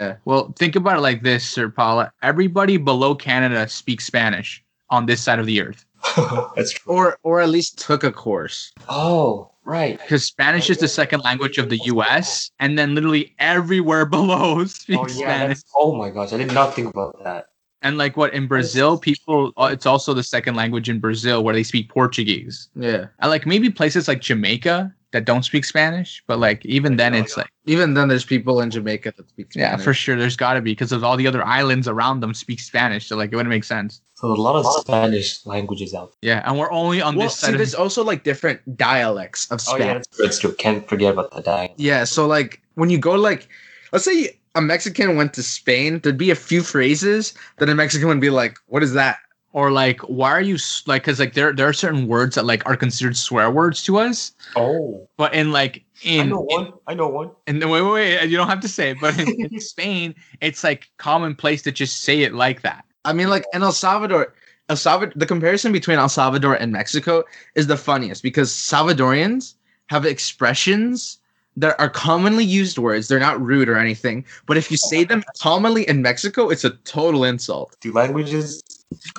Yeah. 0.00 0.16
Well 0.24 0.52
think 0.58 0.74
about 0.76 0.98
it 0.98 1.02
like 1.02 1.22
this 1.22 1.44
sir 1.48 1.68
paula 1.68 2.12
everybody 2.22 2.76
below 2.76 3.14
canada 3.14 3.68
speaks 3.68 4.06
spanish 4.06 4.62
on 4.90 5.06
this 5.06 5.22
side 5.22 5.38
of 5.38 5.46
the 5.46 5.60
earth 5.62 5.84
that's 6.56 6.72
true. 6.72 6.92
Or 6.92 7.18
or 7.22 7.40
at 7.40 7.48
least 7.48 7.78
took 7.78 8.02
a 8.02 8.10
course. 8.10 8.72
Oh, 8.88 9.52
right. 9.64 10.00
because 10.00 10.24
Spanish 10.24 10.68
is 10.68 10.78
the 10.78 10.88
second 10.88 11.20
language 11.20 11.56
of 11.58 11.68
the 11.68 11.78
U.S. 11.94 12.50
and 12.58 12.76
then 12.76 12.96
literally 12.96 13.36
everywhere 13.38 14.04
below 14.16 14.64
speaks 14.64 14.98
Oh 15.00 15.06
yeah. 15.20 15.36
Spanish. 15.36 15.58
Oh 15.76 15.94
my 15.94 16.10
gosh, 16.10 16.32
I 16.32 16.38
did 16.38 16.52
not 16.52 16.74
think 16.74 16.90
about 16.90 17.22
that. 17.22 17.46
And 17.82 17.98
like 17.98 18.16
what 18.16 18.32
in 18.32 18.46
Brazil, 18.46 18.96
people 18.98 19.52
uh, 19.56 19.70
it's 19.72 19.86
also 19.86 20.14
the 20.14 20.22
second 20.22 20.54
language 20.54 20.88
in 20.88 21.00
Brazil 21.00 21.42
where 21.44 21.54
they 21.54 21.64
speak 21.64 21.88
Portuguese. 21.88 22.68
Yeah. 22.76 23.06
And 23.18 23.30
like 23.30 23.44
maybe 23.46 23.70
places 23.70 24.06
like 24.08 24.20
Jamaica 24.20 24.94
that 25.12 25.24
don't 25.26 25.44
speak 25.44 25.64
Spanish, 25.64 26.22
but 26.26 26.38
like 26.38 26.64
even 26.64 26.96
then 26.96 27.12
it's 27.14 27.36
like 27.36 27.50
Even 27.66 27.94
then, 27.94 28.08
there's 28.08 28.24
people 28.24 28.60
in 28.60 28.70
Jamaica 28.70 29.12
that 29.16 29.28
speak 29.28 29.54
yeah, 29.54 29.76
for 29.76 29.92
sure 29.92 30.16
there's 30.16 30.36
got 30.36 30.54
to 30.54 30.60
be 30.62 30.72
because 30.72 30.90
of 30.90 31.04
all 31.04 31.16
the 31.16 31.26
other 31.26 31.44
islands 31.44 31.86
around 31.86 32.20
them 32.20 32.32
speak 32.34 32.60
Spanish, 32.60 33.08
so 33.08 33.16
like 33.16 33.30
it 33.32 33.36
wouldn't 33.36 33.50
make 33.50 33.64
sense. 33.64 34.00
So 34.14 34.28
a 34.28 34.34
lot 34.34 34.56
of 34.56 34.64
Spanish 34.80 35.44
languages 35.44 35.92
out. 35.92 36.14
There. 36.22 36.36
Yeah, 36.36 36.42
and 36.48 36.58
we're 36.58 36.72
only 36.72 37.02
on 37.02 37.16
Well, 37.16 37.26
this 37.26 37.36
see, 37.36 37.46
side. 37.46 37.58
there's 37.58 37.74
Of, 37.74 37.80
also 37.80 38.04
like 38.04 38.24
different 38.24 38.60
dialects 38.76 39.50
of 39.50 39.60
Oh 39.68 39.74
Spanish. 39.74 39.84
yeah, 39.86 39.92
that's, 39.94 40.16
that's 40.18 40.38
true. 40.38 40.54
Can't 40.54 40.88
forget 40.88 41.12
about 41.12 41.30
the 41.32 41.42
dialect. 41.42 41.78
Yeah, 41.78 42.04
so 42.04 42.26
like 42.26 42.62
when 42.74 42.88
you 42.88 42.98
go 42.98 43.12
like 43.16 43.48
let's 43.92 44.04
say 44.06 44.38
a 44.54 44.60
Mexican 44.60 45.16
went 45.16 45.34
to 45.34 45.42
Spain, 45.42 46.00
there'd 46.00 46.18
be 46.18 46.30
a 46.30 46.34
few 46.34 46.62
phrases 46.62 47.34
that 47.58 47.68
a 47.68 47.74
Mexican 47.74 48.08
would 48.08 48.20
be 48.20 48.30
like, 48.30 48.56
"What 48.66 48.82
is 48.82 48.92
that?" 48.94 49.18
or 49.52 49.70
like 49.70 50.00
why 50.02 50.30
are 50.30 50.40
you 50.40 50.56
like 50.86 51.02
because 51.02 51.20
like 51.20 51.34
there 51.34 51.52
there 51.52 51.68
are 51.68 51.72
certain 51.72 52.06
words 52.06 52.34
that 52.34 52.44
like 52.44 52.64
are 52.66 52.76
considered 52.76 53.16
swear 53.16 53.50
words 53.50 53.82
to 53.84 53.98
us, 53.98 54.32
Oh, 54.56 55.08
but 55.16 55.34
in 55.34 55.52
like 55.52 55.84
in 56.02 56.20
I 56.20 56.24
know 56.24 56.40
one. 56.40 56.72
I 56.86 56.94
know 56.94 57.08
one. 57.08 57.30
And 57.46 57.58
wait, 57.60 57.82
wait, 57.82 57.92
wait, 57.92 58.28
you 58.28 58.36
don't 58.36 58.48
have 58.48 58.60
to 58.60 58.68
say 58.68 58.90
it, 58.90 58.98
but 59.00 59.18
in, 59.18 59.28
in 59.52 59.60
Spain, 59.60 60.14
it's 60.40 60.64
like 60.64 60.90
commonplace 60.98 61.62
to 61.62 61.72
just 61.72 62.02
say 62.02 62.22
it 62.22 62.34
like 62.34 62.62
that. 62.62 62.84
I 63.04 63.12
mean, 63.12 63.28
like 63.28 63.44
in 63.52 63.62
El 63.62 63.72
Salvador, 63.72 64.34
El 64.68 64.76
Salvador, 64.76 65.12
the 65.16 65.26
comparison 65.26 65.72
between 65.72 65.98
El 65.98 66.08
Salvador 66.08 66.54
and 66.54 66.72
Mexico 66.72 67.24
is 67.54 67.66
the 67.66 67.76
funniest 67.76 68.22
because 68.22 68.50
Salvadorians 68.50 69.54
have 69.88 70.06
expressions 70.06 71.18
that 71.56 71.78
are 71.78 71.90
commonly 71.90 72.44
used 72.44 72.78
words. 72.78 73.08
They're 73.08 73.20
not 73.20 73.40
rude 73.40 73.68
or 73.68 73.76
anything, 73.76 74.24
but 74.46 74.56
if 74.56 74.70
you 74.70 74.76
say 74.76 75.04
them 75.04 75.22
commonly 75.40 75.88
in 75.88 76.02
Mexico, 76.02 76.48
it's 76.48 76.64
a 76.64 76.70
total 76.70 77.24
insult. 77.24 77.76
Do 77.80 77.92
languages 77.92 78.62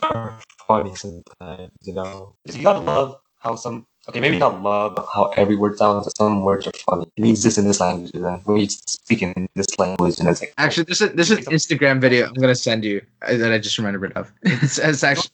are 0.02 0.40
funny 0.68 0.96
sometimes? 0.96 1.72
You 1.84 1.94
know, 1.94 2.36
you 2.52 2.64
gotta 2.64 2.80
love 2.80 3.20
how 3.40 3.56
some. 3.56 3.86
Okay, 4.10 4.20
maybe 4.20 4.38
not 4.38 4.62
love 4.62 4.98
how 5.14 5.30
every 5.38 5.56
word 5.56 5.78
sounds, 5.78 6.04
but 6.06 6.18
some 6.18 6.44
words 6.44 6.68
are 6.68 6.74
funny. 6.86 7.06
It 7.16 7.22
means 7.22 7.42
this 7.42 7.58
in 7.58 7.66
this 7.66 7.80
language, 7.80 8.12
and 8.14 8.62
you 8.62 8.68
speak 8.68 9.22
in 9.22 9.48
this 9.56 9.80
language, 9.80 10.20
and 10.20 10.28
it's 10.28 10.42
like 10.42 10.54
Actually, 10.58 10.84
this 10.84 11.00
is 11.00 11.14
this 11.14 11.32
is 11.32 11.48
an 11.48 11.54
Instagram 11.54 12.02
video 12.02 12.28
I'm 12.28 12.34
gonna 12.34 12.54
send 12.54 12.84
you 12.84 13.02
uh, 13.22 13.38
that 13.38 13.54
I 13.54 13.60
just 13.60 13.78
remembered 13.78 14.12
of. 14.14 14.34
It's, 14.42 14.78
it's 14.78 15.04
actually 15.10 15.32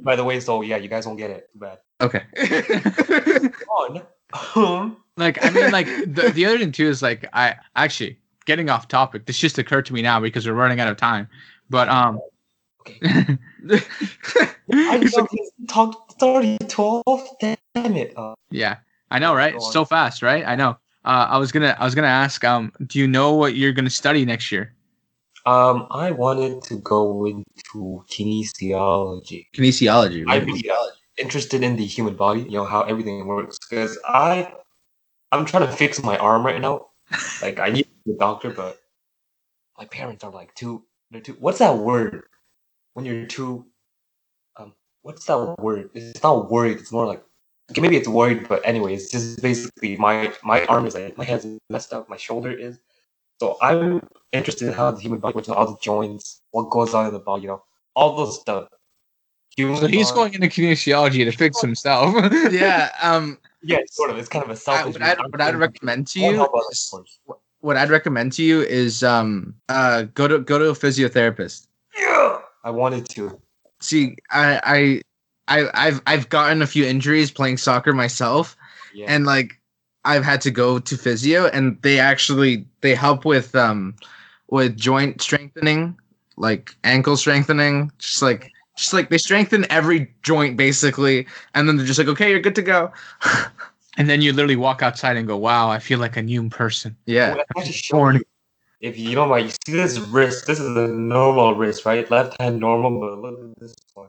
By 0.00 0.16
the 0.16 0.24
way, 0.24 0.40
so 0.40 0.62
yeah, 0.62 0.78
you 0.78 0.88
guys 0.88 1.06
won't 1.06 1.18
get 1.18 1.30
it. 1.30 1.50
Too 1.52 1.58
bad. 1.58 1.78
okay. 2.00 2.22
On. 3.68 4.02
Um, 4.54 4.96
Like, 5.18 5.42
I 5.42 5.48
mean, 5.48 5.70
like 5.72 5.86
the, 5.86 6.30
the 6.34 6.44
other 6.44 6.58
thing 6.58 6.72
too 6.72 6.88
is 6.88 7.00
like 7.00 7.26
I 7.32 7.54
actually 7.74 8.18
getting 8.44 8.68
off 8.68 8.86
topic. 8.86 9.24
This 9.24 9.38
just 9.38 9.56
occurred 9.56 9.86
to 9.86 9.94
me 9.94 10.02
now 10.02 10.20
because 10.20 10.46
we're 10.46 10.52
running 10.52 10.78
out 10.78 10.88
of 10.88 10.98
time. 10.98 11.26
But 11.70 11.88
um, 11.88 12.20
Okay. 12.80 12.98
I 14.72 15.06
fucking 15.06 15.48
talked. 15.68 16.12
It's 16.12 16.22
already 16.22 16.58
twelve. 16.68 17.02
Damn 17.40 17.56
it. 17.96 18.12
Uh, 18.16 18.34
yeah, 18.50 18.76
I 19.10 19.18
know, 19.18 19.34
right? 19.34 19.60
So 19.60 19.84
fast, 19.84 20.22
right? 20.22 20.46
I 20.46 20.54
know. 20.54 20.76
Uh, 21.04 21.26
I 21.30 21.38
was 21.38 21.50
gonna 21.50 21.74
I 21.78 21.84
was 21.84 21.94
gonna 21.94 22.06
ask 22.08 22.44
um, 22.44 22.70
do 22.86 22.98
you 22.98 23.08
know 23.08 23.34
what 23.34 23.56
you're 23.56 23.72
gonna 23.72 23.90
study 23.90 24.24
next 24.24 24.52
year? 24.52 24.74
um, 25.46 25.86
I 25.90 26.10
wanted 26.10 26.62
to 26.64 26.76
go 26.80 27.24
into 27.24 28.04
kinesiology. 28.10 29.46
Kinesiology. 29.54 30.22
I'm 30.22 30.26
Right? 30.26 30.46
really 30.46 30.70
uh, 30.70 30.74
interested 31.18 31.62
in 31.62 31.76
the 31.76 31.86
human 31.86 32.16
body, 32.16 32.42
you 32.42 32.52
know, 32.52 32.64
how 32.64 32.82
everything 32.82 33.26
works. 33.26 33.58
Because 33.68 33.98
I, 34.06 34.52
I'm 35.32 35.44
trying 35.46 35.66
to 35.66 35.72
fix 35.72 36.02
my 36.02 36.16
arm 36.18 36.44
right 36.46 36.60
now. 36.60 36.88
Like 37.42 37.60
I 37.60 37.70
need 37.70 37.86
to 38.06 38.14
a 38.14 38.18
doctor, 38.18 38.50
but 38.50 38.78
my 39.78 39.84
parents 39.86 40.24
are 40.24 40.32
like 40.32 40.54
too. 40.54 40.84
They're 41.10 41.20
too. 41.20 41.36
What's 41.38 41.58
that 41.60 41.78
word? 41.78 42.24
When 42.94 43.04
you're 43.06 43.26
too. 43.26 43.66
Um, 44.56 44.74
what's 45.02 45.26
that 45.26 45.56
word? 45.60 45.90
It's 45.94 46.22
not 46.22 46.50
worried. 46.50 46.78
It's 46.78 46.92
more 46.92 47.06
like. 47.06 47.24
Okay, 47.70 47.80
maybe 47.80 47.96
it's 47.96 48.08
worried, 48.08 48.48
but 48.48 48.62
anyway, 48.64 48.94
it's 48.94 49.10
just 49.10 49.42
basically 49.42 49.96
my 49.96 50.32
my 50.44 50.64
arm 50.66 50.86
is 50.86 50.94
like 50.94 51.18
my 51.18 51.24
hand's 51.24 51.46
messed 51.70 51.92
up, 51.92 52.08
my 52.08 52.16
shoulder 52.16 52.52
is. 52.52 52.78
So 53.40 53.58
I'm 53.62 54.02
interested 54.32 54.68
in 54.68 54.74
how 54.74 54.90
the 54.92 55.00
human 55.00 55.20
body 55.20 55.34
works, 55.36 55.48
all 55.48 55.66
the 55.66 55.78
joints, 55.82 56.42
what 56.52 56.70
goes 56.70 56.94
on 56.94 57.06
in 57.06 57.12
the 57.12 57.18
body, 57.20 57.42
you 57.42 57.48
know, 57.48 57.64
all 57.94 58.16
those 58.16 58.40
stuff. 58.40 58.68
Humans 59.56 59.80
So 59.80 59.86
he's 59.88 60.12
going 60.12 60.34
into 60.34 60.46
kinesiology 60.48 61.24
to 61.24 61.32
fix 61.32 61.60
himself. 61.60 62.14
yeah. 62.52 62.90
Um. 63.02 63.38
Yeah, 63.62 63.78
sort 63.90 64.10
of. 64.10 64.18
It's 64.18 64.28
kind 64.28 64.44
of 64.44 64.50
a 64.50 64.56
selfish. 64.56 64.94
what, 64.94 65.02
I'd, 65.02 65.18
what 65.18 65.40
I'd 65.40 65.56
recommend 65.56 66.06
to 66.08 66.20
you 66.20 66.44
is, 66.70 66.94
what 67.60 67.76
I'd 67.76 67.90
recommend 67.90 68.32
to 68.34 68.42
you 68.42 68.60
is 68.62 69.02
um 69.02 69.54
uh 69.68 70.02
go 70.14 70.28
to 70.28 70.38
go 70.38 70.58
to 70.58 70.66
a 70.66 70.72
physiotherapist. 70.72 71.66
Yeah, 71.98 72.38
I 72.62 72.70
wanted 72.70 73.08
to. 73.10 73.40
See, 73.80 74.16
I 74.30 74.60
I. 74.62 75.02
I, 75.48 75.68
I've 75.74 76.02
I've 76.08 76.28
gotten 76.28 76.60
a 76.60 76.66
few 76.66 76.84
injuries 76.84 77.30
playing 77.30 77.58
soccer 77.58 77.92
myself, 77.92 78.56
Yeah. 78.92 79.06
and 79.08 79.26
like 79.26 79.60
I've 80.04 80.24
had 80.24 80.40
to 80.40 80.50
go 80.50 80.80
to 80.80 80.96
physio, 80.96 81.46
and 81.46 81.80
they 81.82 82.00
actually 82.00 82.66
they 82.80 82.96
help 82.96 83.24
with 83.24 83.54
um 83.54 83.94
with 84.50 84.76
joint 84.76 85.22
strengthening, 85.22 85.96
like 86.36 86.74
ankle 86.82 87.16
strengthening, 87.16 87.92
just 87.98 88.22
like 88.22 88.50
just 88.76 88.92
like 88.92 89.08
they 89.08 89.18
strengthen 89.18 89.66
every 89.70 90.14
joint 90.22 90.56
basically, 90.56 91.26
and 91.54 91.68
then 91.68 91.76
they're 91.76 91.86
just 91.86 91.98
like, 91.98 92.08
okay, 92.08 92.30
you're 92.30 92.40
good 92.40 92.54
to 92.54 92.62
go. 92.62 92.92
and 93.96 94.08
then 94.08 94.22
you 94.22 94.32
literally 94.32 94.56
walk 94.56 94.82
outside 94.82 95.16
and 95.16 95.26
go, 95.26 95.36
"Wow, 95.36 95.70
I 95.70 95.78
feel 95.78 95.98
like 95.98 96.16
a 96.16 96.22
new 96.22 96.48
person." 96.48 96.96
yeah, 97.06 97.34
Well, 97.34 97.44
I 97.56 97.64
just 97.64 97.82
show 97.82 98.10
you. 98.10 98.22
If 98.80 98.98
you 98.98 99.14
don't 99.14 99.30
mind, 99.30 99.46
you 99.46 99.52
see 99.66 99.72
this 99.72 99.98
wrist. 99.98 100.46
This 100.46 100.60
is 100.60 100.76
a 100.76 100.86
normal 100.88 101.54
wrist, 101.54 101.86
right? 101.86 102.08
Left 102.10 102.40
hand 102.40 102.60
normal, 102.60 103.00
but 103.00 103.18
look 103.18 103.40
at 103.50 103.58
this 103.58 103.74
one. 103.94 104.08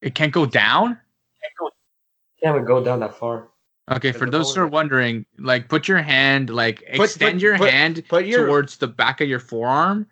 It 0.00 0.14
can't 0.14 0.32
go 0.32 0.46
down. 0.46 0.98
Can't 2.40 2.56
even 2.56 2.64
go 2.64 2.82
down 2.84 3.00
that 3.00 3.16
far. 3.16 3.48
Okay, 3.90 4.12
for 4.12 4.30
those 4.30 4.54
who 4.54 4.62
are 4.62 4.66
wondering, 4.66 5.26
like, 5.38 5.68
put 5.68 5.88
your 5.88 6.00
hand, 6.00 6.48
like, 6.48 6.80
Put- 6.94 7.10
extend 7.10 7.34
put- 7.34 7.42
your 7.42 7.58
put- 7.58 7.70
hand 7.70 8.02
put 8.08 8.24
your 8.24 8.46
towards 8.46 8.76
the 8.78 8.86
back 8.86 9.20
of 9.20 9.28
your 9.28 9.40
forearm, 9.40 10.06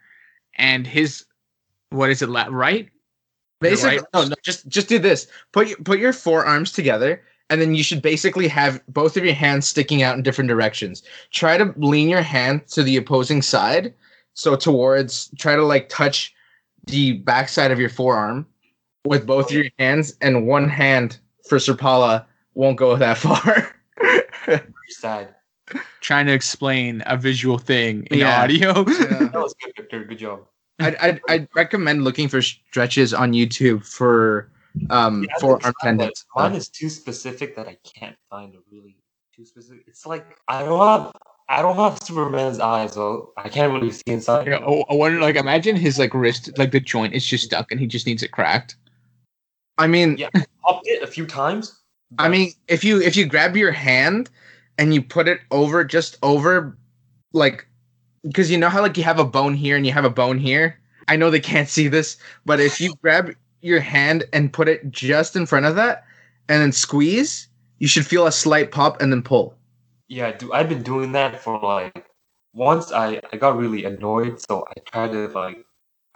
and 0.57 0.87
his, 0.87 1.25
what 1.91 2.11
is 2.11 2.21
it, 2.23 2.29
la- 2.29 2.49
right? 2.51 2.91
Basically 3.63 3.99
right? 3.99 4.07
no 4.15 4.25
no 4.27 4.35
just 4.43 4.69
just 4.69 4.89
do 4.89 4.99
this. 4.99 5.27
Put 5.53 5.69
your 5.69 5.79
put 5.79 5.99
your 5.99 6.13
forearms 6.13 6.73
together. 6.73 7.23
And 7.51 7.61
then 7.61 7.75
you 7.75 7.83
should 7.83 8.01
basically 8.01 8.49
have 8.49 8.81
both 8.89 9.17
of 9.19 9.25
your 9.27 9.35
hands 9.35 9.67
sticking 9.69 10.03
out 10.03 10.17
in 10.17 10.23
different 10.23 10.49
directions. 10.49 11.03
Try 11.33 11.59
to 11.59 11.75
lean 11.77 12.09
your 12.09 12.23
hand 12.23 12.67
to 12.69 12.83
the 12.83 12.97
opposing 12.97 13.43
side. 13.43 13.93
So 14.33 14.57
towards 14.57 15.31
try 15.39 15.57
to 15.57 15.63
like 15.63 15.91
touch 15.91 16.35
the 16.87 17.13
backside 17.19 17.71
of 17.71 17.79
your 17.79 17.91
forearm 17.91 18.47
with 19.05 19.27
both 19.27 19.51
of 19.51 19.57
your 19.57 19.67
hands 19.79 20.17
and 20.23 20.47
one 20.47 20.67
hand 20.69 21.19
for 21.47 21.59
Serpala 21.59 22.25
won't 22.55 22.79
go 22.79 22.97
that 22.97 23.19
far. 23.19 23.75
Pretty 24.45 24.65
sad. 24.89 25.35
Trying 26.01 26.27
to 26.27 26.33
explain 26.33 27.03
a 27.07 27.17
visual 27.19 27.59
thing 27.59 28.07
in 28.11 28.21
Yeah. 28.21 28.43
audio. 28.43 28.73
That 28.85 29.31
was 29.35 29.55
good, 29.63 29.73
Victor. 29.77 30.05
Good 30.05 30.19
job. 30.19 30.47
I'd, 30.81 30.97
I'd, 30.97 31.21
I'd 31.29 31.49
recommend 31.55 32.05
looking 32.05 32.29
for 32.29 32.43
stretches 32.43 33.15
on 33.15 33.33
YouTube 33.33 33.85
for 33.87 34.51
um 34.91 35.25
Yeah, 35.25 35.35
I 35.37 35.41
forearm 35.41 35.75
tendons. 35.83 36.25
Mine 36.35 36.55
is 36.55 36.69
too 36.69 36.89
specific 36.89 37.55
that 37.57 37.69
I 37.69 37.77
can't 37.85 38.17
find 38.31 38.55
a 38.55 38.59
really 38.71 38.97
too 39.35 39.45
specific. 39.45 39.85
It's 39.87 40.07
like 40.07 40.39
I 40.49 40.63
don't 40.65 40.81
have 40.81 41.13
I 41.49 41.61
don't 41.61 41.77
have 41.77 42.03
Superman's 42.03 42.61
eyes, 42.61 42.95
so 42.95 43.33
I 43.37 43.49
can't 43.49 43.73
really 43.73 43.91
see 43.91 44.03
inside. 44.07 44.47
Yeah, 44.47 44.61
oh, 44.67 44.85
I 44.89 44.95
wonder, 44.95 45.21
like, 45.21 45.37
imagine 45.37 45.77
his 45.77 45.99
like 45.99 46.15
wrist, 46.15 46.57
like 46.57 46.71
the 46.71 46.81
joint 46.81 47.13
is 47.13 47.27
just 47.27 47.45
stuck, 47.45 47.71
and 47.71 47.79
he 47.79 47.87
just 47.87 48.07
needs 48.07 48.23
it 48.23 48.31
cracked. 48.31 48.77
I 49.77 49.87
mean, 49.87 50.17
Yeah. 50.17 50.31
Popped 50.63 50.87
it 50.87 51.03
a 51.03 51.07
few 51.07 51.27
times. 51.27 51.79
I 52.19 52.29
mean, 52.29 52.53
if 52.69 52.85
you 52.85 53.01
if 53.01 53.17
you 53.17 53.27
grab 53.27 53.57
your 53.57 53.73
hand 53.73 54.31
and 54.79 54.95
you 54.95 55.03
put 55.03 55.29
it 55.29 55.41
over 55.51 55.85
just 55.85 56.19
over 56.23 56.79
like 57.33 57.67
because 58.23 58.51
you 58.51 58.59
know 58.59 58.69
how 58.69 58.81
like 58.81 58.97
you 58.97 59.05
have 59.05 59.19
a 59.19 59.25
bone 59.25 59.55
here 59.55 59.77
and 59.77 59.87
you 59.87 59.93
have 59.93 60.05
a 60.05 60.11
bone 60.11 60.39
here. 60.39 60.79
I 61.09 61.17
know 61.17 61.31
they 61.31 61.41
can't 61.41 61.69
see 61.69 61.89
this, 61.89 62.17
but 62.47 62.61
if 62.61 62.81
you 62.81 62.95
grab 63.03 63.35
your 63.61 63.81
hand 63.81 64.25
and 64.33 64.53
put 64.53 64.69
it 64.69 64.91
just 64.91 65.37
in 65.37 65.47
front 65.47 65.67
of 65.67 65.75
that 65.77 66.05
and 66.49 66.63
then 66.63 66.73
squeeze, 66.73 67.49
you 67.79 67.89
should 67.89 68.07
feel 68.07 68.27
a 68.27 68.33
slight 68.33 68.71
pop 68.71 69.01
and 69.01 69.13
then 69.13 69.23
pull. 69.23 69.55
Yeah, 70.09 70.33
do 70.33 70.53
I've 70.53 70.69
been 70.69 70.83
doing 70.83 71.13
that 71.13 71.41
for 71.41 71.59
like 71.59 72.07
once 72.53 72.93
I 72.93 73.21
I 73.33 73.37
got 73.37 73.57
really 73.57 73.85
annoyed, 73.85 74.41
so 74.41 74.65
I 74.69 74.81
tried 74.87 75.13
to 75.13 75.29
like 75.29 75.65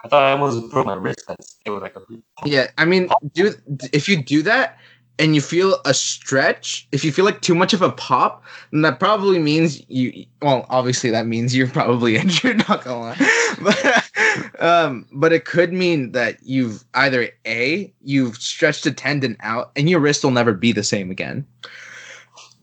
I 0.03 0.07
thought 0.07 0.23
I 0.23 0.31
almost 0.31 0.71
broke 0.71 0.85
my 0.85 0.93
wrist. 0.93 1.25
It 1.65 1.71
was 1.71 1.81
like 1.81 1.95
a 1.95 2.01
Yeah, 2.45 2.67
I 2.77 2.85
mean, 2.85 3.09
do 3.33 3.53
if 3.91 4.07
you 4.07 4.21
do 4.21 4.43
that 4.43 4.77
and 5.19 5.33
you 5.33 5.41
feel 5.41 5.79
a 5.85 5.93
stretch, 5.93 6.87
if 6.91 7.03
you 7.03 7.11
feel 7.11 7.25
like 7.25 7.41
too 7.41 7.55
much 7.55 7.73
of 7.73 7.81
a 7.81 7.91
pop, 7.91 8.43
then 8.71 8.81
that 8.83 8.99
probably 8.99 9.39
means 9.39 9.81
you. 9.89 10.25
Well, 10.41 10.65
obviously 10.69 11.09
that 11.09 11.25
means 11.25 11.55
you're 11.55 11.67
probably 11.67 12.17
injured. 12.17 12.57
Not 12.69 12.83
gonna 12.83 12.99
lie, 12.99 13.29
but 13.61 14.61
um, 14.61 15.05
but 15.11 15.33
it 15.33 15.45
could 15.45 15.73
mean 15.73 16.11
that 16.11 16.37
you've 16.43 16.83
either 16.93 17.29
a 17.45 17.91
you've 18.01 18.37
stretched 18.37 18.85
a 18.85 18.91
tendon 18.91 19.37
out 19.39 19.71
and 19.75 19.89
your 19.89 19.99
wrist 19.99 20.23
will 20.23 20.31
never 20.31 20.53
be 20.53 20.71
the 20.71 20.83
same 20.83 21.09
again, 21.09 21.45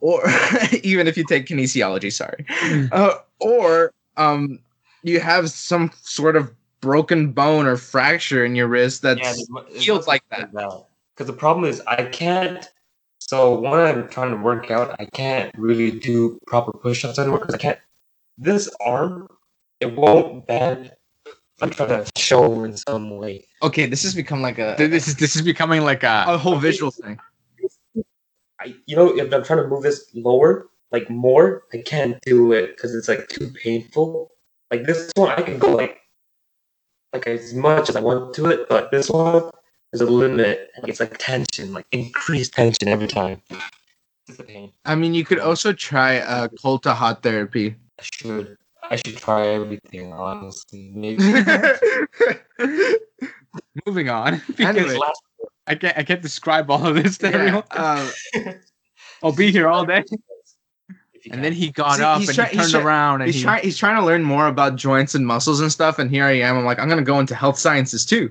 or 0.01 0.23
even 0.83 1.09
if 1.09 1.17
you 1.17 1.25
take 1.25 1.47
kinesiology, 1.47 2.13
sorry, 2.13 2.47
uh, 2.93 3.15
or 3.41 3.93
um, 4.17 4.61
you 5.03 5.19
have 5.21 5.51
some 5.51 5.91
sort 6.03 6.37
of 6.37 6.53
broken 6.81 7.33
bone 7.33 7.67
or 7.67 7.79
fracture 7.79 8.45
in 8.45 8.55
your 8.55 8.69
wrist 8.69 9.03
that's 9.03 9.49
yeah, 9.51 9.81
healed 9.81 10.07
like 10.07 10.23
be 10.29 10.37
that. 10.53 10.85
Because 11.15 11.27
the 11.27 11.39
problem 11.39 11.65
is 11.65 11.81
I 11.87 12.05
can't. 12.05 12.69
So 13.19 13.59
when 13.59 13.75
I'm 13.75 14.09
trying 14.09 14.31
to 14.31 14.37
work 14.37 14.71
out, 14.71 14.97
I 14.99 15.07
can't 15.07 15.53
really 15.57 15.91
do 15.91 16.39
proper 16.47 16.73
push-ups 16.73 17.19
anymore 17.19 17.39
because 17.39 17.55
I 17.55 17.59
can't. 17.59 17.79
This 18.37 18.69
arm, 18.85 19.29
it 19.81 19.97
won't 19.97 20.47
bend. 20.47 20.93
I'm 21.63 21.71
trying 21.71 21.89
to 21.89 22.11
show 22.17 22.65
in 22.65 22.77
some 22.77 23.17
way. 23.17 23.47
Okay, 23.63 23.87
this 23.87 24.03
has 24.03 24.15
become 24.15 24.43
like 24.43 24.59
a 24.59 24.75
This 24.77 25.09
is 25.09 25.17
this 25.17 25.37
is 25.37 25.43
becoming 25.43 25.83
like 25.83 26.03
a. 26.03 26.25
a 26.27 26.37
whole 26.37 26.57
visual 26.57 26.91
thing. 26.91 27.19
I, 28.61 28.75
you 28.87 28.97
know, 28.97 29.17
if 29.17 29.33
I'm 29.33 29.45
trying 29.45 29.63
to 29.63 29.69
move 29.69 29.83
this 29.83 30.11
lower, 30.15 30.69
like 30.91 31.09
more, 31.11 31.65
I 31.73 31.79
can't 31.79 32.21
do 32.23 32.53
it 32.53 32.77
because 32.77 32.95
it's 32.95 33.09
like 33.09 33.29
too 33.29 33.51
painful. 33.63 34.33
Like 34.71 34.85
this 34.85 35.11
one, 35.15 35.31
I 35.31 35.43
can 35.43 35.59
go 35.59 35.75
like, 35.75 36.01
like 37.13 37.27
as 37.27 37.55
much 37.55 37.89
as 37.89 37.97
I 37.97 38.01
want 38.01 38.35
to 38.35 38.47
it, 38.47 38.69
but 38.69 38.91
this 38.91 39.11
one, 39.11 39.51
there's 39.95 40.09
a 40.09 40.13
limit. 40.13 40.71
Like, 40.81 40.89
it's 40.89 41.01
like 41.01 41.17
tension, 41.19 41.73
like 41.73 41.87
increased 41.93 42.55
tension 42.55 42.89
every 42.89 43.07
time. 43.07 43.41
It's 44.29 44.39
a 44.41 44.43
pain. 44.43 44.73
I 44.85 44.95
mean, 44.97 45.15
you 45.15 45.25
could 45.25 45.39
also 45.39 45.73
try 45.73 46.19
uh, 46.19 46.49
cold 46.61 46.83
to 46.83 46.95
hot 46.95 47.23
therapy. 47.23 47.77
I 48.01 48.03
should, 48.03 48.57
I 48.91 48.97
should 48.97 49.17
try 49.17 49.47
everything. 49.49 50.13
Honestly, 50.13 50.91
maybe. 50.95 51.23
Moving 53.87 54.09
on 54.09 54.41
Anyway. 54.59 54.99
I 55.67 55.75
can't 55.77 55.97
I 55.97 56.03
can't 56.03 56.21
describe 56.21 56.71
all 56.71 56.87
of 56.87 56.95
this 57.03 57.17
to 57.19 57.31
yeah, 57.31 57.37
everyone. 57.37 57.63
uh, 57.71 58.11
I'll 59.23 59.33
be 59.33 59.51
here 59.53 59.69
all 59.69 59.87
day. 59.87 60.03
And 61.31 61.43
then 61.43 61.53
he 61.55 61.71
got 61.71 61.97
See, 61.97 62.03
up 62.03 62.19
and 62.19 62.35
try- 62.35 62.47
he 62.47 62.57
turned 62.59 62.71
try- 62.73 62.83
around 62.83 63.23
and 63.23 63.29
he's 63.29 63.37
he, 63.37 63.43
trying. 63.43 63.63
He's 63.63 63.79
trying 63.79 63.99
to 63.99 64.05
learn 64.05 64.23
more 64.25 64.47
about 64.47 64.77
joints 64.77 65.15
and 65.15 65.27
muscles 65.27 65.61
and 65.61 65.73
stuff. 65.73 65.99
And 65.99 66.11
here 66.11 66.25
I 66.25 66.33
am. 66.33 66.59
I'm 66.59 66.65
like, 66.65 66.79
I'm 66.79 66.89
gonna 66.89 67.03
go 67.03 67.19
into 67.21 67.35
health 67.35 67.59
sciences 67.59 68.05
too. 68.05 68.31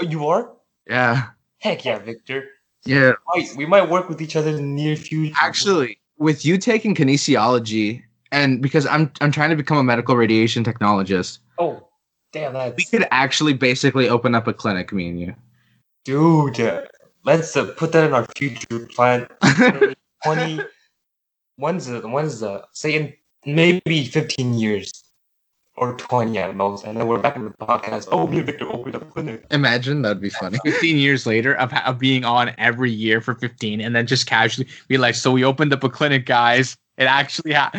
Oh, 0.00 0.04
you 0.04 0.26
are? 0.26 0.50
yeah, 0.88 1.28
Heck 1.60 1.84
yeah, 1.84 1.98
Victor. 1.98 2.44
yeah. 2.84 3.12
Might, 3.34 3.54
we 3.56 3.66
might 3.66 3.88
work 3.88 4.08
with 4.08 4.20
each 4.20 4.36
other 4.36 4.50
in 4.50 4.56
the 4.56 4.62
near 4.62 4.96
future. 4.96 5.34
Actually, 5.40 5.98
with 6.18 6.44
you 6.44 6.58
taking 6.58 6.94
kinesiology, 6.94 8.02
and 8.32 8.60
because 8.60 8.86
I'm 8.86 9.10
I'm 9.20 9.30
trying 9.32 9.50
to 9.50 9.56
become 9.56 9.78
a 9.78 9.82
medical 9.84 10.16
radiation 10.16 10.64
technologist, 10.64 11.38
Oh, 11.58 11.88
damn 12.32 12.52
that. 12.54 12.76
we 12.76 12.84
could 12.84 13.06
actually 13.10 13.52
basically 13.54 14.08
open 14.08 14.34
up 14.34 14.46
a 14.46 14.52
clinic, 14.52 14.92
me 14.92 15.08
and 15.08 15.20
you. 15.20 15.34
Dude, 16.04 16.86
let's 17.24 17.56
uh, 17.56 17.72
put 17.76 17.92
that 17.92 18.04
in 18.04 18.12
our 18.14 18.26
future 18.36 18.86
plan. 18.94 19.26
20 20.24 20.60
when's 21.56 21.86
the 21.86 22.00
when's 22.08 22.40
the 22.40 22.64
say 22.72 22.94
in 22.94 23.12
maybe 23.46 24.04
15 24.06 24.54
years 24.54 25.03
or 25.76 25.94
20 25.94 26.38
at 26.38 26.54
most 26.54 26.84
and 26.84 26.96
then 26.96 27.06
we're 27.06 27.18
back 27.18 27.36
in 27.36 27.44
the 27.44 27.50
podcast. 27.50 28.08
Oh 28.12 28.26
me 28.26 28.38
and 28.38 28.46
victor 28.46 28.66
opened 28.72 28.94
up 28.94 29.10
clinic. 29.10 29.44
Imagine 29.50 30.02
that'd 30.02 30.20
be 30.20 30.30
funny. 30.30 30.58
15 30.64 30.96
years 30.96 31.26
later 31.26 31.54
of, 31.54 31.72
of 31.72 31.98
being 31.98 32.24
on 32.24 32.52
every 32.58 32.90
year 32.90 33.20
for 33.20 33.34
15 33.34 33.80
and 33.80 33.94
then 33.94 34.06
just 34.06 34.26
casually 34.26 34.68
be 34.88 34.98
like 34.98 35.14
so 35.14 35.32
we 35.32 35.44
opened 35.44 35.72
up 35.72 35.82
a 35.82 35.90
clinic 35.90 36.26
guys. 36.26 36.76
It 36.96 37.04
actually 37.04 37.52
ha- 37.52 37.72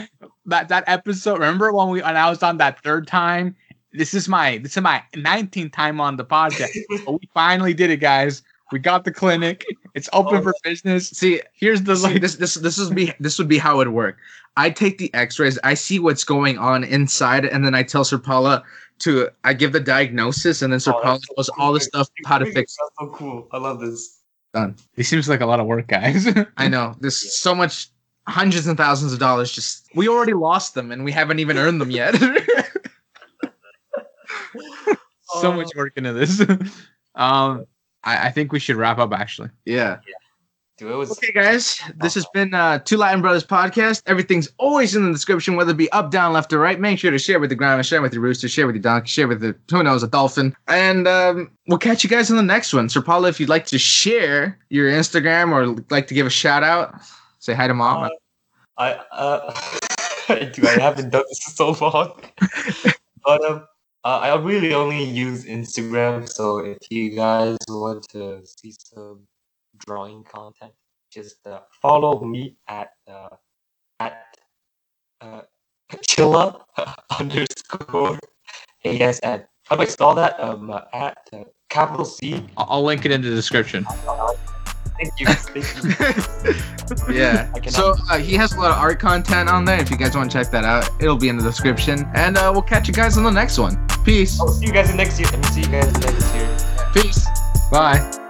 that 0.45 0.67
that 0.67 0.83
episode 0.87 1.35
remember 1.35 1.71
when 1.71 1.89
we 1.89 2.01
announced 2.01 2.43
on 2.43 2.57
that 2.57 2.83
third 2.83 3.07
time? 3.07 3.55
This 3.93 4.13
is 4.13 4.27
my 4.27 4.57
this 4.57 4.75
is 4.75 4.83
my 4.83 5.01
19th 5.13 5.71
time 5.71 6.01
on 6.01 6.17
the 6.17 6.25
podcast. 6.25 6.75
But 7.05 7.13
we 7.21 7.29
finally 7.33 7.73
did 7.73 7.91
it 7.91 7.97
guys 7.97 8.43
we 8.71 8.79
got 8.79 9.03
the 9.05 9.11
clinic 9.11 9.63
it's 9.93 10.09
open 10.13 10.37
Oh. 10.37 10.41
for 10.41 10.53
business 10.63 11.09
See, 11.09 11.41
here's 11.53 11.83
the 11.83 11.95
See, 11.95 12.03
like 12.03 12.21
this 12.21 12.35
this 12.35 12.55
this 12.55 12.77
would 12.79 12.95
be 12.95 13.13
this 13.19 13.37
would 13.39 13.47
be 13.47 13.57
how 13.57 13.75
it 13.75 13.77
would 13.87 13.89
work. 13.89 14.17
I 14.57 14.69
take 14.69 14.97
the 14.97 15.13
X-rays, 15.13 15.59
I 15.63 15.73
see 15.73 15.99
what's 15.99 16.23
going 16.23 16.57
on 16.57 16.83
inside, 16.85 17.45
and 17.45 17.65
then 17.65 17.75
I 17.75 17.83
tell 17.83 18.03
Sir 18.05 18.17
Paula 18.17 18.63
to 18.99 19.29
I 19.43 19.53
give 19.53 19.71
the 19.73 19.79
diagnosis, 19.81 20.61
and 20.61 20.71
then 20.73 20.79
Sir 20.79 20.93
Oh, 20.95 21.01
Paula 21.01 21.19
that's 21.19 21.27
so 21.27 21.33
knows 21.37 21.49
cool. 21.49 21.63
all 21.65 21.73
the 21.73 21.79
stuff 21.81 22.09
how 22.25 22.37
to 22.37 22.45
Victor, 22.45 22.59
fix. 22.61 22.77
that's 22.79 22.91
so 22.99 23.07
cool 23.17 23.47
i 23.51 23.57
love 23.57 23.79
this 23.79 24.21
Done. 24.53 24.75
this 24.95 25.09
seems 25.09 25.27
like 25.27 25.41
a 25.41 25.45
lot 25.45 25.59
of 25.59 25.65
work 25.67 25.87
guys 25.87 26.27
I 26.57 26.67
know 26.69 26.95
there's 27.01 27.37
so 27.39 27.53
much, 27.53 27.89
hundreds 28.27 28.65
and 28.67 28.77
thousands 28.77 29.11
of 29.13 29.19
dollars. 29.19 29.51
Just 29.51 29.87
we 29.95 30.07
already 30.07 30.33
lost 30.33 30.73
them, 30.73 30.91
and 30.91 31.03
we 31.03 31.11
haven't 31.11 31.39
even 31.39 31.57
earned 31.57 31.79
them 31.81 31.91
yet. 31.91 32.15
so 35.41 35.51
much 35.51 35.69
work 35.75 35.93
into 35.97 36.13
this 36.13 36.41
um 37.15 37.65
I, 38.05 38.27
I 38.27 38.31
think 38.31 38.51
we 38.51 38.59
should 38.59 38.75
wrap 38.75 38.97
up 38.97 39.13
actually. 39.13 39.49
Yeah. 39.65 39.97
Dude, 40.77 40.91
it 40.91 40.95
was 40.95 41.11
Okay, 41.11 41.31
guys, 41.31 41.79
this 41.95 42.15
has 42.15 42.25
been 42.33 42.53
uh, 42.53 42.79
Two 42.79 42.97
Latin 42.97 43.21
Brothers 43.21 43.45
podcast. 43.45 44.01
Everything's 44.07 44.49
always 44.57 44.93
in 44.93 45.05
the 45.05 45.11
description, 45.13 45.55
whether 45.55 45.71
it 45.71 45.77
be 45.77 45.89
up, 45.93 46.11
down, 46.11 46.33
left, 46.33 46.51
or 46.51 46.59
right. 46.59 46.77
Make 46.77 46.99
sure 46.99 47.11
to 47.11 47.17
share 47.17 47.39
with 47.39 47.49
the 47.49 47.55
grandma, 47.55 47.81
share 47.81 48.01
with 48.01 48.13
your 48.13 48.21
rooster, 48.21 48.49
share 48.49 48.65
with 48.65 48.75
your 48.75 48.81
donkey, 48.81 49.07
share 49.07 49.29
with 49.29 49.39
the 49.39 49.55
who 49.71 49.83
knows 49.83 50.03
a 50.03 50.07
dolphin, 50.09 50.53
and 50.67 51.07
um, 51.07 51.49
we'll 51.67 51.77
catch 51.77 52.03
you 52.03 52.09
guys 52.09 52.29
in 52.29 52.35
the 52.35 52.43
next 52.43 52.73
one. 52.73 52.89
So, 52.89 53.01
Paula, 53.01 53.29
if 53.29 53.39
you'd 53.39 53.47
like 53.47 53.65
to 53.67 53.79
share 53.79 54.59
your 54.67 54.89
Instagram 54.89 55.53
or 55.53 55.81
like 55.89 56.07
to 56.07 56.13
give 56.13 56.27
a 56.27 56.29
shout 56.29 56.61
out, 56.61 56.93
say 57.39 57.53
hi 57.53 57.67
to 57.67 57.73
mom. 57.73 58.03
Uh, 58.03 58.09
I 58.77 58.91
uh, 59.13 59.53
dude, 60.51 60.65
I 60.65 60.77
haven't 60.81 61.09
done 61.11 61.23
this 61.29 61.47
in 61.47 61.53
so 61.53 61.71
long. 61.85 62.19
but 63.23 63.45
um, 63.45 63.65
uh, 64.05 64.19
I 64.21 64.35
really 64.35 64.73
only 64.73 65.03
use 65.03 65.45
Instagram. 65.45 66.29
So 66.29 66.59
if 66.59 66.77
you 66.91 67.09
guys 67.09 67.57
want 67.67 68.07
to 68.09 68.41
see 68.45 68.75
some 68.77 69.27
drawing 69.79 70.23
content, 70.23 70.73
just 71.11 71.45
uh, 71.47 71.61
follow 71.81 72.23
me 72.23 72.55
at 72.67 72.91
uh, 73.07 73.29
at 73.99 74.37
uh, 75.21 75.41
chilla 76.07 76.61
underscore 77.19 78.19
asn. 78.85 79.43
How 79.63 79.75
do 79.75 79.81
I 79.81 79.85
spell 79.85 80.13
that? 80.13 80.39
Um, 80.39 80.69
uh, 80.69 80.81
at 80.93 81.17
uh, 81.33 81.45
capital 81.69 82.05
C. 82.05 82.45
I'll, 82.57 82.67
I'll 82.69 82.83
link 82.83 83.05
it 83.05 83.11
in 83.11 83.23
the 83.23 83.31
description. 83.31 83.87
Thank 84.97 85.19
you. 85.19 85.25
Thank 85.27 87.09
you. 87.09 87.13
yeah. 87.13 87.51
So 87.69 87.95
uh, 88.09 88.17
he 88.17 88.35
has 88.35 88.53
a 88.53 88.59
lot 88.59 88.71
of 88.71 88.77
art 88.77 88.99
content 88.99 89.49
on 89.49 89.65
there. 89.65 89.79
If 89.79 89.89
you 89.89 89.97
guys 89.97 90.15
want 90.15 90.31
to 90.31 90.37
check 90.37 90.51
that 90.51 90.63
out, 90.63 90.89
it'll 91.01 91.17
be 91.17 91.29
in 91.29 91.37
the 91.37 91.43
description. 91.43 92.09
And 92.13 92.37
uh, 92.37 92.49
we'll 92.53 92.61
catch 92.61 92.87
you 92.87 92.93
guys 92.93 93.17
on 93.17 93.23
the 93.23 93.31
next 93.31 93.57
one. 93.57 93.77
Peace. 94.03 94.39
I'll 94.39 94.47
see 94.47 94.67
you 94.67 94.73
guys 94.73 94.93
next 94.93 95.19
year. 95.19 95.29
Me 95.31 95.43
see 95.45 95.61
you 95.61 95.67
guys 95.67 95.91
next 95.99 96.33
year. 96.35 96.91
Peace. 96.93 97.27
Bye. 97.71 98.24